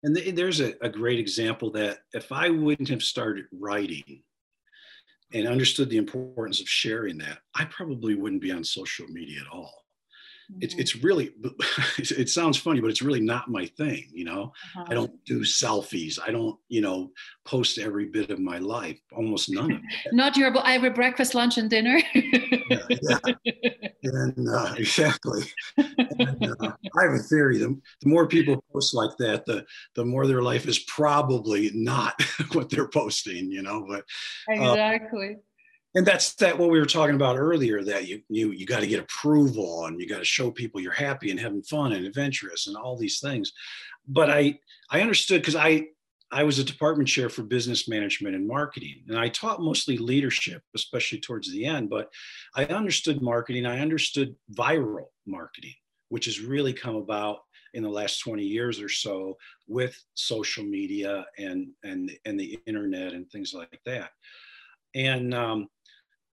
and 0.03 0.15
there's 0.15 0.61
a, 0.61 0.73
a 0.81 0.89
great 0.89 1.19
example 1.19 1.71
that 1.71 1.99
if 2.13 2.31
i 2.31 2.49
wouldn't 2.49 2.89
have 2.89 3.03
started 3.03 3.45
writing 3.51 4.21
and 5.33 5.47
understood 5.47 5.89
the 5.89 5.97
importance 5.97 6.59
of 6.59 6.67
sharing 6.67 7.17
that, 7.19 7.39
I 7.53 7.65
probably 7.65 8.15
wouldn't 8.15 8.41
be 8.41 8.51
on 8.51 8.63
social 8.63 9.07
media 9.07 9.41
at 9.41 9.53
all. 9.53 9.85
Mm-hmm. 10.51 10.59
It's, 10.61 10.75
it's 10.75 11.03
really, 11.03 11.31
it 11.97 12.29
sounds 12.29 12.57
funny, 12.57 12.81
but 12.81 12.89
it's 12.89 13.01
really 13.01 13.19
not 13.19 13.49
my 13.49 13.65
thing. 13.65 14.09
You 14.11 14.25
know, 14.25 14.51
uh-huh. 14.75 14.85
I 14.87 14.93
don't 14.93 15.13
do 15.25 15.41
selfies. 15.41 16.19
I 16.25 16.31
don't, 16.31 16.57
you 16.69 16.81
know, 16.81 17.11
post 17.45 17.77
every 17.77 18.05
bit 18.05 18.31
of 18.31 18.39
my 18.39 18.57
life, 18.57 18.99
almost 19.15 19.51
none 19.51 19.71
of 19.71 19.77
it. 19.77 20.13
not 20.13 20.37
your 20.37 20.51
every 20.65 20.89
breakfast, 20.89 21.35
lunch, 21.35 21.57
and 21.57 21.69
dinner. 21.69 22.01
yeah, 22.13 22.79
yeah. 23.01 23.17
And 24.03 24.49
uh, 24.49 24.73
exactly. 24.77 25.43
And, 25.77 26.55
uh, 26.61 26.71
I 26.97 27.03
have 27.03 27.13
a 27.13 27.19
theory: 27.19 27.57
the, 27.57 27.79
the 28.01 28.09
more 28.09 28.27
people 28.27 28.63
post 28.73 28.93
like 28.93 29.15
that, 29.19 29.45
the 29.45 29.65
the 29.95 30.05
more 30.05 30.25
their 30.25 30.41
life 30.41 30.67
is 30.67 30.79
probably 30.79 31.71
not 31.73 32.21
what 32.53 32.69
they're 32.69 32.87
posting. 32.87 33.51
You 33.51 33.61
know, 33.61 33.85
but 33.87 34.03
uh, 34.49 34.71
exactly 34.71 35.37
and 35.95 36.05
that's 36.05 36.35
that 36.35 36.57
what 36.57 36.69
we 36.69 36.79
were 36.79 36.85
talking 36.85 37.15
about 37.15 37.37
earlier 37.37 37.83
that 37.83 38.07
you 38.07 38.21
you 38.29 38.51
you 38.51 38.65
got 38.65 38.81
to 38.81 38.87
get 38.87 38.99
approval 38.99 39.85
and 39.85 39.99
you 39.99 40.07
got 40.07 40.19
to 40.19 40.25
show 40.25 40.51
people 40.51 40.79
you're 40.79 40.91
happy 40.91 41.31
and 41.31 41.39
having 41.39 41.63
fun 41.63 41.93
and 41.93 42.05
adventurous 42.05 42.67
and 42.67 42.77
all 42.77 42.97
these 42.97 43.19
things. 43.19 43.51
But 44.07 44.29
i 44.29 44.59
i 44.91 45.01
understood 45.01 45.41
because 45.41 45.55
i 45.55 45.87
i 46.31 46.43
was 46.43 46.59
a 46.59 46.63
department 46.63 47.09
chair 47.09 47.29
for 47.29 47.43
business 47.43 47.87
management 47.87 48.35
and 48.35 48.47
marketing 48.47 49.03
and 49.07 49.17
i 49.17 49.29
taught 49.29 49.61
mostly 49.61 49.97
leadership 49.97 50.61
especially 50.75 51.19
towards 51.19 51.51
the 51.51 51.65
end 51.65 51.89
but 51.89 52.09
i 52.55 52.65
understood 52.65 53.21
marketing 53.21 53.65
i 53.65 53.79
understood 53.79 54.35
viral 54.53 55.07
marketing 55.27 55.75
which 56.09 56.25
has 56.25 56.39
really 56.39 56.73
come 56.73 56.95
about 56.95 57.39
in 57.73 57.83
the 57.83 57.89
last 57.89 58.19
20 58.19 58.43
years 58.43 58.81
or 58.81 58.89
so 58.89 59.37
with 59.67 59.95
social 60.15 60.63
media 60.63 61.25
and 61.37 61.69
and 61.83 62.11
and 62.25 62.39
the 62.39 62.59
internet 62.65 63.13
and 63.13 63.29
things 63.29 63.53
like 63.53 63.79
that. 63.85 64.09
And 64.95 65.33
um, 65.33 65.67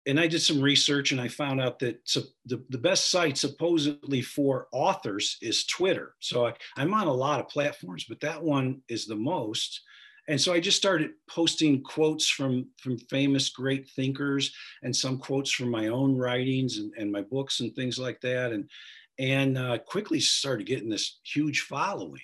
and 0.07 0.21
I 0.21 0.27
did 0.27 0.41
some 0.41 0.61
research 0.61 1.13
and 1.13 1.21
I 1.21 1.29
found 1.29 1.61
out 1.61 1.79
that 1.79 2.05
the, 2.47 2.63
the 2.69 2.79
best 2.79 3.11
site 3.11 3.39
supposedly 3.39 4.21
for 4.21 4.69
authors 4.73 5.39
is 5.41 5.65
Twitter. 5.65 6.15
So 6.21 6.47
I, 6.47 6.55
I'm 6.77 6.93
on 6.93 7.07
a 7.07 7.13
lot 7.13 7.41
of 7.41 7.49
platforms, 7.49 8.05
but 8.05 8.21
that 8.21 8.43
one 8.43 8.83
is 8.89 9.07
the 9.07 9.17
most. 9.17 9.81
And 10.29 10.41
so 10.41 10.53
I 10.53 10.61
just 10.61 10.77
started 10.77 11.11
posting 11.29 11.83
quotes 11.83 12.29
from, 12.29 12.67
from 12.79 12.99
famous 12.99 13.51
great 13.51 13.89
thinkers 13.91 14.55
and 14.83 14.95
some 14.95 15.19
quotes 15.19 15.51
from 15.51 15.71
my 15.71 15.89
own 15.89 16.17
writings 16.17 16.79
and, 16.79 16.93
and 16.99 17.11
my 17.11 17.23
books 17.23 17.61
and 17.61 17.75
things 17.75 17.99
like 17.99 18.21
that. 18.23 18.53
And, 18.53 18.69
and 19.19 19.57
uh, 19.57 19.79
quickly 19.79 20.21
started 20.21 20.67
getting 20.67 20.89
this 20.89 21.21
huge 21.23 21.61
following. 21.61 22.21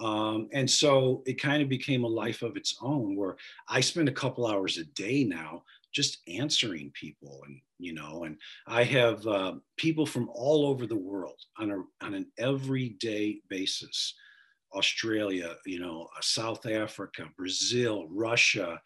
Um, 0.00 0.48
and 0.52 0.68
so 0.68 1.22
it 1.26 1.40
kind 1.40 1.62
of 1.62 1.68
became 1.68 2.04
a 2.04 2.08
life 2.08 2.42
of 2.42 2.56
its 2.56 2.76
own 2.82 3.14
where 3.14 3.36
I 3.68 3.80
spend 3.80 4.08
a 4.08 4.12
couple 4.12 4.46
hours 4.46 4.76
a 4.76 4.84
day 4.84 5.24
now 5.24 5.62
just 5.94 6.18
answering 6.28 6.90
people 6.94 7.40
and 7.46 7.60
you 7.78 7.94
know 7.94 8.24
and 8.24 8.36
i 8.66 8.82
have 8.82 9.26
uh, 9.26 9.54
people 9.76 10.04
from 10.04 10.28
all 10.34 10.66
over 10.66 10.86
the 10.86 10.96
world 10.96 11.40
on 11.58 11.70
a 11.70 12.04
on 12.04 12.14
an 12.14 12.26
everyday 12.38 13.40
basis. 13.48 14.14
Australia 14.74 15.54
you 15.64 15.78
know 15.78 16.08
uh, 16.16 16.20
south 16.20 16.66
africa 16.66 17.26
brazil 17.36 18.08
russia 18.10 18.80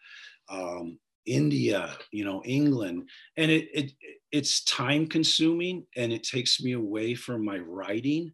um, 0.47 0.99
india 1.25 1.97
you 2.11 2.23
know 2.23 2.43
england. 2.45 3.09
And 3.37 3.49
it, 3.49 3.69
it 3.73 3.91
it's 4.31 4.63
time 4.65 5.07
consuming 5.07 5.87
and 5.97 6.13
it 6.13 6.23
takes 6.23 6.61
me 6.61 6.73
away 6.73 7.15
from 7.15 7.43
my 7.43 7.57
writing 7.57 8.31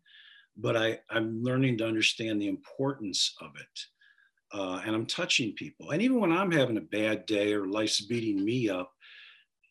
but 0.58 0.76
i 0.76 1.00
i'm 1.10 1.42
learning 1.42 1.78
to 1.78 1.88
understand 1.88 2.42
the 2.42 2.50
importance 2.50 3.34
of 3.40 3.52
it 3.56 3.76
uh, 4.54 4.82
and 4.86 4.96
I'm 4.96 5.06
touching 5.06 5.54
people. 5.54 5.92
And 5.92 6.02
even 6.02 6.20
when 6.20 6.32
I'm 6.32 6.52
having 6.52 6.78
a 6.78 6.82
bad 6.82 7.26
day 7.26 7.54
or 7.54 7.68
life's 7.68 8.02
beating 8.02 8.44
me 8.44 8.70
up, 8.70 8.92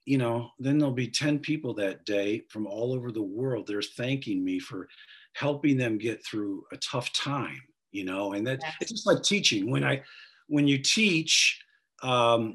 you 0.05 0.19
know, 0.19 0.51
then 0.59 0.79
there'll 0.79 0.93
be 0.93 1.09
10 1.09 1.39
people 1.39 1.73
that 1.75 2.05
day 2.05 2.43
from 2.51 2.67
all 2.67 2.93
over 2.93 3.11
the 3.11 3.23
world. 3.23 3.67
They're 3.67 3.83
thanking 3.83 4.45
me 4.45 4.59
for 4.59 4.89
helping 5.35 5.77
them 5.77 5.99
get 5.99 6.25
through 6.25 6.65
a 6.73 6.77
tough 6.77 7.13
time, 7.13 7.61
you 7.91 8.05
know, 8.05 8.35
and 8.35 8.47
that 8.47 8.61
it's 8.81 8.93
just 8.93 9.07
like 9.07 9.23
teaching. 9.23 9.71
When 9.71 9.83
I, 9.83 10.03
when 10.49 10.69
you 10.69 10.79
teach, 10.79 11.59
um, 12.03 12.55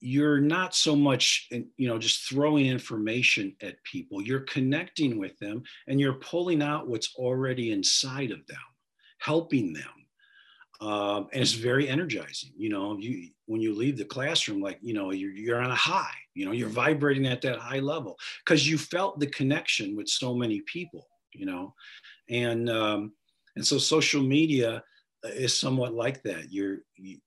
you're 0.00 0.40
not 0.40 0.74
so 0.74 0.96
much, 0.96 1.46
you 1.50 1.86
know, 1.86 1.98
just 1.98 2.26
throwing 2.26 2.66
information 2.66 3.54
at 3.62 3.82
people. 3.84 4.22
You're 4.22 4.40
connecting 4.40 5.18
with 5.18 5.38
them 5.38 5.62
and 5.88 6.00
you're 6.00 6.14
pulling 6.14 6.62
out 6.62 6.88
what's 6.88 7.14
already 7.16 7.70
inside 7.70 8.30
of 8.30 8.46
them, 8.46 8.56
helping 9.18 9.74
them 9.74 9.99
um, 10.80 11.28
and 11.32 11.42
it's 11.42 11.52
very 11.52 11.88
energizing 11.88 12.52
you 12.56 12.68
know 12.68 12.96
you 12.98 13.28
when 13.46 13.60
you 13.60 13.74
leave 13.74 13.96
the 13.96 14.04
classroom 14.04 14.60
like 14.60 14.78
you 14.80 14.94
know 14.94 15.10
you're, 15.10 15.32
you're 15.32 15.60
on 15.60 15.70
a 15.70 15.74
high 15.74 16.14
you 16.34 16.44
know 16.44 16.52
you're 16.52 16.68
vibrating 16.68 17.26
at 17.26 17.42
that 17.42 17.58
high 17.58 17.80
level 17.80 18.16
because 18.44 18.68
you 18.68 18.78
felt 18.78 19.20
the 19.20 19.26
connection 19.26 19.96
with 19.96 20.08
so 20.08 20.34
many 20.34 20.60
people 20.62 21.06
you 21.32 21.46
know 21.46 21.74
and 22.28 22.70
um, 22.70 23.12
and 23.56 23.66
so 23.66 23.78
social 23.78 24.22
media 24.22 24.82
is 25.24 25.58
somewhat 25.58 25.92
like 25.92 26.22
that. 26.22 26.50
You're 26.50 26.78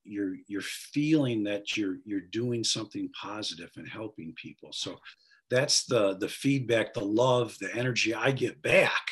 you're 0.02 0.36
you're 0.48 0.62
feeling 0.62 1.44
that 1.44 1.76
you're 1.76 1.98
you're 2.04 2.22
doing 2.32 2.64
something 2.64 3.08
positive 3.10 3.70
and 3.76 3.86
helping 3.86 4.34
people. 4.34 4.70
So 4.72 4.98
that's 5.50 5.84
the 5.84 6.16
the 6.18 6.28
feedback 6.28 6.94
the 6.94 7.04
love 7.04 7.56
the 7.60 7.74
energy 7.74 8.14
i 8.14 8.30
get 8.30 8.60
back 8.62 9.06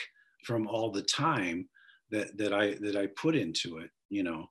from 0.45 0.66
all 0.66 0.90
the 0.90 1.03
time 1.03 1.68
that 2.11 2.36
that 2.36 2.53
i 2.53 2.74
that 2.80 2.97
i 2.97 3.07
put 3.16 3.36
into 3.36 3.78
it 3.78 3.90
you 4.12 4.22
know. 4.22 4.48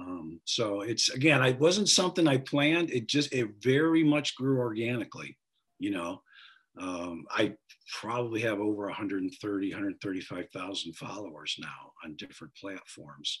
Um, 0.00 0.40
so 0.44 0.80
it's 0.80 1.10
again, 1.10 1.42
it 1.44 1.60
wasn't 1.60 1.88
something 1.88 2.26
I 2.26 2.38
planned. 2.38 2.90
It 2.90 3.06
just 3.06 3.32
it 3.32 3.48
very 3.60 4.02
much 4.02 4.34
grew 4.34 4.58
organically, 4.58 5.36
you 5.78 5.90
know. 5.90 6.22
Um, 6.76 7.26
I 7.30 7.54
probably 8.00 8.40
have 8.40 8.58
over 8.58 8.86
130, 8.86 9.70
135,000 9.70 10.92
followers 10.94 11.56
now 11.60 11.92
on 12.04 12.16
different 12.16 12.52
platforms. 12.56 13.40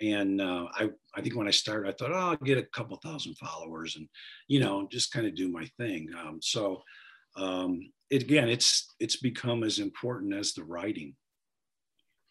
And 0.00 0.40
uh, 0.40 0.66
I, 0.74 0.90
I 1.14 1.20
think 1.20 1.36
when 1.36 1.46
I 1.46 1.52
started, 1.52 1.88
I 1.88 1.92
thought, 1.92 2.10
oh, 2.10 2.30
I'll 2.30 2.36
get 2.36 2.58
a 2.58 2.64
couple 2.64 2.96
thousand 2.96 3.36
followers 3.36 3.94
and, 3.96 4.08
you 4.48 4.58
know, 4.58 4.88
just 4.90 5.12
kind 5.12 5.24
of 5.24 5.36
do 5.36 5.48
my 5.48 5.66
thing. 5.78 6.08
Um, 6.18 6.40
so 6.42 6.82
um, 7.36 7.92
it, 8.10 8.22
again, 8.22 8.48
it's, 8.48 8.92
it's 8.98 9.16
become 9.16 9.62
as 9.62 9.78
important 9.78 10.34
as 10.34 10.52
the 10.52 10.64
writing. 10.64 11.14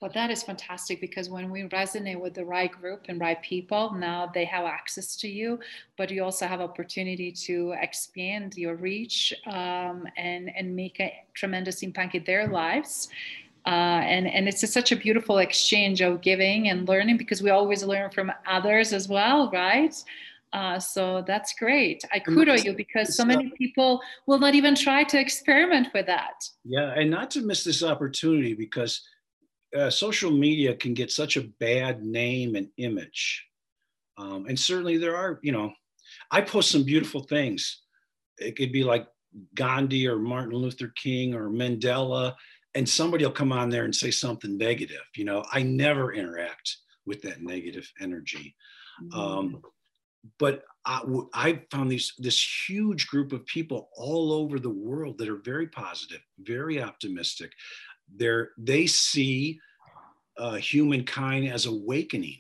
Well, 0.04 0.12
that 0.16 0.32
is 0.32 0.44
fantastic 0.44 1.00
because 1.00 1.30
when 1.30 1.50
we 1.50 1.64
resonate 1.70 2.20
with 2.20 2.34
the 2.34 2.44
right 2.44 2.70
group 2.70 3.06
and 3.08 3.22
right 3.22 3.42
people, 3.42 3.94
now 3.94 4.30
they 4.34 4.44
have 4.44 4.66
access 4.66 5.16
to 5.16 5.30
you, 5.30 5.62
but 5.96 6.12
you 6.12 6.26
also 6.26 6.46
have 6.46 6.60
opportunity 6.60 7.32
to 7.48 7.74
expand 7.82 8.58
your 8.58 8.76
reach 8.76 9.34
um, 9.48 10.06
and 10.18 10.52
and 10.58 10.76
make 10.76 11.00
a 11.00 11.24
tremendous 11.34 11.84
impact 11.84 12.16
in 12.16 12.26
their 12.26 12.50
lives. 12.50 13.08
Uh, 13.66 14.02
and 14.14 14.28
and 14.28 14.50
it's 14.50 14.62
a, 14.64 14.68
such 14.68 14.92
a 14.92 14.98
beautiful 14.98 15.38
exchange 15.38 16.02
of 16.02 16.20
giving 16.20 16.68
and 16.68 16.86
learning 16.86 17.16
because 17.16 17.42
we 17.42 17.50
always 17.50 17.82
learn 17.82 18.10
from 18.10 18.30
others 18.46 18.92
as 18.92 19.08
well, 19.08 19.50
right? 19.52 19.96
Uh, 20.52 20.80
so 20.80 21.24
that's 21.26 21.54
great. 21.54 22.04
I 22.12 22.20
kudo 22.20 22.62
you 22.62 22.74
because 22.74 23.16
so 23.16 23.24
many 23.24 23.54
people 23.58 24.02
will 24.28 24.38
not 24.38 24.54
even 24.54 24.76
try 24.76 25.06
to 25.06 25.18
experiment 25.18 25.88
with 25.94 26.08
that. 26.08 26.44
Yeah, 26.66 26.94
and 26.94 27.10
not 27.10 27.32
to 27.32 27.42
miss 27.42 27.64
this 27.64 27.82
opportunity 27.82 28.54
because 28.54 29.02
uh, 29.76 29.90
social 29.90 30.32
media 30.32 30.76
can 30.76 30.94
get 30.94 31.12
such 31.12 31.38
a 31.38 31.48
bad 31.60 32.04
name 32.04 32.56
and 32.56 32.70
image. 32.78 33.46
Um, 34.18 34.46
and 34.48 34.60
certainly 34.60 34.98
there 34.98 35.18
are, 35.18 35.40
you 35.42 35.52
know, 35.52 35.72
I 36.32 36.42
post 36.42 36.72
some 36.72 36.84
beautiful 36.84 37.24
things. 37.24 37.82
It 38.38 38.56
could 38.56 38.72
be 38.72 38.84
like 38.84 39.08
Gandhi 39.56 40.08
or 40.08 40.18
Martin 40.18 40.54
Luther 40.54 40.92
King 40.96 41.34
or 41.34 41.50
Mandela, 41.50 42.36
and 42.76 42.88
somebody 42.88 43.26
will 43.26 43.32
come 43.32 43.52
on 43.52 43.70
there 43.70 43.86
and 43.86 43.96
say 43.96 44.12
something 44.12 44.58
negative. 44.58 45.02
You 45.16 45.26
know, 45.26 45.44
I 45.52 45.64
never 45.64 46.14
interact 46.14 46.78
with 47.06 47.22
that 47.24 47.42
negative 47.42 47.92
energy. 48.00 48.56
Mm-hmm. 49.04 49.20
Um, 49.20 49.62
but 50.40 50.64
I, 50.86 51.02
I 51.34 51.62
found 51.72 51.92
these 51.92 52.14
this 52.18 52.68
huge 52.68 53.08
group 53.08 53.34
of 53.34 53.46
people 53.46 53.90
all 53.96 54.32
over 54.32 54.60
the 54.60 54.70
world 54.70 55.18
that 55.18 55.30
are 55.30 55.42
very 55.44 55.68
positive, 55.68 56.22
very 56.40 56.82
optimistic 56.82 57.52
they're, 58.16 58.52
they 58.58 58.88
see 58.88 59.60
uh, 60.38 60.56
humankind 60.56 61.48
as 61.48 61.66
awakening. 61.66 62.40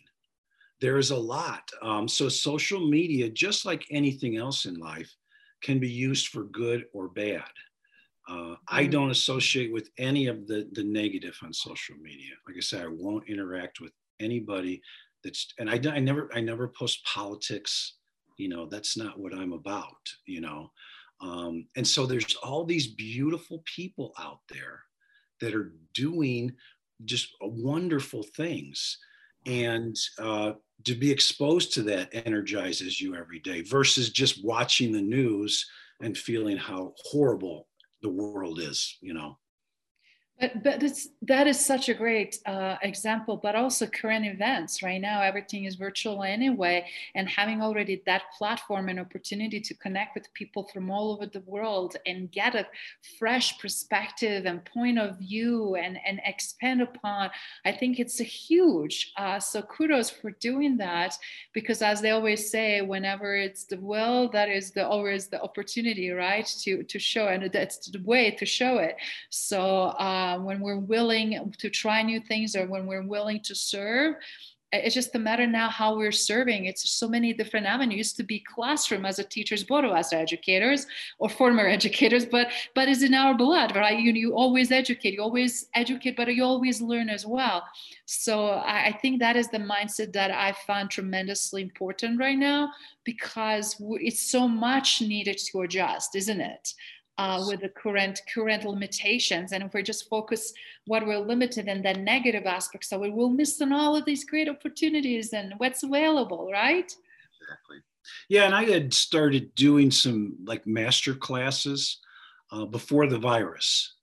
There's 0.82 1.11
a 1.11 1.18
lot. 1.18 1.70
Um, 1.82 2.07
so 2.07 2.28
social 2.30 2.89
media, 2.89 3.30
just 3.30 3.66
like 3.66 3.86
anything 3.91 4.38
else 4.38 4.66
in 4.66 4.76
life, 4.76 5.11
can 5.64 5.80
be 5.80 5.89
used 5.89 6.28
for 6.28 6.43
good 6.43 6.86
or 6.93 7.07
bad. 7.07 7.49
Uh, 8.28 8.55
I 8.68 8.86
mm. 8.86 8.91
don't 8.91 9.11
associate 9.11 9.72
with 9.72 9.89
any 9.97 10.28
of 10.28 10.47
the 10.47 10.70
the 10.74 10.84
negative 10.84 11.38
on 11.43 11.53
social 11.53 11.95
media. 12.01 12.34
Like 12.47 12.57
I 12.57 12.61
said, 12.61 12.86
I 12.86 12.88
won't 12.88 13.28
interact 13.28 13.80
with 13.82 13.91
anybody 14.20 14.82
that's, 15.24 15.53
and 15.59 15.70
I, 15.70 15.80
I 15.89 15.99
never 15.99 16.30
I 16.34 16.39
never 16.39 16.68
post 16.68 17.03
politics. 17.05 17.95
You 18.38 18.49
know, 18.49 18.66
that's 18.66 18.97
not 18.97 19.20
what 19.20 19.34
I'm 19.34 19.53
about. 19.53 20.09
You 20.26 20.41
know, 20.41 20.72
um, 21.22 21.68
and 21.76 21.88
so 21.88 22.05
there's 22.05 22.36
all 22.36 22.66
these 22.66 22.88
beautiful 22.88 23.61
people 23.66 24.14
out 24.20 24.39
there 24.49 24.82
that 25.44 25.54
are 25.54 25.74
doing 25.94 26.54
just 27.06 27.30
wonderful 27.41 28.24
things. 28.24 28.98
And 29.46 29.96
uh, 30.20 30.54
to 30.86 30.96
be 30.96 31.12
exposed 31.12 31.74
to 31.74 31.84
that 31.84 32.10
energizes 32.14 33.02
you 33.02 33.16
every 33.16 33.39
day 33.39 33.62
versus 33.62 34.10
just 34.10 34.44
watching 34.44 34.91
the 34.94 35.02
news 35.02 35.70
and 36.02 36.18
feeling 36.18 36.58
how 36.58 36.94
horrible 36.98 37.68
the 38.02 38.10
world 38.10 38.60
is, 38.60 38.98
you 39.02 39.14
know. 39.14 39.38
But, 40.39 40.63
but 40.63 40.84
it's, 40.84 41.09
that 41.21 41.47
is 41.47 41.63
such 41.63 41.89
a 41.89 41.93
great 41.93 42.39
uh, 42.45 42.75
example, 42.81 43.38
but 43.38 43.55
also 43.55 43.86
current 43.86 44.25
events. 44.25 44.81
Right 44.81 44.99
now, 44.99 45.21
everything 45.21 45.65
is 45.65 45.75
virtual 45.75 46.23
anyway, 46.23 46.86
and 47.15 47.29
having 47.29 47.61
already 47.61 48.01
that 48.07 48.23
platform 48.38 48.89
and 48.89 48.99
opportunity 48.99 49.61
to 49.61 49.73
connect 49.75 50.15
with 50.15 50.34
people 50.34 50.67
from 50.73 50.89
all 50.89 51.13
over 51.13 51.27
the 51.27 51.41
world 51.41 51.95
and 52.07 52.31
get 52.31 52.55
a 52.55 52.65
fresh 53.19 53.57
perspective 53.59 54.45
and 54.45 54.65
point 54.65 54.97
of 54.97 55.19
view 55.19 55.75
and, 55.75 55.99
and 56.05 56.19
expand 56.25 56.81
upon, 56.81 57.29
I 57.63 57.71
think 57.71 57.99
it's 57.99 58.19
a 58.19 58.25
huge. 58.25 59.13
Uh, 59.15 59.39
so 59.39 59.61
kudos 59.61 60.09
for 60.09 60.31
doing 60.31 60.77
that, 60.77 61.15
because 61.53 61.81
as 61.81 62.01
they 62.01 62.09
always 62.09 62.49
say, 62.49 62.81
whenever 62.81 63.36
it's 63.36 63.65
the 63.65 63.77
will, 63.77 64.29
that 64.31 64.49
is 64.49 64.71
the 64.71 64.86
always 64.86 65.27
the 65.27 65.41
opportunity, 65.41 66.09
right, 66.09 66.47
to 66.63 66.84
to 66.84 66.99
show, 66.99 67.27
and 67.27 67.49
that's 67.51 67.88
the 67.88 68.01
way 68.03 68.31
to 68.31 68.45
show 68.45 68.79
it. 68.79 68.97
So. 69.29 69.93
Uh, 69.99 70.32
uh, 70.34 70.39
when 70.39 70.59
we're 70.59 70.79
willing 70.79 71.53
to 71.57 71.69
try 71.69 72.01
new 72.01 72.19
things 72.19 72.55
or 72.55 72.65
when 72.67 72.86
we're 72.86 73.07
willing 73.07 73.39
to 73.41 73.55
serve 73.55 74.15
it's 74.73 74.95
just 74.95 75.13
a 75.13 75.19
matter 75.19 75.45
now 75.45 75.69
how 75.69 75.95
we're 75.95 76.11
serving. 76.11 76.65
It's 76.65 76.89
so 76.89 77.07
many 77.07 77.31
different 77.31 77.67
avenues 77.67 78.11
to 78.13 78.23
be 78.23 78.39
classroom 78.39 79.05
as 79.05 79.19
a 79.19 79.23
teachers 79.23 79.63
of 79.69 79.71
us 79.71 80.11
educators 80.13 80.88
or 81.19 81.29
former 81.29 81.67
educators 81.77 82.25
but 82.25 82.51
but 82.73 82.88
it's 82.88 83.03
in 83.03 83.13
our 83.13 83.36
blood 83.36 83.75
right? 83.75 83.99
You, 83.99 84.11
you 84.13 84.34
always 84.34 84.71
educate 84.71 85.13
you 85.13 85.21
always 85.21 85.67
educate 85.75 86.15
but 86.15 86.34
you 86.34 86.43
always 86.43 86.81
learn 86.81 87.09
as 87.09 87.25
well. 87.25 87.63
So 88.05 88.47
I, 88.47 88.88
I 88.88 88.91
think 88.93 89.19
that 89.19 89.36
is 89.36 89.49
the 89.49 89.59
mindset 89.59 90.11
that 90.13 90.31
i 90.31 90.51
find 90.65 90.89
tremendously 90.89 91.61
important 91.61 92.19
right 92.19 92.38
now 92.38 92.71
because 93.03 93.75
it's 93.79 94.31
so 94.31 94.47
much 94.47 95.01
needed 95.01 95.38
to 95.38 95.61
adjust 95.61 96.15
isn't 96.15 96.41
it 96.41 96.73
uh, 97.24 97.41
with 97.47 97.61
the 97.61 97.69
current 97.69 98.21
current 98.34 98.65
limitations. 98.65 99.53
And 99.53 99.63
if 99.63 99.74
we 99.74 99.82
just 99.82 100.09
focus 100.09 100.51
what 100.86 101.05
we're 101.07 101.26
limited 101.34 101.69
in 101.69 101.82
the 101.82 101.93
negative 101.93 102.45
aspects 102.45 102.89
so 102.89 102.99
we 102.99 103.11
will 103.11 103.30
miss 103.30 103.61
on 103.61 103.71
all 103.71 103.95
of 103.95 104.03
these 104.03 104.26
great 104.26 104.49
opportunities 104.49 105.32
and 105.32 105.53
what's 105.57 105.84
available 105.84 106.49
right? 106.51 106.89
Exactly. 107.41 107.78
Yeah 108.28 108.43
and 108.43 108.53
i 108.53 108.63
had 108.65 108.93
started 108.93 109.55
doing 109.55 109.89
some 109.89 110.36
like 110.45 110.67
master 110.67 111.13
classes 111.15 111.99
uh, 112.51 112.65
before 112.65 113.07
the 113.07 113.17
virus. 113.17 113.95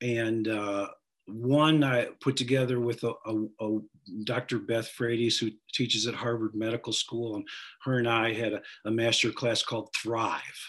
And 0.00 0.48
uh, 0.48 0.88
one 1.26 1.84
I 1.84 2.08
put 2.20 2.36
together 2.36 2.80
with 2.80 3.04
a, 3.04 3.12
a, 3.26 3.34
a 3.60 3.78
Dr. 4.24 4.58
Beth 4.58 4.88
Frates, 4.88 5.38
who 5.38 5.50
teaches 5.72 6.06
at 6.06 6.14
Harvard 6.14 6.54
Medical 6.54 6.92
School, 6.92 7.36
and 7.36 7.44
her 7.84 7.98
and 7.98 8.08
I 8.08 8.32
had 8.32 8.54
a, 8.54 8.62
a 8.86 8.90
master 8.90 9.30
class 9.30 9.62
called 9.62 9.90
Thrive 9.94 10.60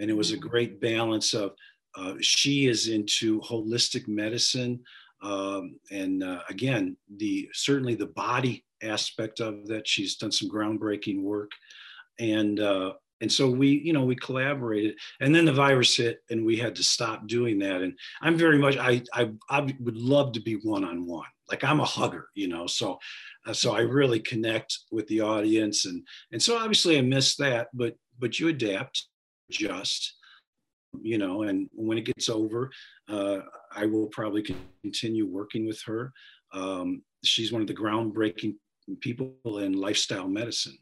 and 0.00 0.10
it 0.10 0.16
was 0.16 0.32
a 0.32 0.36
great 0.36 0.80
balance 0.80 1.34
of 1.34 1.52
uh, 1.96 2.14
she 2.20 2.66
is 2.66 2.88
into 2.88 3.40
holistic 3.40 4.08
medicine 4.08 4.80
um, 5.22 5.78
and 5.90 6.24
uh, 6.24 6.40
again 6.48 6.96
the 7.16 7.48
certainly 7.52 7.94
the 7.94 8.06
body 8.06 8.64
aspect 8.82 9.40
of 9.40 9.66
that 9.66 9.86
she's 9.86 10.16
done 10.16 10.32
some 10.32 10.48
groundbreaking 10.48 11.22
work. 11.22 11.50
And 12.18 12.60
uh, 12.60 12.94
and 13.20 13.30
so 13.30 13.50
we 13.50 13.68
you 13.68 13.92
know 13.92 14.04
we 14.04 14.16
collaborated 14.16 14.96
and 15.20 15.34
then 15.34 15.44
the 15.44 15.52
virus 15.52 15.96
hit 15.96 16.22
and 16.30 16.44
we 16.44 16.56
had 16.56 16.74
to 16.76 16.82
stop 16.82 17.26
doing 17.26 17.58
that. 17.60 17.82
And 17.82 17.98
i'm 18.22 18.36
very 18.36 18.58
much 18.58 18.76
i 18.76 19.02
i, 19.14 19.30
I 19.48 19.60
would 19.80 19.96
love 19.96 20.32
to 20.32 20.40
be 20.40 20.54
one-on-one. 20.54 21.26
Like 21.50 21.64
i'm 21.64 21.80
a 21.80 21.84
hugger 21.84 22.28
you 22.34 22.48
know 22.48 22.66
so 22.66 22.98
uh, 23.46 23.52
so 23.52 23.74
i 23.74 23.80
really 23.80 24.20
connect 24.20 24.78
with 24.90 25.06
the 25.08 25.20
audience. 25.20 25.84
And 25.86 26.06
and 26.32 26.42
so 26.42 26.56
obviously 26.56 26.98
i 26.98 27.02
miss 27.02 27.36
that 27.36 27.68
but 27.74 27.96
but 28.18 28.38
you 28.38 28.48
adapt 28.48 29.06
just 29.50 30.14
you 31.02 31.18
know 31.18 31.42
and 31.42 31.68
when 31.72 31.98
it 31.98 32.04
gets 32.04 32.28
over 32.28 32.70
uh, 33.08 33.38
i 33.74 33.86
will 33.86 34.06
probably 34.06 34.44
continue 34.82 35.26
working 35.26 35.66
with 35.66 35.80
her 35.82 36.12
um, 36.52 37.02
she's 37.24 37.52
one 37.52 37.62
of 37.62 37.68
the 37.68 37.74
groundbreaking 37.74 38.54
people 39.00 39.32
in 39.58 39.72
lifestyle 39.72 40.26
medicine 40.26 40.76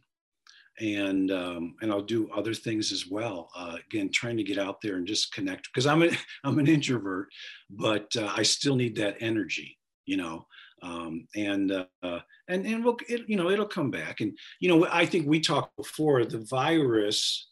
and 0.81 1.31
um, 1.33 1.75
and 1.83 1.91
I'll 1.91 2.03
do 2.03 2.31
other 2.31 2.55
things 2.55 2.93
as 2.93 3.09
well. 3.09 3.51
Uh, 3.57 3.77
again, 3.87 4.11
trying 4.13 4.37
to 4.37 4.45
get 4.45 4.59
out 4.59 4.81
there 4.81 4.97
and 4.97 5.07
just 5.07 5.33
connect 5.33 5.69
because 5.73 5.87
I'm 5.87 6.03
a 6.03 6.11
I'm 6.45 6.59
an 6.59 6.69
introvert, 6.69 7.29
but 7.71 8.15
uh, 8.17 8.33
I 8.37 8.43
still 8.43 8.77
need 8.77 8.97
that 8.97 9.17
energy, 9.21 9.77
you 10.07 10.17
know. 10.17 10.47
Um, 10.83 11.27
and 11.35 11.73
uh, 11.73 12.21
and 12.49 12.65
and 12.67 12.85
we'll 12.85 12.97
it, 13.09 13.23
you 13.29 13.37
know 13.37 13.51
it'll 13.51 13.67
come 13.67 13.91
back. 13.91 14.21
And 14.21 14.37
you 14.61 14.69
know 14.69 14.87
I 14.91 15.07
think 15.07 15.27
we 15.27 15.41
talked 15.41 15.77
before 15.77 16.25
the 16.25 16.47
virus 16.49 17.49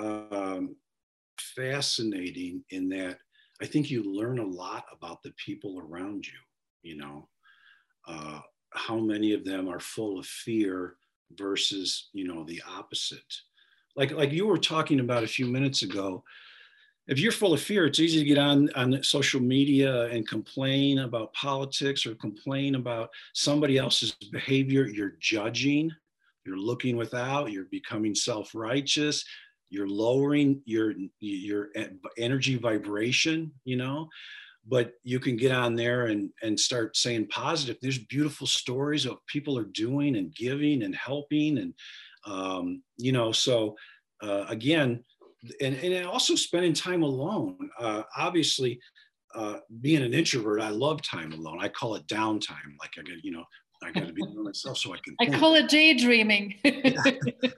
um, 0.00 0.76
fascinating 1.38 2.64
in 2.70 2.88
that 2.90 3.18
I 3.62 3.66
think 3.66 3.90
you 3.90 4.02
learn 4.02 4.38
a 4.38 4.46
lot 4.46 4.84
about 4.92 5.22
the 5.22 5.32
people 5.32 5.80
around 5.80 6.26
you, 6.26 6.38
you 6.82 6.96
know, 6.96 7.28
uh, 8.08 8.40
how 8.72 8.98
many 8.98 9.34
of 9.34 9.44
them 9.44 9.68
are 9.68 9.80
full 9.80 10.18
of 10.18 10.26
fear 10.26 10.96
versus, 11.36 12.08
you 12.12 12.26
know, 12.26 12.44
the 12.44 12.62
opposite. 12.68 13.34
Like, 13.96 14.12
like 14.12 14.32
you 14.32 14.46
were 14.46 14.58
talking 14.58 15.00
about 15.00 15.24
a 15.24 15.28
few 15.28 15.46
minutes 15.46 15.82
ago, 15.82 16.24
if 17.06 17.18
you're 17.18 17.32
full 17.32 17.52
of 17.52 17.60
fear, 17.60 17.86
it's 17.86 17.98
easy 17.98 18.20
to 18.20 18.24
get 18.24 18.38
on, 18.38 18.70
on 18.76 19.02
social 19.02 19.40
media 19.40 20.06
and 20.06 20.26
complain 20.28 21.00
about 21.00 21.32
politics 21.34 22.06
or 22.06 22.14
complain 22.14 22.76
about 22.76 23.10
somebody 23.34 23.78
else's 23.78 24.12
behavior. 24.12 24.86
You're 24.86 25.14
judging, 25.18 25.90
you're 26.46 26.56
looking 26.56 26.96
without, 26.96 27.50
you're 27.50 27.64
becoming 27.64 28.14
self 28.14 28.54
righteous, 28.54 29.24
you're 29.70 29.88
lowering 29.88 30.60
your 30.64 30.92
your 31.20 31.68
energy 32.18 32.56
vibration 32.56 33.50
you 33.64 33.76
know 33.76 34.08
but 34.66 34.92
you 35.02 35.18
can 35.18 35.36
get 35.36 35.52
on 35.52 35.74
there 35.74 36.06
and 36.06 36.30
and 36.42 36.58
start 36.58 36.96
saying 36.96 37.28
positive. 37.28 37.76
There's 37.80 37.98
beautiful 37.98 38.46
stories 38.46 39.06
of 39.06 39.24
people 39.26 39.58
are 39.58 39.64
doing 39.64 40.16
and 40.16 40.34
giving 40.34 40.82
and 40.82 40.94
helping 40.94 41.58
and 41.58 41.74
um, 42.26 42.82
you 42.96 43.12
know 43.12 43.32
so 43.32 43.76
uh, 44.22 44.44
again 44.48 45.02
and, 45.60 45.74
and 45.76 46.06
also 46.06 46.34
spending 46.34 46.74
time 46.74 47.02
alone. 47.02 47.56
Uh, 47.78 48.02
obviously 48.16 48.78
uh, 49.34 49.58
being 49.80 50.02
an 50.02 50.12
introvert 50.12 50.60
i 50.60 50.70
love 50.70 51.00
time 51.02 51.32
alone. 51.32 51.58
I 51.60 51.68
call 51.68 51.94
it 51.94 52.06
downtime. 52.06 52.76
Like 52.80 52.92
i 52.98 53.02
get 53.02 53.24
you 53.24 53.32
know 53.32 53.44
I 53.82 53.92
got 53.92 54.06
to 54.06 54.12
be 54.12 54.22
by 54.22 54.42
myself 54.42 54.78
so 54.78 54.92
I 54.92 54.98
can. 54.98 55.16
I 55.20 55.38
call 55.38 55.54
it 55.54 55.68
daydreaming. 55.68 56.56
yeah. 56.64 57.02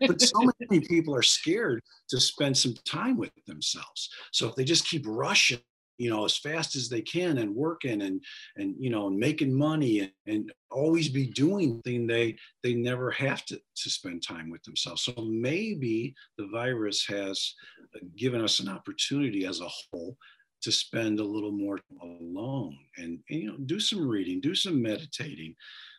But 0.06 0.20
so 0.20 0.50
many 0.60 0.86
people 0.86 1.14
are 1.14 1.22
scared 1.22 1.82
to 2.10 2.20
spend 2.20 2.56
some 2.56 2.74
time 2.84 3.16
with 3.16 3.32
themselves. 3.46 4.08
So 4.32 4.48
if 4.48 4.54
they 4.54 4.64
just 4.64 4.88
keep 4.88 5.04
rushing, 5.06 5.58
you 5.98 6.10
know, 6.10 6.24
as 6.24 6.36
fast 6.36 6.76
as 6.76 6.88
they 6.88 7.02
can 7.02 7.38
and 7.38 7.54
working 7.54 8.02
and 8.02 8.22
and 8.56 8.74
you 8.78 8.90
know 8.90 9.10
making 9.10 9.52
money 9.52 10.00
and, 10.00 10.12
and 10.26 10.52
always 10.70 11.08
be 11.08 11.26
doing 11.26 11.80
thing 11.82 12.06
they 12.06 12.36
they 12.62 12.74
never 12.74 13.10
have 13.10 13.44
to 13.46 13.56
to 13.56 13.90
spend 13.90 14.22
time 14.22 14.50
with 14.50 14.62
themselves. 14.62 15.02
So 15.02 15.12
maybe 15.22 16.14
the 16.38 16.46
virus 16.48 17.04
has 17.06 17.54
uh, 17.96 18.00
given 18.16 18.42
us 18.42 18.60
an 18.60 18.68
opportunity 18.68 19.44
as 19.44 19.60
a 19.60 19.68
whole 19.68 20.16
to 20.62 20.70
spend 20.70 21.18
a 21.18 21.24
little 21.24 21.50
more 21.50 21.80
alone 22.00 22.78
and, 22.96 23.18
and 23.30 23.40
you 23.40 23.48
know 23.48 23.56
do 23.66 23.80
some 23.80 24.08
reading, 24.08 24.40
do 24.40 24.54
some 24.54 24.80
meditating 24.80 25.54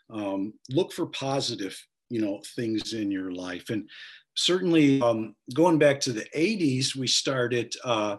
um, 0.09 0.53
look 0.69 0.91
for 0.91 1.07
positive 1.07 1.77
you 2.09 2.21
know 2.21 2.41
things 2.55 2.93
in 2.93 3.11
your 3.11 3.31
life. 3.31 3.69
And 3.69 3.89
certainly 4.35 5.01
um, 5.01 5.35
going 5.53 5.77
back 5.79 5.99
to 6.01 6.13
the 6.13 6.25
80s 6.35 6.95
we 6.95 7.07
started 7.07 7.73
uh, 7.83 8.17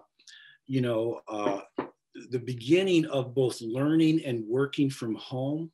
you 0.66 0.80
know 0.80 1.20
uh, 1.28 1.61
the 2.30 2.39
beginning 2.39 3.07
of 3.07 3.35
both 3.35 3.61
learning 3.61 4.24
and 4.24 4.45
working 4.49 4.91
from 4.91 5.14
home. 5.14 5.70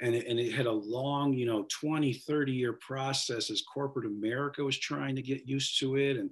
And 0.00 0.14
it, 0.14 0.26
and 0.26 0.40
it 0.40 0.52
had 0.52 0.66
a 0.66 0.72
long 0.72 1.32
you 1.32 1.46
know 1.46 1.66
20 1.80 2.12
30 2.12 2.52
year 2.52 2.74
process 2.74 3.50
as 3.50 3.62
corporate 3.62 4.06
america 4.06 4.62
was 4.62 4.78
trying 4.78 5.16
to 5.16 5.22
get 5.22 5.48
used 5.48 5.78
to 5.80 5.96
it. 5.96 6.16
And 6.16 6.30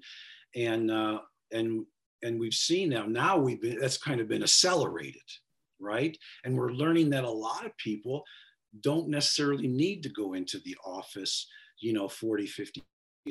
and 0.55 0.91
uh, 0.91 1.21
and 1.53 1.85
and 2.23 2.39
we've 2.39 2.55
seen 2.55 2.91
now 2.91 3.07
now 3.07 3.39
we've 3.39 3.61
been 3.61 3.79
that's 3.79 3.99
kind 3.99 4.21
of 4.21 4.29
been 4.29 4.43
accelerated 4.43 5.23
right? 5.83 6.17
And 6.45 6.57
we're 6.57 6.71
learning 6.71 7.11
that 7.11 7.25
a 7.25 7.31
lot 7.31 7.67
of 7.67 7.77
people 7.77 8.23
don't 8.81 9.09
necessarily 9.09 9.69
need 9.69 10.03
to 10.03 10.09
go 10.09 10.35
into 10.35 10.59
the 10.65 10.77
office, 10.85 11.47
you 11.81 11.93
know, 11.93 12.09
40, 12.09 12.47
50 12.47 12.83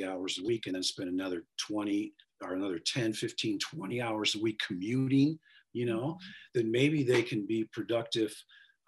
hours 0.05 0.39
a 0.39 0.45
week 0.45 0.67
and 0.67 0.75
then 0.75 0.83
spend 0.83 1.09
another 1.09 1.43
20 1.67 2.13
or 2.41 2.53
another 2.53 2.79
10, 2.79 3.13
15, 3.13 3.59
20 3.59 4.01
hours 4.01 4.35
a 4.35 4.39
week 4.39 4.59
commuting, 4.65 5.37
you 5.73 5.85
know, 5.85 6.13
mm-hmm. 6.13 6.25
then 6.55 6.71
maybe 6.71 7.03
they 7.03 7.21
can 7.21 7.45
be 7.45 7.65
productive. 7.71 8.33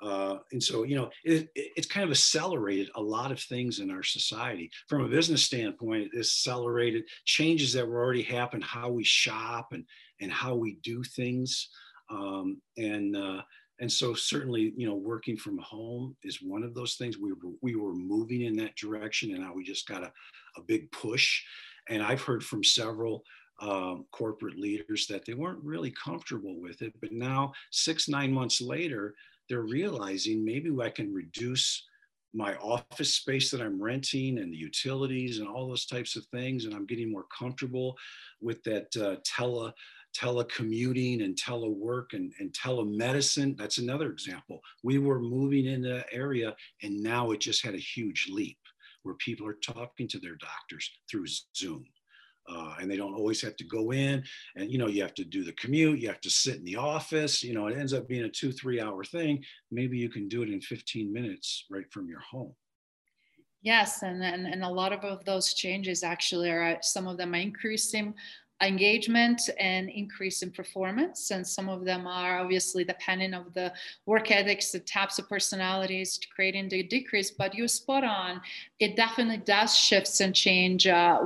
Uh, 0.02 0.38
and 0.52 0.62
so, 0.62 0.84
you 0.84 0.96
know, 0.96 1.10
it, 1.24 1.50
it, 1.56 1.72
it's 1.76 1.88
kind 1.88 2.04
of 2.04 2.12
accelerated 2.12 2.90
a 2.96 3.02
lot 3.02 3.32
of 3.32 3.40
things 3.40 3.80
in 3.80 3.90
our 3.90 4.04
society. 4.04 4.70
From 4.90 5.04
a 5.04 5.10
business 5.10 5.44
standpoint, 5.44 6.10
it 6.14 6.20
accelerated 6.20 7.04
changes 7.26 7.74
that 7.74 7.88
were 7.88 8.04
already 8.04 8.24
happened, 8.24 8.64
how 8.64 8.90
we 8.90 9.04
shop 9.04 9.70
and, 9.72 9.86
and 10.20 10.32
how 10.32 10.56
we 10.56 10.78
do 10.84 11.04
things. 11.04 11.70
Um, 12.10 12.62
and, 12.78 13.16
uh, 13.16 13.42
and 13.84 13.92
so 13.92 14.14
certainly 14.14 14.74
you 14.78 14.88
know 14.88 14.96
working 14.96 15.36
from 15.36 15.58
home 15.58 16.16
is 16.24 16.42
one 16.42 16.64
of 16.64 16.74
those 16.74 16.96
things. 16.96 17.18
We 17.18 17.34
were, 17.34 17.52
we 17.62 17.76
were 17.76 17.94
moving 17.94 18.44
in 18.44 18.56
that 18.56 18.78
direction 18.78 19.32
and 19.32 19.42
now 19.42 19.52
we 19.54 19.66
just 19.66 19.90
got 19.90 20.04
a, 20.04 20.12
a 20.56 20.62
big 20.66 20.90
push. 20.94 21.44
And 21.90 22.02
i've 22.02 22.22
heard 22.22 22.46
from 22.46 22.64
several 22.64 23.26
um, 23.60 24.06
corporate 24.14 24.58
leaders 24.58 25.06
that 25.08 25.26
they 25.26 25.34
weren't 25.34 25.62
really 25.62 25.94
comfortable 26.02 26.62
with 26.62 26.82
it 26.82 26.94
but 27.02 27.12
now 27.12 27.52
six 27.72 28.08
nine 28.08 28.32
months 28.32 28.62
later 28.62 29.16
they're 29.50 29.64
realizing 29.80 30.46
maybe 30.46 30.72
i 30.82 30.90
can 30.90 31.14
reduce 31.14 31.86
my 32.34 32.56
office 32.56 33.16
space 33.16 33.52
that 33.52 33.62
i'm 33.62 33.84
renting 33.84 34.40
and 34.40 34.52
the 34.52 34.58
utilities 34.58 35.40
and 35.40 35.48
all 35.48 35.68
those 35.68 35.86
types 35.86 36.16
of 36.16 36.26
things 36.28 36.64
and 36.64 36.74
i'm 36.74 36.86
getting 36.86 37.12
more 37.12 37.26
comfortable 37.38 37.98
with 38.42 38.64
that 38.64 38.88
uh, 38.98 39.18
tele 39.26 39.74
telecommuting 40.14 41.24
and 41.24 41.36
telework 41.36 42.14
and, 42.14 42.32
and 42.40 42.54
telemedicine. 42.54 43.58
That's 43.58 43.78
another 43.78 44.12
example. 44.12 44.62
We 44.84 44.98
were 44.98 45.20
moving 45.20 45.66
in 45.66 45.82
that 45.84 46.08
area 46.12 46.56
and 46.82 47.02
now 47.02 47.32
it 47.32 47.40
just 47.40 47.64
had 47.64 47.74
a 47.74 47.80
huge 47.80 48.28
leap 48.32 48.58
where 49.04 49.16
people 49.16 49.48
are 49.48 49.58
talking 49.62 50.08
to 50.08 50.20
their 50.20 50.36
doctors 50.36 50.90
through 51.10 51.26
Zoom. 51.56 51.86
Uh, 52.50 52.76
and 52.80 52.92
they 52.92 52.98
don't 52.98 53.16
always 53.16 53.42
have 53.42 53.56
to 53.56 53.64
go 53.64 53.94
in 53.94 54.22
and 54.58 54.70
you 54.70 54.78
know 54.78 54.88
you 54.88 55.02
have 55.02 55.14
to 55.14 55.24
do 55.24 55.46
the 55.46 55.54
commute 55.54 55.98
you 55.98 56.10
have 56.10 56.20
to 56.20 56.30
sit 56.30 56.58
in 56.58 56.66
the 56.66 56.76
office 56.76 57.42
you 57.42 57.54
know 57.54 57.68
it 57.68 57.78
ends 57.78 57.94
up 57.94 58.06
being 58.06 58.26
a 58.26 58.30
two 58.30 58.52
three 58.52 58.82
hour 58.82 59.02
thing 59.02 59.42
maybe 59.72 59.98
you 59.98 60.10
can 60.10 60.28
do 60.28 60.44
it 60.44 60.50
in 60.50 60.60
15 60.60 61.14
minutes 61.14 61.64
right 61.72 61.86
from 61.90 62.10
your 62.10 62.20
home 62.20 62.54
Yes, 63.64 64.04
and, 64.04 64.22
and, 64.22 64.46
and 64.46 64.62
a 64.62 64.70
lot 64.70 64.92
of 64.92 65.24
those 65.24 65.54
changes 65.54 66.04
actually 66.04 66.52
are 66.52 66.78
some 66.82 67.08
of 67.08 67.18
them 67.18 67.34
are 67.34 67.38
increasing 67.38 68.14
engagement 68.62 69.50
and 69.60 69.90
increase 69.90 70.42
in 70.42 70.52
performance. 70.52 71.32
And 71.32 71.46
some 71.46 71.70
of 71.70 71.86
them 71.86 72.08
are 72.08 72.40
obviously 72.40 72.84
dependent 72.84 73.36
of 73.36 73.54
the 73.54 73.74
work 74.06 74.32
ethics, 74.32 74.72
the 74.72 74.80
types 74.80 75.20
of 75.20 75.28
personalities 75.28 76.18
to 76.18 76.28
creating 76.30 76.70
the 76.70 76.84
decrease. 76.84 77.32
But 77.32 77.54
you're 77.56 77.68
spot 77.68 78.04
on. 78.04 78.42
It 78.80 78.96
definitely 78.96 79.38
does 79.38 79.76
shifts 79.76 80.22
and 80.22 80.34
change 80.34 80.88
uh, 80.88 81.26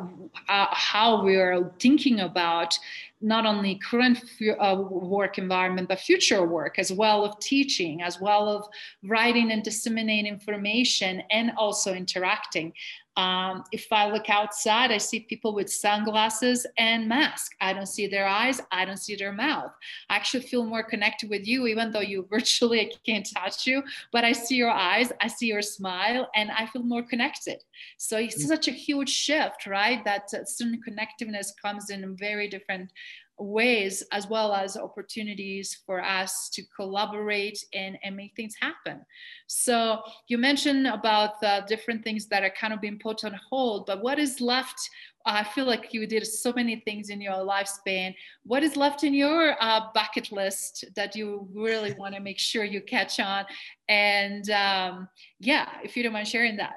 uh, 0.49 0.67
how 0.71 1.23
we 1.23 1.35
are 1.35 1.71
thinking 1.79 2.21
about 2.21 2.77
not 3.21 3.45
only 3.45 3.79
current 3.79 4.23
uh, 4.59 4.75
work 4.89 5.37
environment 5.37 5.87
but 5.87 5.99
future 5.99 6.45
work 6.45 6.77
as 6.77 6.91
well 6.91 7.25
of 7.25 7.39
teaching 7.39 8.01
as 8.01 8.21
well 8.21 8.47
of 8.47 8.67
writing 9.03 9.51
and 9.51 9.63
disseminating 9.63 10.31
information 10.31 11.23
and 11.31 11.51
also 11.57 11.93
interacting 11.93 12.71
um, 13.17 13.63
if 13.71 13.91
I 13.91 14.11
look 14.11 14.29
outside, 14.29 14.91
I 14.91 14.99
see 14.99 15.21
people 15.21 15.55
with 15.55 15.73
sunglasses 15.73 16.67
and 16.77 17.09
mask. 17.09 17.53
I 17.59 17.73
don't 17.73 17.87
see 17.87 18.05
their 18.05 18.27
eyes. 18.27 18.61
I 18.71 18.85
don't 18.85 18.97
see 18.97 19.15
their 19.15 19.31
mouth. 19.31 19.71
I 20.07 20.15
actually 20.15 20.43
feel 20.43 20.63
more 20.63 20.83
connected 20.83 21.27
with 21.27 21.47
you, 21.47 21.65
even 21.65 21.91
though 21.91 21.99
you 21.99 22.27
virtually 22.29 22.93
can't 23.05 23.27
touch 23.35 23.65
you. 23.65 23.81
But 24.11 24.23
I 24.23 24.33
see 24.33 24.55
your 24.55 24.69
eyes, 24.69 25.11
I 25.19 25.27
see 25.27 25.47
your 25.47 25.63
smile, 25.63 26.29
and 26.35 26.51
I 26.51 26.67
feel 26.67 26.83
more 26.83 27.01
connected. 27.01 27.63
So 27.97 28.17
it's 28.17 28.45
mm. 28.45 28.47
such 28.47 28.67
a 28.67 28.71
huge 28.71 29.09
shift, 29.09 29.65
right? 29.65 30.05
That 30.05 30.25
uh, 30.35 30.45
certain 30.45 30.79
connectiveness 30.87 31.47
comes 31.59 31.89
in 31.89 32.15
very 32.15 32.47
different 32.47 32.93
ways 33.39 34.03
as 34.11 34.27
well 34.27 34.53
as 34.53 34.77
opportunities 34.77 35.81
for 35.85 36.03
us 36.03 36.49
to 36.53 36.63
collaborate 36.75 37.63
and, 37.73 37.97
and 38.03 38.15
make 38.15 38.35
things 38.35 38.55
happen. 38.59 39.01
So 39.47 40.01
you 40.27 40.37
mentioned 40.37 40.87
about 40.87 41.39
the 41.41 41.63
different 41.67 42.03
things 42.03 42.27
that 42.27 42.43
are 42.43 42.53
kind 42.59 42.73
of 42.73 42.81
being 42.81 42.99
put 42.99 43.23
on 43.23 43.39
hold 43.49 43.85
but 43.85 44.01
what 44.01 44.19
is 44.19 44.41
left? 44.41 44.77
I 45.25 45.43
feel 45.43 45.65
like 45.65 45.93
you 45.93 46.07
did 46.07 46.25
so 46.25 46.53
many 46.53 46.77
things 46.85 47.09
in 47.09 47.19
your 47.19 47.33
lifespan. 47.33 48.15
What 48.43 48.63
is 48.63 48.77
left 48.77 49.03
in 49.03 49.13
your 49.13 49.55
uh, 49.61 49.81
bucket 49.93 50.31
list 50.31 50.85
that 50.95 51.15
you 51.15 51.47
really 51.53 51.93
want 51.93 52.15
to 52.15 52.21
make 52.21 52.39
sure 52.39 52.63
you 52.63 52.81
catch 52.81 53.19
on? 53.19 53.45
And 53.89 54.49
um, 54.49 55.09
yeah 55.39 55.69
if 55.83 55.97
you 55.97 56.03
don't 56.03 56.13
mind 56.13 56.27
sharing 56.27 56.57
that. 56.57 56.75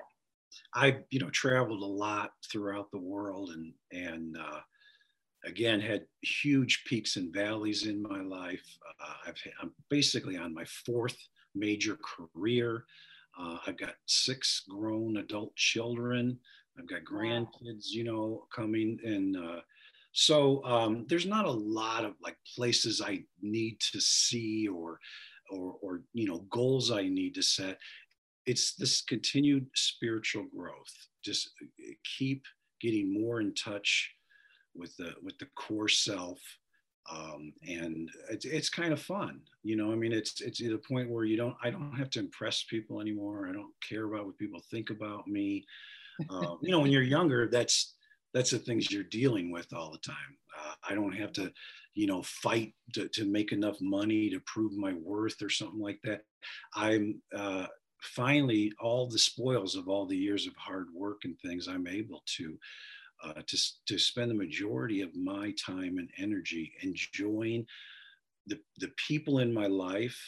I 0.75 0.99
you 1.11 1.21
know 1.21 1.31
traveled 1.31 1.83
a 1.83 1.87
lot 1.87 2.31
throughout 2.51 2.91
the 2.91 2.99
world 2.99 3.51
and 3.51 3.73
and 3.93 4.37
uh, 4.37 4.61
again 5.45 5.81
had 5.81 6.05
huge 6.23 6.85
peaks 6.87 7.17
and 7.17 7.33
valleys 7.33 7.87
in 7.87 8.03
my 8.03 8.21
life. 8.21 8.65
Uh, 9.03 9.29
I've, 9.29 9.43
i'm 9.63 9.73
basically 9.89 10.37
on 10.37 10.55
my 10.55 10.65
fourth 10.65 11.17
major 11.55 11.99
career. 12.03 12.85
Uh, 13.39 13.59
i've 13.67 13.79
got 13.79 13.95
six 14.07 14.65
grown 14.69 15.19
adult 15.19 15.55
children. 15.57 16.39
I've 16.79 16.89
got 16.89 17.05
grandkids 17.05 17.91
you 17.91 18.05
know 18.05 18.47
coming 18.55 18.99
and 19.05 19.37
uh, 19.37 19.61
so 20.13 20.65
um, 20.65 21.07
there's 21.09 21.27
not 21.27 21.45
a 21.45 21.51
lot 21.51 22.05
of 22.05 22.15
like 22.21 22.37
places 22.57 23.01
i 23.01 23.23
need 23.41 23.79
to 23.93 24.01
see 24.01 24.67
or 24.67 24.99
or 25.51 25.77
or 25.83 26.03
you 26.13 26.27
know 26.27 26.45
goals 26.51 26.91
i 26.91 27.03
need 27.03 27.35
to 27.35 27.43
set. 27.43 27.79
It's 28.47 28.75
this 28.75 29.03
continued 29.03 29.67
spiritual 29.75 30.47
growth. 30.57 30.95
Just 31.23 31.51
uh, 31.63 31.93
keep 32.19 32.45
getting 32.81 33.13
more 33.13 33.41
in 33.41 33.55
touch 33.55 34.15
with 34.75 34.97
the 34.97 35.15
with 35.23 35.39
the 35.39 35.47
core 35.57 35.89
self 35.89 36.39
um, 37.11 37.53
and 37.67 38.11
it's, 38.31 38.45
it's 38.45 38.69
kind 38.69 38.93
of 38.93 39.01
fun 39.01 39.41
you 39.63 39.77
know 39.77 39.91
i 39.93 39.95
mean 39.95 40.13
it's 40.13 40.41
it's 40.41 40.63
at 40.63 40.73
a 40.73 40.79
point 40.79 41.11
where 41.11 41.25
you 41.25 41.37
don't 41.37 41.57
i 41.63 41.71
don't 41.71 41.97
have 41.97 42.11
to 42.11 42.21
impress 42.21 42.65
people 42.65 43.01
anymore. 43.01 43.49
I 43.49 43.53
don't 43.53 43.73
care 43.87 44.05
about 44.05 44.27
what 44.27 44.39
people 44.39 44.63
think 44.71 44.91
about 44.91 45.27
me. 45.27 45.65
Um, 46.29 46.59
you 46.63 46.71
know 46.71 46.81
when 46.81 46.91
you're 46.91 47.03
younger 47.03 47.49
that's 47.49 47.95
that's 48.35 48.51
the 48.51 48.59
things 48.59 48.91
you're 48.91 49.03
dealing 49.05 49.51
with 49.51 49.73
all 49.73 49.91
the 49.91 49.99
time. 49.99 50.37
Uh, 50.59 50.75
i 50.89 50.95
don't 50.95 51.13
have 51.13 51.33
to 51.33 51.51
you 51.95 52.07
know 52.07 52.23
fight 52.23 52.75
to, 52.95 53.09
to 53.09 53.25
make 53.25 53.53
enough 53.53 53.77
money 53.81 54.29
to 54.31 54.41
prove 54.41 54.77
my 54.77 54.93
worth 54.93 55.41
or 55.43 55.51
something 55.51 55.81
like 55.81 56.01
that. 56.05 56.23
I'm 56.75 57.21
uh, 57.35 57.67
finally 58.03 58.73
all 58.81 59.09
the 59.09 59.19
spoils 59.19 59.75
of 59.77 59.89
all 59.89 60.07
the 60.07 60.17
years 60.17 60.47
of 60.47 60.55
hard 60.57 60.87
work 60.95 61.21
and 61.25 61.39
things 61.41 61.69
i'm 61.69 61.87
able 61.87 62.23
to 62.27 62.59
uh, 63.25 63.43
to, 63.47 63.59
to 63.87 63.99
spend 63.99 64.31
the 64.31 64.35
majority 64.35 65.01
of 65.03 65.15
my 65.17 65.55
time 65.65 65.99
and 65.99 66.11
energy 66.19 66.73
enjoying 66.83 67.67
the, 68.47 68.59
the 68.79 68.91
people 68.97 69.39
in 69.41 69.53
my 69.53 69.67
life 69.67 70.19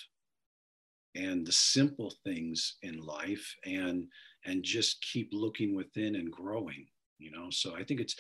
and 1.15 1.47
the 1.47 1.53
simple 1.53 2.15
things 2.25 2.77
in 2.83 2.99
life 2.99 3.55
and 3.67 4.07
and 4.45 4.65
just 4.65 5.05
keep 5.13 5.29
looking 5.33 5.75
within 5.75 6.17
and 6.17 6.31
growing 6.31 6.87
you 7.23 7.31
know? 7.31 7.49
So 7.51 7.75
i 7.77 7.85
think 7.85 8.01
it's 8.01 8.17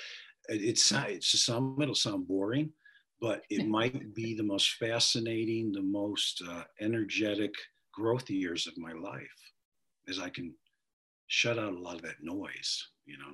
it's 0.48 0.92
it's 0.92 1.44
some 1.44 1.76
it'll 1.80 1.94
sound 1.94 2.26
boring 2.26 2.70
but 3.20 3.42
it 3.50 3.66
might 3.78 4.14
be 4.14 4.34
the 4.34 4.42
most 4.42 4.74
fascinating 4.74 5.72
the 5.72 5.82
most 5.82 6.42
uh, 6.48 6.64
energetic 6.80 7.52
growth 7.92 8.30
years 8.30 8.66
of 8.66 8.76
my 8.78 8.92
life 8.92 9.52
as 10.08 10.18
i 10.18 10.28
can 10.28 10.54
shut 11.26 11.58
out 11.58 11.74
a 11.74 11.78
lot 11.78 11.96
of 11.96 12.02
that 12.02 12.22
noise 12.22 12.88
you 13.06 13.18
know 13.18 13.32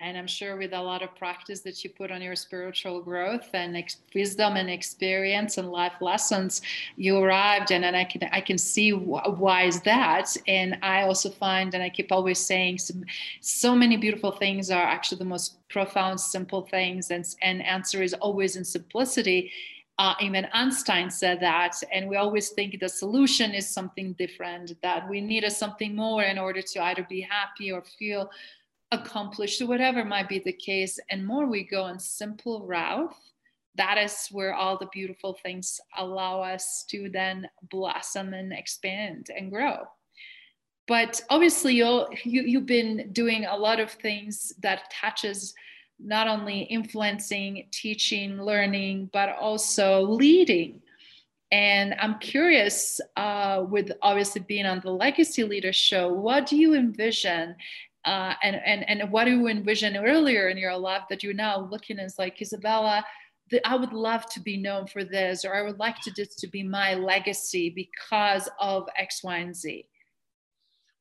and 0.00 0.16
i'm 0.16 0.26
sure 0.26 0.56
with 0.56 0.72
a 0.72 0.80
lot 0.80 1.02
of 1.02 1.14
practice 1.16 1.60
that 1.60 1.82
you 1.84 1.90
put 1.90 2.10
on 2.10 2.22
your 2.22 2.36
spiritual 2.36 3.00
growth 3.00 3.48
and 3.54 3.76
ex- 3.76 3.98
wisdom 4.14 4.56
and 4.56 4.68
experience 4.70 5.58
and 5.58 5.70
life 5.70 5.94
lessons 6.00 6.62
you 6.96 7.16
arrived 7.18 7.70
and, 7.72 7.84
and 7.84 7.96
i 7.96 8.04
can 8.04 8.22
i 8.32 8.40
can 8.40 8.58
see 8.58 8.90
wh- 8.90 9.40
why 9.40 9.64
is 9.64 9.80
that. 9.82 10.36
And 10.48 10.78
i 10.82 11.02
also 11.02 11.30
find 11.30 11.74
and 11.74 11.82
i 11.82 11.88
keep 11.90 12.12
always 12.12 12.38
saying 12.38 12.78
some, 12.78 13.04
so 13.40 13.74
many 13.74 13.96
beautiful 13.96 14.32
things 14.32 14.70
are 14.70 14.82
actually 14.82 15.18
the 15.18 15.24
most 15.24 15.58
profound 15.68 16.20
simple 16.20 16.62
things. 16.62 17.10
And 17.10 17.24
and 17.42 17.62
answer 17.62 18.02
is 18.02 18.14
always 18.14 18.56
in 18.56 18.64
simplicity. 18.64 19.50
Uh, 19.98 20.14
even 20.20 20.44
Einstein 20.52 21.08
said 21.08 21.38
that, 21.38 21.80
and 21.92 22.08
we 22.08 22.16
always 22.16 22.48
think 22.48 22.80
the 22.80 22.88
solution 22.88 23.52
is 23.54 23.68
something 23.68 24.12
different, 24.14 24.72
that 24.82 25.08
we 25.08 25.20
need 25.20 25.44
a 25.44 25.50
something 25.50 25.94
more 25.94 26.24
in 26.24 26.36
order 26.36 26.60
to 26.60 26.82
either 26.82 27.06
be 27.08 27.20
happy 27.20 27.70
or 27.70 27.80
feel 27.80 28.28
accomplished 28.94 29.60
or 29.60 29.66
whatever 29.66 30.04
might 30.04 30.28
be 30.28 30.38
the 30.38 30.52
case 30.52 30.98
and 31.10 31.26
more 31.26 31.46
we 31.46 31.62
go 31.64 31.82
on 31.82 31.98
simple 31.98 32.66
route 32.66 33.14
that 33.76 33.98
is 33.98 34.28
where 34.30 34.54
all 34.54 34.78
the 34.78 34.88
beautiful 34.92 35.34
things 35.42 35.80
allow 35.98 36.40
us 36.40 36.84
to 36.90 37.10
then 37.10 37.48
blossom 37.70 38.32
and 38.32 38.52
expand 38.52 39.30
and 39.36 39.50
grow. 39.50 39.84
But 40.86 41.20
obviously 41.30 41.74
you 41.74 42.06
you, 42.24 42.42
you've 42.42 42.66
been 42.66 43.10
doing 43.12 43.46
a 43.46 43.56
lot 43.56 43.80
of 43.80 43.90
things 43.90 44.52
that 44.60 44.92
touches 44.92 45.54
not 45.98 46.28
only 46.28 46.62
influencing 46.62 47.66
teaching 47.70 48.40
learning 48.42 49.10
but 49.12 49.30
also 49.40 50.02
leading. 50.02 50.80
And 51.52 51.94
i'm 52.00 52.18
curious 52.18 53.00
uh, 53.16 53.64
with 53.68 53.92
obviously 54.02 54.40
being 54.42 54.66
on 54.66 54.80
the 54.80 54.90
legacy 54.90 55.44
leader 55.44 55.72
show 55.72 56.12
what 56.12 56.46
do 56.46 56.56
you 56.56 56.74
envision 56.74 57.54
uh, 58.04 58.34
and 58.42 58.56
and 58.64 58.88
and 58.88 59.10
what 59.10 59.24
do 59.24 59.30
you 59.30 59.48
envision 59.48 59.96
earlier 59.96 60.48
in 60.48 60.58
your 60.58 60.76
life 60.76 61.02
that 61.10 61.22
you're 61.22 61.34
now 61.34 61.68
looking 61.70 61.98
as 61.98 62.18
like 62.18 62.40
Isabella? 62.40 63.04
The, 63.50 63.66
I 63.66 63.76
would 63.76 63.92
love 63.92 64.26
to 64.30 64.40
be 64.40 64.56
known 64.56 64.86
for 64.86 65.04
this, 65.04 65.44
or 65.44 65.54
I 65.54 65.62
would 65.62 65.78
like 65.78 66.00
to 66.02 66.12
this 66.16 66.34
to 66.36 66.48
be 66.48 66.62
my 66.62 66.94
legacy 66.94 67.70
because 67.70 68.48
of 68.58 68.88
X, 68.96 69.22
Y, 69.22 69.36
and 69.36 69.54
Z. 69.54 69.86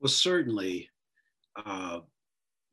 Well, 0.02 0.10
certainly, 0.10 0.90
uh, 1.66 2.00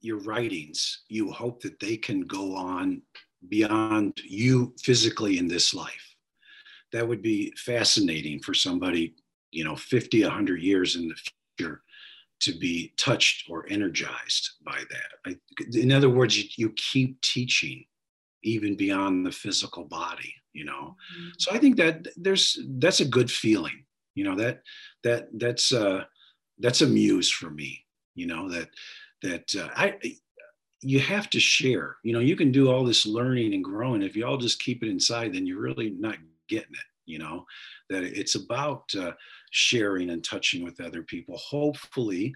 your 0.01 0.18
writings. 0.18 1.03
You 1.09 1.31
hope 1.31 1.62
that 1.62 1.78
they 1.78 1.97
can 1.97 2.22
go 2.22 2.55
on 2.57 3.03
beyond 3.49 4.20
you 4.24 4.74
physically 4.83 5.39
in 5.39 5.47
this 5.47 5.74
life. 5.74 6.16
That 6.93 7.07
would 7.07 7.22
be 7.22 7.53
fascinating 7.57 8.41
for 8.41 8.55
somebody, 8.55 9.14
you 9.53 9.64
know, 9.64 9.76
50, 9.76 10.22
100 10.22 10.62
years 10.62 10.97
in 10.97 11.09
the 11.09 11.14
future 11.59 11.83
to 12.41 12.53
be 12.53 12.93
touched 12.97 13.49
or 13.51 13.66
energized 13.70 14.51
by 14.64 14.80
that. 14.91 15.30
I, 15.30 15.36
in 15.72 15.93
other 15.93 16.09
words, 16.09 16.36
you, 16.36 16.49
you, 16.57 16.72
keep 16.76 17.20
teaching 17.20 17.84
even 18.43 18.76
beyond 18.76 19.26
the 19.26 19.32
physical 19.32 19.84
body, 19.84 20.34
you 20.53 20.64
know. 20.64 20.97
Mm-hmm. 21.16 21.28
So 21.38 21.53
I 21.53 21.59
think 21.59 21.76
that 21.76 22.09
there's 22.16 22.59
that's 22.78 23.01
a 23.01 23.05
good 23.05 23.30
feeling, 23.30 23.84
you 24.14 24.24
know. 24.24 24.36
That 24.36 24.62
that 25.05 25.28
that's 25.34 25.72
uh, 25.72 26.05
that's 26.59 26.82
a 26.82 26.86
muse 26.86 27.30
for 27.30 27.51
me, 27.51 27.84
you 28.14 28.26
know. 28.26 28.49
That 28.49 28.70
that 29.22 29.55
uh, 29.55 29.68
I 29.76 29.99
you 30.82 31.01
have 31.01 31.28
to 31.30 31.41
share. 31.41 31.97
You 32.03 32.12
know, 32.12 32.20
you 32.20 32.36
can 32.36 32.51
do 32.51 32.70
all 32.70 32.84
this 32.84 33.07
learning 33.07 33.55
and 33.55 33.64
growing. 33.64 34.03
If 34.03 34.16
you 34.16 34.26
all 34.26 34.38
just 34.38 34.62
keep 34.62 34.82
it 34.82 34.88
inside, 34.88 35.34
then 35.34 35.47
you're 35.47 35.61
really 35.61 35.91
not 35.91 36.16
getting 36.49 36.72
it. 36.72 36.86
You 37.07 37.18
know, 37.18 37.45
that 37.88 38.05
it's 38.05 38.36
about 38.36 38.84
uh, 38.99 39.12
sharing 39.51 40.11
and 40.11 40.24
touching 40.24 40.64
with 40.64 40.80
other 40.80 41.03
people. 41.03 41.36
Hopefully, 41.36 42.34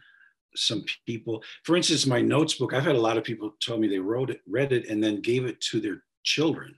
some 0.57 0.85
people, 1.07 1.43
for 1.65 1.77
instance, 1.77 2.07
my 2.07 2.21
notes 2.21 2.55
book, 2.55 2.75
I've 2.75 2.85
had 2.85 2.97
a 2.97 3.01
lot 3.01 3.17
of 3.17 3.25
people 3.25 3.55
tell 3.61 3.79
me 3.79 3.89
they 3.89 3.99
wrote 3.99 4.31
it, 4.31 4.41
read 4.47 4.73
it, 4.73 4.89
and 4.89 5.03
then 5.03 5.21
gave 5.21 5.45
it 5.45 5.61
to 5.63 5.81
their 5.81 6.03
children. 6.23 6.75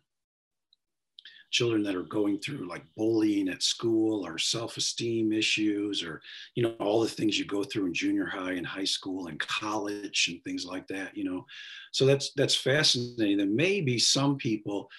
Children 1.53 1.83
that 1.85 1.95
are 1.95 2.03
going 2.03 2.39
through 2.39 2.69
like 2.69 2.85
bullying 2.97 3.49
at 3.49 3.63
school 3.63 4.27
or 4.27 4.37
self-esteem 4.37 5.33
issues, 5.33 6.03
or 6.03 6.21
you 6.55 6.63
know, 6.63 6.75
all 6.81 7.01
the 7.01 7.09
things 7.09 7.39
you 7.39 7.45
go 7.47 7.63
through 7.63 7.87
in 7.87 7.95
junior 7.95 8.27
high 8.27 8.53
and 8.53 8.67
high 8.67 8.85
school 8.85 9.29
and 9.29 9.39
college 9.39 10.29
and 10.31 10.43
things 10.43 10.67
like 10.67 10.87
that, 10.89 11.17
you 11.17 11.25
know. 11.25 11.47
So 11.93 12.05
that's 12.05 12.33
that's 12.35 12.55
fascinating. 12.55 13.39
That 13.39 13.49
maybe 13.49 13.99
some 13.99 14.37
people 14.37 14.91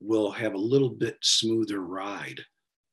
will 0.00 0.30
have 0.32 0.54
a 0.54 0.58
little 0.58 0.90
bit 0.90 1.18
smoother 1.22 1.80
ride 1.80 2.40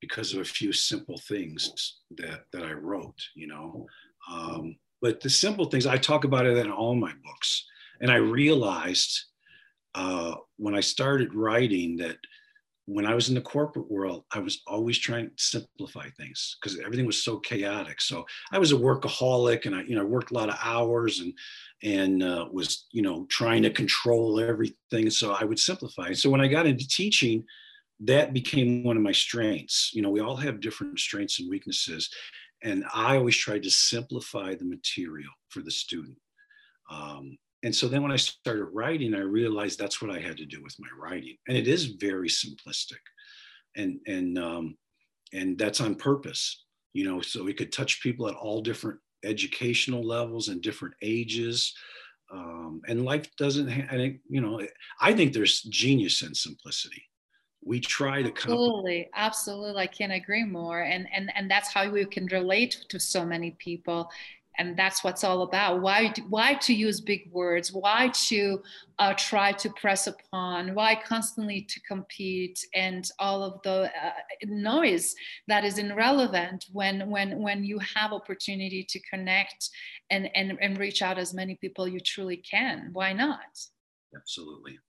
because 0.02 0.34
of 0.34 0.41
a 0.41 0.45
few 0.45 0.72
simple 0.74 1.18
things 1.28 2.00
that 2.18 2.45
that 2.54 2.64
I 2.64 2.74
wrote, 2.74 3.20
you 3.36 3.48
know. 3.48 3.88
Um, 4.32 4.78
but 5.02 5.22
the 5.22 5.30
simple 5.30 5.66
things 5.66 5.86
I 5.86 5.98
talk 5.98 6.24
about 6.24 6.45
it 6.45 6.58
in 6.58 6.72
all 6.72 6.95
my 6.95 7.14
books, 7.24 7.66
and 8.02 8.12
I 8.12 8.16
realized 8.18 9.26
uh, 9.95 10.36
when 10.58 10.76
I 10.76 10.82
started 10.82 11.34
writing 11.34 11.98
that 11.98 12.18
when 12.88 13.06
I 13.06 13.14
was 13.14 13.28
in 13.28 13.36
the 13.36 13.41
corporate 13.41 13.91
world, 13.91 14.24
I 14.32 14.39
was 14.39 14.62
always 14.66 14.98
trying 14.98 15.26
to 15.26 15.32
simplify 15.36 16.08
things 16.12 16.56
because 16.60 16.80
everything 16.80 17.06
was 17.06 17.22
so 17.22 17.38
chaotic. 17.38 18.00
So 18.00 18.26
I 18.54 18.60
was 18.60 18.72
a 18.72 18.76
workaholic, 18.76 19.66
and 19.66 19.76
I, 19.76 19.82
you 19.84 19.95
know, 19.95 20.06
worked 20.06 20.32
a 20.32 20.34
lot 20.34 20.50
of 20.50 20.58
hours 20.64 21.20
and 21.20 21.34
and 21.84 22.24
uh, 22.24 22.48
was, 22.52 22.86
you 22.91 23.02
know, 23.02 23.26
trying 23.30 23.62
to 23.64 23.70
control 23.70 24.39
everything. 24.39 25.10
So 25.10 25.34
I 25.34 25.43
would 25.43 25.60
simplify. 25.60 26.14
So 26.14 26.30
when 26.30 26.41
I 26.41 26.48
got 26.48 26.66
into 26.66 26.88
teaching, 26.88 27.43
that 28.00 28.34
became 28.34 28.84
one 28.84 28.98
of 28.98 29.04
my 29.04 29.12
strengths. 29.12 29.91
You 29.93 30.02
know, 30.02 30.10
we 30.10 30.22
all 30.22 30.36
have 30.36 30.60
different 30.60 31.00
strengths 31.00 31.39
and 31.39 31.50
weaknesses. 31.50 32.10
And 32.64 32.86
I 32.93 33.18
always 33.18 33.36
tried 33.36 33.64
to 33.64 33.72
simplify 33.72 34.56
the 34.56 34.66
material 34.66 35.32
for 35.50 35.62
the 35.62 35.72
student. 35.72 36.18
Um, 36.91 37.38
and 37.64 37.76
so 37.76 37.88
then 37.88 38.04
when 38.04 38.12
I 38.12 38.18
started 38.18 38.66
writing, 38.66 39.14
I 39.14 39.20
realized 39.20 39.80
that's 39.80 40.02
what 40.02 40.12
I 40.12 40.20
had 40.20 40.38
to 40.38 40.45
do 40.45 40.62
with 40.62 40.76
my 40.80 40.88
writing. 40.98 41.36
And 41.48 41.58
it 41.58 41.68
is 41.68 41.86
very 41.86 42.30
simplistic. 42.30 43.02
And, 43.76 44.00
and, 44.08 44.38
um, 44.38 44.78
and 45.34 45.58
that's 45.58 45.82
on 45.82 45.95
purpose, 45.95 46.66
you 46.93 47.04
know, 47.04 47.22
so 47.22 47.43
we 47.43 47.54
could 47.54 47.72
touch 47.72 48.02
people 48.02 48.28
at 48.28 48.36
all 48.36 48.62
different 48.62 49.00
educational 49.24 50.04
levels 50.04 50.48
and 50.48 50.62
different 50.62 50.95
ages. 51.02 51.74
Um, 52.32 52.82
and 52.88 53.06
life 53.06 53.28
doesn't, 53.38 53.70
ha- 53.70 53.88
think, 53.91 54.20
you 54.30 54.41
know, 54.41 54.62
I 55.02 55.14
think 55.14 55.34
there's 55.34 55.62
genius 55.64 56.22
in 56.22 56.34
simplicity 56.34 57.04
we 57.68 57.80
try 57.80 58.22
to 58.22 58.30
absolutely 58.30 59.09
absolutely 59.13 59.82
i 59.82 59.88
can't 59.88 60.13
agree 60.13 60.45
more 60.45 60.82
and 60.82 61.07
and 61.13 61.30
and 61.36 61.51
that's 61.51 61.74
how 61.74 61.89
we 61.89 62.05
can 62.05 62.26
relate 62.28 62.86
to 62.89 62.99
so 62.99 63.26
many 63.26 63.51
people 63.59 64.09
and 64.57 64.78
that's 64.78 65.03
what's 65.03 65.24
all 65.24 65.43
about. 65.43 65.82
Why 65.82 66.13
why 66.30 66.55
to 66.55 66.74
use 66.74 66.99
big 66.99 67.30
words? 67.32 67.72
Why 67.72 68.09
to 68.28 68.61
uh, 68.99 69.13
try 69.13 69.51
to 69.53 69.70
press 69.72 70.07
upon? 70.07 70.74
Why 70.74 70.95
constantly 70.95 71.61
to 71.61 71.80
compete 71.82 72.65
and 72.74 73.09
all 73.20 73.43
of 73.43 73.61
the 73.63 73.91
uh, 74.03 74.11
noise 74.45 75.15
that 75.47 75.63
is 75.63 75.78
irrelevant 75.78 76.65
when 76.72 77.09
when 77.09 77.41
when 77.41 77.63
you 77.63 77.80
have 77.80 78.13
opportunity 78.13 78.84
to 78.89 78.99
connect 79.01 79.70
and 80.09 80.30
and 80.36 80.57
and 80.61 80.78
reach 80.80 81.01
out 81.01 81.18
as 81.18 81.34
many 81.34 81.55
people 81.55 81.88
you 81.88 81.99
truly 81.99 82.38
can? 82.38 82.89
Why 82.93 83.13
not? 83.13 83.39
Absolutely 84.15 84.80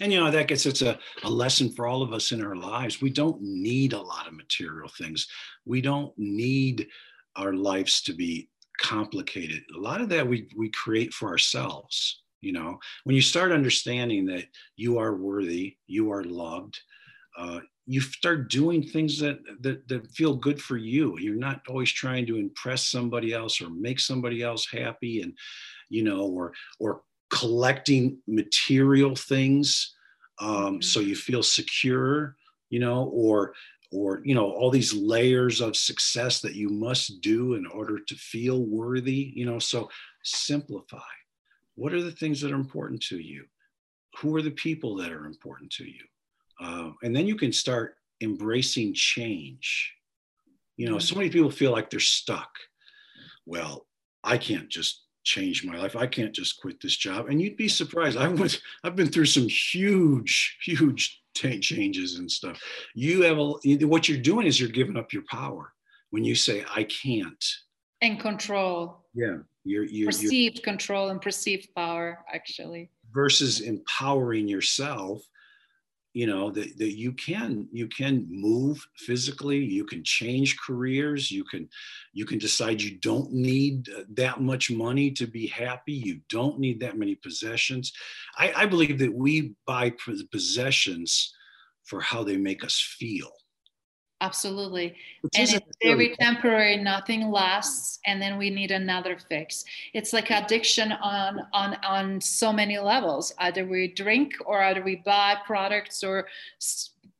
and 0.00 0.12
you 0.12 0.20
know 0.20 0.30
that 0.30 0.48
gets 0.48 0.66
it's 0.66 0.82
a, 0.82 0.98
a 1.24 1.30
lesson 1.30 1.72
for 1.72 1.86
all 1.86 2.02
of 2.02 2.12
us 2.12 2.32
in 2.32 2.44
our 2.44 2.56
lives. 2.56 3.00
We 3.00 3.10
don't 3.10 3.40
need 3.40 3.92
a 3.92 4.00
lot 4.00 4.26
of 4.26 4.34
material 4.34 4.88
things. 4.88 5.26
We 5.64 5.80
don't 5.80 6.12
need 6.16 6.86
our 7.36 7.54
lives 7.54 8.02
to 8.02 8.12
be 8.12 8.48
complicated. 8.78 9.62
A 9.74 9.78
lot 9.78 10.00
of 10.00 10.08
that 10.10 10.26
we 10.26 10.48
we 10.56 10.70
create 10.70 11.12
for 11.12 11.28
ourselves 11.28 12.22
you 12.42 12.52
know? 12.52 12.78
When 13.04 13.16
you 13.16 13.22
start 13.22 13.50
understanding 13.50 14.26
that 14.26 14.44
you 14.76 14.98
are 14.98 15.16
worthy 15.16 15.76
you 15.86 16.12
are 16.12 16.22
loved 16.22 16.78
uh, 17.36 17.60
you 17.86 18.00
start 18.00 18.50
doing 18.50 18.82
things 18.82 19.18
that, 19.20 19.38
that 19.60 19.86
that 19.88 20.10
feel 20.10 20.34
good 20.34 20.60
for 20.60 20.76
you. 20.76 21.18
You're 21.18 21.36
not 21.36 21.60
always 21.68 21.92
trying 21.92 22.26
to 22.26 22.36
impress 22.36 22.88
somebody 22.88 23.32
else 23.32 23.60
or 23.60 23.70
make 23.70 24.00
somebody 24.00 24.42
else 24.42 24.66
happy 24.70 25.20
and 25.22 25.32
you 25.88 26.02
know 26.02 26.22
or 26.22 26.52
or 26.80 27.02
collecting 27.30 28.18
material 28.26 29.14
things 29.14 29.94
um, 30.40 30.48
mm-hmm. 30.48 30.80
so 30.80 31.00
you 31.00 31.16
feel 31.16 31.42
secure 31.42 32.36
you 32.70 32.78
know 32.78 33.04
or 33.12 33.54
or 33.92 34.20
you 34.24 34.34
know 34.34 34.50
all 34.50 34.70
these 34.70 34.92
layers 34.92 35.60
of 35.60 35.76
success 35.76 36.40
that 36.40 36.54
you 36.54 36.68
must 36.68 37.20
do 37.20 37.54
in 37.54 37.66
order 37.66 37.98
to 37.98 38.14
feel 38.14 38.64
worthy 38.64 39.32
you 39.34 39.46
know 39.46 39.58
so 39.58 39.88
simplify. 40.26 40.98
What 41.76 41.92
are 41.92 42.02
the 42.02 42.12
things 42.12 42.40
that 42.40 42.52
are 42.52 42.56
important 42.56 43.02
to 43.04 43.18
you? 43.18 43.44
Who 44.18 44.34
are 44.36 44.42
the 44.42 44.50
people 44.50 44.96
that 44.96 45.12
are 45.12 45.26
important 45.26 45.70
to 45.72 45.84
you? 45.84 46.04
Uh, 46.60 46.90
and 47.02 47.14
then 47.14 47.26
you 47.26 47.36
can 47.36 47.52
start 47.52 47.96
embracing 48.22 48.94
change. 48.94 49.94
You 50.76 50.90
know 50.90 50.98
so 50.98 51.14
many 51.14 51.30
people 51.30 51.50
feel 51.50 51.72
like 51.72 51.90
they're 51.90 52.00
stuck. 52.00 52.50
Well 53.46 53.86
i 54.24 54.36
can't 54.36 54.68
just 54.68 55.05
change 55.26 55.64
my 55.64 55.76
life. 55.76 55.96
I 55.96 56.06
can't 56.06 56.32
just 56.32 56.58
quit 56.60 56.80
this 56.80 56.96
job. 56.96 57.28
And 57.28 57.42
you'd 57.42 57.56
be 57.56 57.68
surprised. 57.68 58.16
I 58.16 58.28
was 58.28 58.62
i've 58.84 58.96
been 58.96 59.08
through 59.08 59.26
some 59.26 59.48
huge 59.48 60.56
huge 60.62 61.22
changes 61.34 62.18
and 62.18 62.30
stuff. 62.30 62.62
You 62.94 63.22
have 63.22 63.38
a, 63.38 63.86
what 63.86 64.08
you're 64.08 64.18
doing 64.18 64.46
is 64.46 64.58
you're 64.58 64.70
giving 64.70 64.96
up 64.96 65.12
your 65.12 65.24
power 65.28 65.72
when 66.10 66.24
you 66.24 66.34
say 66.34 66.64
i 66.74 66.84
can't. 66.84 67.44
And 68.00 68.20
control. 68.20 69.04
Yeah. 69.14 69.38
You're, 69.64 69.84
you're 69.84 70.06
perceived 70.06 70.58
you're, 70.58 70.64
control 70.64 71.10
and 71.10 71.20
perceived 71.20 71.68
power 71.74 72.24
actually. 72.32 72.90
Versus 73.12 73.60
empowering 73.60 74.48
yourself 74.48 75.22
you 76.16 76.26
know 76.26 76.50
that, 76.50 76.78
that 76.78 76.96
you 76.96 77.12
can 77.12 77.68
you 77.72 77.86
can 77.86 78.26
move 78.30 78.86
physically 78.96 79.58
you 79.58 79.84
can 79.84 80.02
change 80.02 80.58
careers 80.58 81.30
you 81.30 81.44
can 81.44 81.68
you 82.14 82.24
can 82.24 82.38
decide 82.38 82.80
you 82.80 82.96
don't 83.00 83.30
need 83.32 83.86
uh, 83.90 84.02
that 84.08 84.40
much 84.40 84.70
money 84.70 85.10
to 85.10 85.26
be 85.26 85.46
happy 85.46 85.92
you 85.92 86.20
don't 86.30 86.58
need 86.58 86.80
that 86.80 86.96
many 86.96 87.14
possessions. 87.14 87.92
I, 88.38 88.52
I 88.56 88.66
believe 88.66 88.98
that 88.98 89.12
we 89.12 89.54
buy 89.66 89.92
possessions 90.30 91.34
for 91.84 92.00
how 92.00 92.24
they 92.24 92.36
make 92.36 92.64
us 92.64 92.80
feel 92.80 93.32
Absolutely. 94.22 94.94
and 95.36 95.48
it's 95.50 95.76
very 95.82 96.14
temporary, 96.18 96.78
nothing 96.78 97.30
lasts, 97.30 97.98
and 98.06 98.20
then 98.20 98.38
we 98.38 98.48
need 98.48 98.70
another 98.70 99.18
fix. 99.28 99.64
It's 99.92 100.14
like 100.14 100.30
addiction 100.30 100.92
on 100.92 101.40
on 101.52 101.76
on 101.84 102.20
so 102.22 102.50
many 102.50 102.78
levels. 102.78 103.34
Either 103.38 103.66
we 103.66 103.88
drink 103.88 104.34
or 104.46 104.62
either 104.62 104.82
we 104.82 104.96
buy 104.96 105.36
products 105.44 106.02
or 106.02 106.28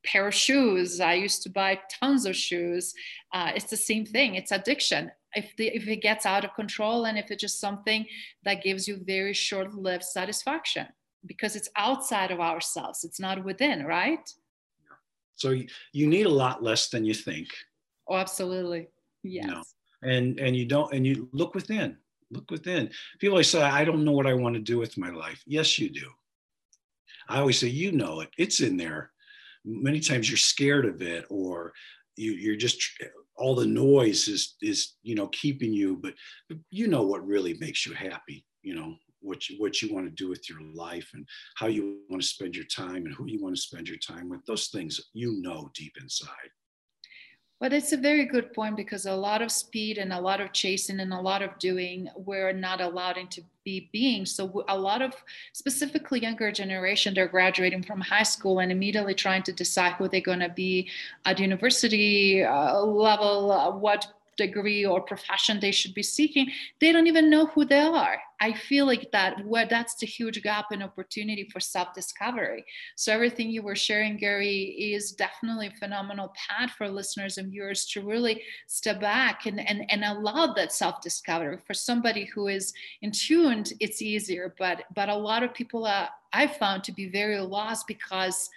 pair 0.03 0.27
of 0.27 0.33
shoes. 0.33 0.99
I 0.99 1.13
used 1.13 1.43
to 1.43 1.49
buy 1.49 1.79
tons 1.99 2.25
of 2.25 2.35
shoes. 2.35 2.95
Uh, 3.31 3.51
it's 3.55 3.69
the 3.69 3.77
same 3.77 4.05
thing. 4.05 4.35
It's 4.35 4.51
addiction. 4.51 5.11
If 5.35 5.55
the 5.57 5.67
if 5.67 5.87
it 5.87 6.01
gets 6.01 6.25
out 6.25 6.45
of 6.45 6.55
control 6.55 7.05
and 7.05 7.17
if 7.17 7.29
it's 7.29 7.41
just 7.41 7.59
something 7.59 8.07
that 8.43 8.63
gives 8.63 8.87
you 8.87 8.97
very 9.05 9.33
short-lived 9.33 10.03
satisfaction 10.03 10.87
because 11.27 11.55
it's 11.55 11.69
outside 11.75 12.31
of 12.31 12.39
ourselves, 12.39 13.03
it's 13.03 13.19
not 13.19 13.43
within, 13.43 13.85
right? 13.85 14.33
So 15.37 15.55
you 15.93 16.07
need 16.07 16.25
a 16.25 16.29
lot 16.29 16.61
less 16.61 16.89
than 16.89 17.05
you 17.05 17.13
think. 17.13 17.47
Oh, 18.09 18.15
absolutely. 18.15 18.87
Yes. 19.23 19.45
You 19.45 19.51
know? 19.51 19.63
And 20.03 20.39
and 20.39 20.55
you 20.55 20.65
don't 20.65 20.93
and 20.93 21.05
you 21.05 21.29
look 21.31 21.55
within. 21.55 21.97
Look 22.29 22.51
within. 22.51 22.89
People 23.19 23.35
always 23.35 23.49
say, 23.49 23.61
I 23.61 23.85
don't 23.85 24.03
know 24.03 24.11
what 24.11 24.27
I 24.27 24.33
want 24.33 24.55
to 24.55 24.61
do 24.61 24.77
with 24.77 24.97
my 24.97 25.09
life. 25.09 25.41
Yes, 25.47 25.79
you 25.79 25.89
do. 25.89 26.09
I 27.29 27.39
always 27.39 27.59
say, 27.59 27.67
you 27.67 27.91
know 27.93 28.19
it. 28.21 28.29
It's 28.37 28.59
in 28.59 28.75
there. 28.75 29.11
Many 29.63 29.99
times 29.99 30.29
you're 30.29 30.37
scared 30.37 30.85
of 30.85 31.01
it, 31.01 31.25
or 31.29 31.73
you, 32.15 32.33
you're 32.33 32.55
just 32.55 32.81
all 33.37 33.55
the 33.55 33.65
noise 33.65 34.27
is 34.27 34.55
is 34.61 34.93
you 35.03 35.15
know 35.15 35.27
keeping 35.27 35.73
you, 35.73 35.97
but 35.97 36.13
you 36.69 36.87
know 36.87 37.03
what 37.03 37.25
really 37.25 37.55
makes 37.59 37.85
you 37.85 37.93
happy. 37.93 38.45
You 38.61 38.75
know, 38.75 38.95
what 39.21 39.49
you, 39.49 39.59
what 39.59 39.81
you 39.81 39.93
want 39.93 40.05
to 40.05 40.11
do 40.11 40.29
with 40.29 40.49
your 40.49 40.59
life 40.73 41.11
and 41.13 41.27
how 41.55 41.67
you 41.67 41.99
want 42.09 42.21
to 42.21 42.27
spend 42.27 42.55
your 42.55 42.65
time 42.65 43.05
and 43.05 43.13
who 43.13 43.27
you 43.27 43.41
want 43.41 43.55
to 43.55 43.61
spend 43.61 43.87
your 43.87 43.97
time 43.97 44.29
with. 44.29 44.45
Those 44.45 44.67
things 44.67 44.99
you 45.13 45.41
know 45.41 45.69
deep 45.73 45.93
inside. 46.01 46.51
But 47.59 47.73
it's 47.73 47.91
a 47.91 47.97
very 47.97 48.25
good 48.25 48.53
point 48.53 48.77
because 48.77 49.07
a 49.07 49.15
lot 49.15 49.41
of 49.41 49.51
speed 49.51 49.97
and 49.97 50.13
a 50.13 50.21
lot 50.21 50.41
of 50.41 50.53
chasing 50.53 50.99
and 50.99 51.11
a 51.11 51.19
lot 51.19 51.41
of 51.41 51.57
doing, 51.57 52.07
we're 52.15 52.53
not 52.53 52.81
allowed 52.81 53.17
into 53.17 53.41
be 53.65 53.89
being. 53.91 54.25
So 54.25 54.63
a 54.69 54.77
lot 54.77 55.01
of 55.01 55.13
specifically 55.53 56.19
younger 56.19 56.51
generation, 56.51 57.15
they're 57.15 57.27
graduating 57.27 57.83
from 57.83 57.99
high 57.99 58.23
school 58.23 58.59
and 58.59 58.71
immediately 58.71 59.15
trying 59.15 59.41
to 59.43 59.51
decide 59.51 59.93
who 59.93 60.07
they're 60.07 60.21
going 60.21 60.39
to 60.39 60.49
be 60.49 60.89
at 61.25 61.39
university 61.39 62.43
uh, 62.43 62.79
level, 62.79 63.51
uh, 63.51 63.71
what 63.71 64.13
degree 64.37 64.85
or 64.85 65.01
profession 65.01 65.59
they 65.59 65.71
should 65.71 65.93
be 65.93 66.03
seeking 66.03 66.49
they 66.79 66.91
don't 66.91 67.07
even 67.07 67.29
know 67.29 67.47
who 67.47 67.65
they 67.65 67.79
are. 67.79 68.19
I 68.39 68.53
feel 68.53 68.85
like 68.85 69.11
that 69.11 69.43
where 69.45 69.65
that's 69.65 69.95
the 69.95 70.05
huge 70.05 70.43
gap 70.43 70.65
in 70.71 70.83
opportunity 70.83 71.49
for 71.51 71.59
self-discovery. 71.59 72.65
So 72.95 73.11
everything 73.11 73.49
you 73.49 73.63
were 73.63 73.75
sharing 73.75 74.17
gary 74.17 74.93
is 74.93 75.11
definitely 75.11 75.67
a 75.67 75.79
phenomenal 75.79 76.33
path 76.47 76.71
for 76.77 76.87
listeners 76.87 77.37
and 77.37 77.51
viewers 77.51 77.85
to 77.87 78.01
really 78.01 78.43
step 78.67 79.01
back 79.01 79.47
and, 79.47 79.59
and, 79.59 79.89
and 79.89 80.03
allow 80.03 80.53
that 80.53 80.71
self-discovery. 80.71 81.57
For 81.65 81.73
somebody 81.73 82.25
who 82.25 82.47
is 82.47 82.73
in 83.01 83.11
tuned 83.11 83.73
it's 83.79 84.01
easier 84.01 84.53
but 84.57 84.83
but 84.95 85.09
a 85.09 85.15
lot 85.15 85.43
of 85.43 85.53
people 85.53 85.85
uh, 85.85 85.89
are 85.89 86.09
i 86.33 86.47
found 86.47 86.83
to 86.83 86.91
be 86.91 87.07
very 87.09 87.39
lost 87.39 87.87
because 87.87 88.49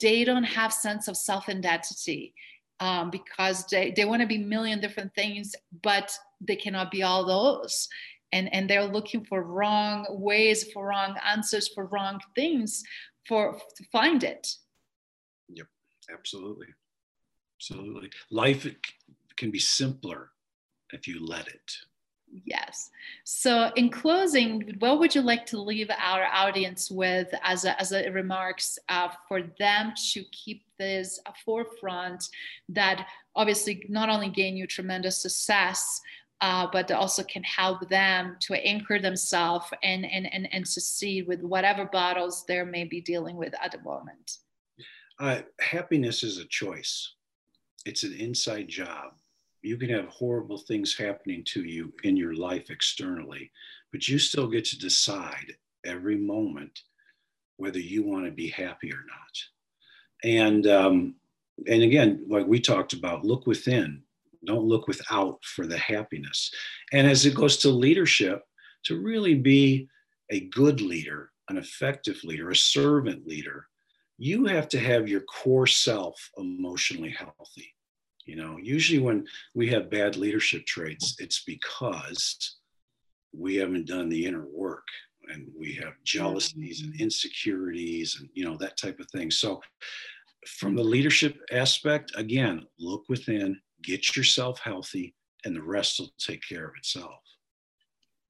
they 0.00 0.24
don't 0.24 0.44
have 0.44 0.72
sense 0.72 1.08
of 1.08 1.16
self-identity 1.16 2.34
um, 2.80 3.10
because 3.10 3.66
they, 3.66 3.92
they 3.96 4.04
want 4.04 4.22
to 4.22 4.28
be 4.28 4.38
million 4.38 4.80
different 4.80 5.14
things, 5.14 5.54
but 5.82 6.12
they 6.40 6.56
cannot 6.56 6.90
be 6.90 7.02
all 7.02 7.26
those. 7.26 7.88
And, 8.32 8.52
and 8.54 8.68
they're 8.68 8.84
looking 8.84 9.24
for 9.24 9.42
wrong 9.42 10.06
ways, 10.10 10.70
for 10.72 10.88
wrong 10.88 11.16
answers, 11.26 11.68
for 11.68 11.86
wrong 11.86 12.20
things 12.34 12.82
for 13.28 13.58
to 13.76 13.84
find 13.92 14.24
it. 14.24 14.48
Yep, 15.50 15.66
absolutely. 16.12 16.68
Absolutely. 17.58 18.10
Life 18.30 18.66
can 19.36 19.50
be 19.50 19.58
simpler 19.58 20.30
if 20.92 21.06
you 21.06 21.24
let 21.24 21.46
it. 21.48 21.72
Yes. 22.44 22.90
So, 23.24 23.70
in 23.76 23.90
closing, 23.90 24.76
what 24.78 24.98
would 24.98 25.14
you 25.14 25.22
like 25.22 25.46
to 25.46 25.60
leave 25.60 25.90
our 25.90 26.24
audience 26.24 26.90
with 26.90 27.28
as 27.42 27.64
a, 27.64 27.78
as 27.80 27.92
a 27.92 28.10
remarks 28.10 28.78
uh, 28.88 29.08
for 29.26 29.42
them 29.58 29.92
to 30.12 30.24
keep 30.24 30.64
this 30.78 31.18
a 31.26 31.32
forefront 31.44 32.28
that 32.68 33.06
obviously 33.34 33.84
not 33.88 34.08
only 34.08 34.28
gain 34.28 34.56
you 34.56 34.66
tremendous 34.66 35.20
success, 35.20 36.00
uh, 36.40 36.66
but 36.72 36.90
also 36.90 37.22
can 37.24 37.42
help 37.42 37.88
them 37.88 38.36
to 38.40 38.54
anchor 38.54 39.00
themselves 39.00 39.66
and, 39.82 40.06
and, 40.06 40.32
and, 40.32 40.48
and 40.52 40.66
succeed 40.66 41.26
with 41.26 41.42
whatever 41.42 41.86
battles 41.86 42.44
they 42.46 42.62
may 42.62 42.84
be 42.84 43.00
dealing 43.00 43.36
with 43.36 43.52
at 43.62 43.72
the 43.72 43.80
moment? 43.80 44.38
Uh, 45.18 45.40
happiness 45.60 46.22
is 46.22 46.38
a 46.38 46.46
choice. 46.46 47.14
It's 47.84 48.04
an 48.04 48.14
inside 48.14 48.68
job 48.68 49.17
you 49.62 49.76
can 49.76 49.90
have 49.90 50.06
horrible 50.06 50.58
things 50.58 50.96
happening 50.96 51.42
to 51.44 51.64
you 51.64 51.92
in 52.04 52.16
your 52.16 52.34
life 52.34 52.70
externally, 52.70 53.50
but 53.92 54.06
you 54.06 54.18
still 54.18 54.46
get 54.46 54.64
to 54.66 54.78
decide 54.78 55.56
every 55.84 56.16
moment 56.16 56.80
whether 57.56 57.78
you 57.78 58.04
want 58.04 58.24
to 58.24 58.30
be 58.30 58.48
happy 58.48 58.92
or 58.92 59.04
not. 59.06 60.24
And 60.24 60.66
um, 60.66 61.14
and 61.66 61.82
again, 61.82 62.24
like 62.28 62.46
we 62.46 62.60
talked 62.60 62.92
about, 62.92 63.24
look 63.24 63.46
within. 63.46 64.02
Don't 64.44 64.66
look 64.66 64.86
without 64.86 65.44
for 65.44 65.66
the 65.66 65.78
happiness. 65.78 66.52
And 66.92 67.06
as 67.06 67.26
it 67.26 67.34
goes 67.34 67.56
to 67.58 67.70
leadership, 67.70 68.44
to 68.84 69.00
really 69.00 69.34
be 69.34 69.88
a 70.30 70.40
good 70.40 70.80
leader, 70.80 71.30
an 71.48 71.56
effective 71.56 72.22
leader, 72.22 72.50
a 72.50 72.56
servant 72.56 73.26
leader, 73.26 73.66
you 74.18 74.46
have 74.46 74.68
to 74.68 74.78
have 74.78 75.08
your 75.08 75.22
core 75.22 75.66
self 75.66 76.30
emotionally 76.38 77.10
healthy 77.10 77.74
you 78.28 78.36
know, 78.36 78.58
usually 78.58 78.98
when 78.98 79.26
we 79.54 79.68
have 79.68 79.90
bad 79.90 80.16
leadership 80.16 80.66
traits, 80.66 81.16
it's 81.18 81.44
because 81.44 82.56
we 83.32 83.56
haven't 83.56 83.86
done 83.86 84.10
the 84.10 84.26
inner 84.26 84.44
work 84.52 84.86
and 85.32 85.48
we 85.58 85.72
have 85.72 85.94
jealousies 86.04 86.82
and 86.82 87.00
insecurities 87.00 88.18
and 88.20 88.28
you 88.34 88.44
know 88.44 88.56
that 88.58 88.76
type 88.76 89.00
of 89.00 89.10
thing. 89.10 89.30
So 89.30 89.62
from 90.46 90.76
the 90.76 90.84
leadership 90.84 91.38
aspect, 91.52 92.12
again, 92.16 92.66
look 92.78 93.04
within, 93.08 93.58
get 93.82 94.14
yourself 94.14 94.60
healthy, 94.60 95.14
and 95.46 95.56
the 95.56 95.62
rest 95.62 95.98
will 95.98 96.12
take 96.18 96.42
care 96.46 96.66
of 96.66 96.76
itself. 96.76 97.20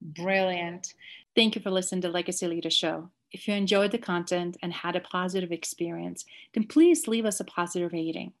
Brilliant. 0.01 0.93
Thank 1.35 1.55
you 1.55 1.61
for 1.61 1.71
listening 1.71 2.01
to 2.03 2.09
Legacy 2.09 2.47
Leader 2.47 2.69
Show. 2.69 3.09
If 3.33 3.49
you 3.49 3.53
enjoyed 3.53 3.91
the 3.91 3.97
content 3.97 4.55
and 4.63 4.71
had 4.71 4.95
a 4.95 5.01
positive 5.01 5.51
experience, 5.51 6.23
then 6.53 6.67
please 6.67 7.05
leave 7.05 7.25
us 7.25 7.41
a 7.41 7.43
positive 7.43 7.91
rating. 7.91 8.31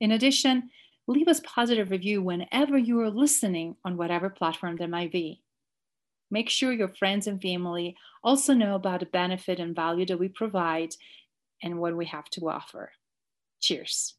In 0.00 0.12
addition, 0.12 0.70
leave 1.06 1.28
us 1.28 1.40
positive 1.44 1.90
review 1.90 2.22
whenever 2.22 2.78
you 2.78 3.00
are 3.00 3.10
listening 3.10 3.76
on 3.84 3.96
whatever 3.96 4.30
platform 4.30 4.76
there 4.76 4.88
might 4.88 5.12
be. 5.12 5.42
Make 6.30 6.48
sure 6.48 6.72
your 6.72 6.88
friends 6.88 7.26
and 7.26 7.42
family 7.42 7.96
also 8.22 8.54
know 8.54 8.74
about 8.74 9.00
the 9.00 9.06
benefit 9.06 9.58
and 9.58 9.74
value 9.74 10.06
that 10.06 10.18
we 10.18 10.28
provide 10.28 10.94
and 11.62 11.80
what 11.80 11.96
we 11.96 12.06
have 12.06 12.30
to 12.30 12.48
offer. 12.48 12.92
Cheers. 13.60 14.14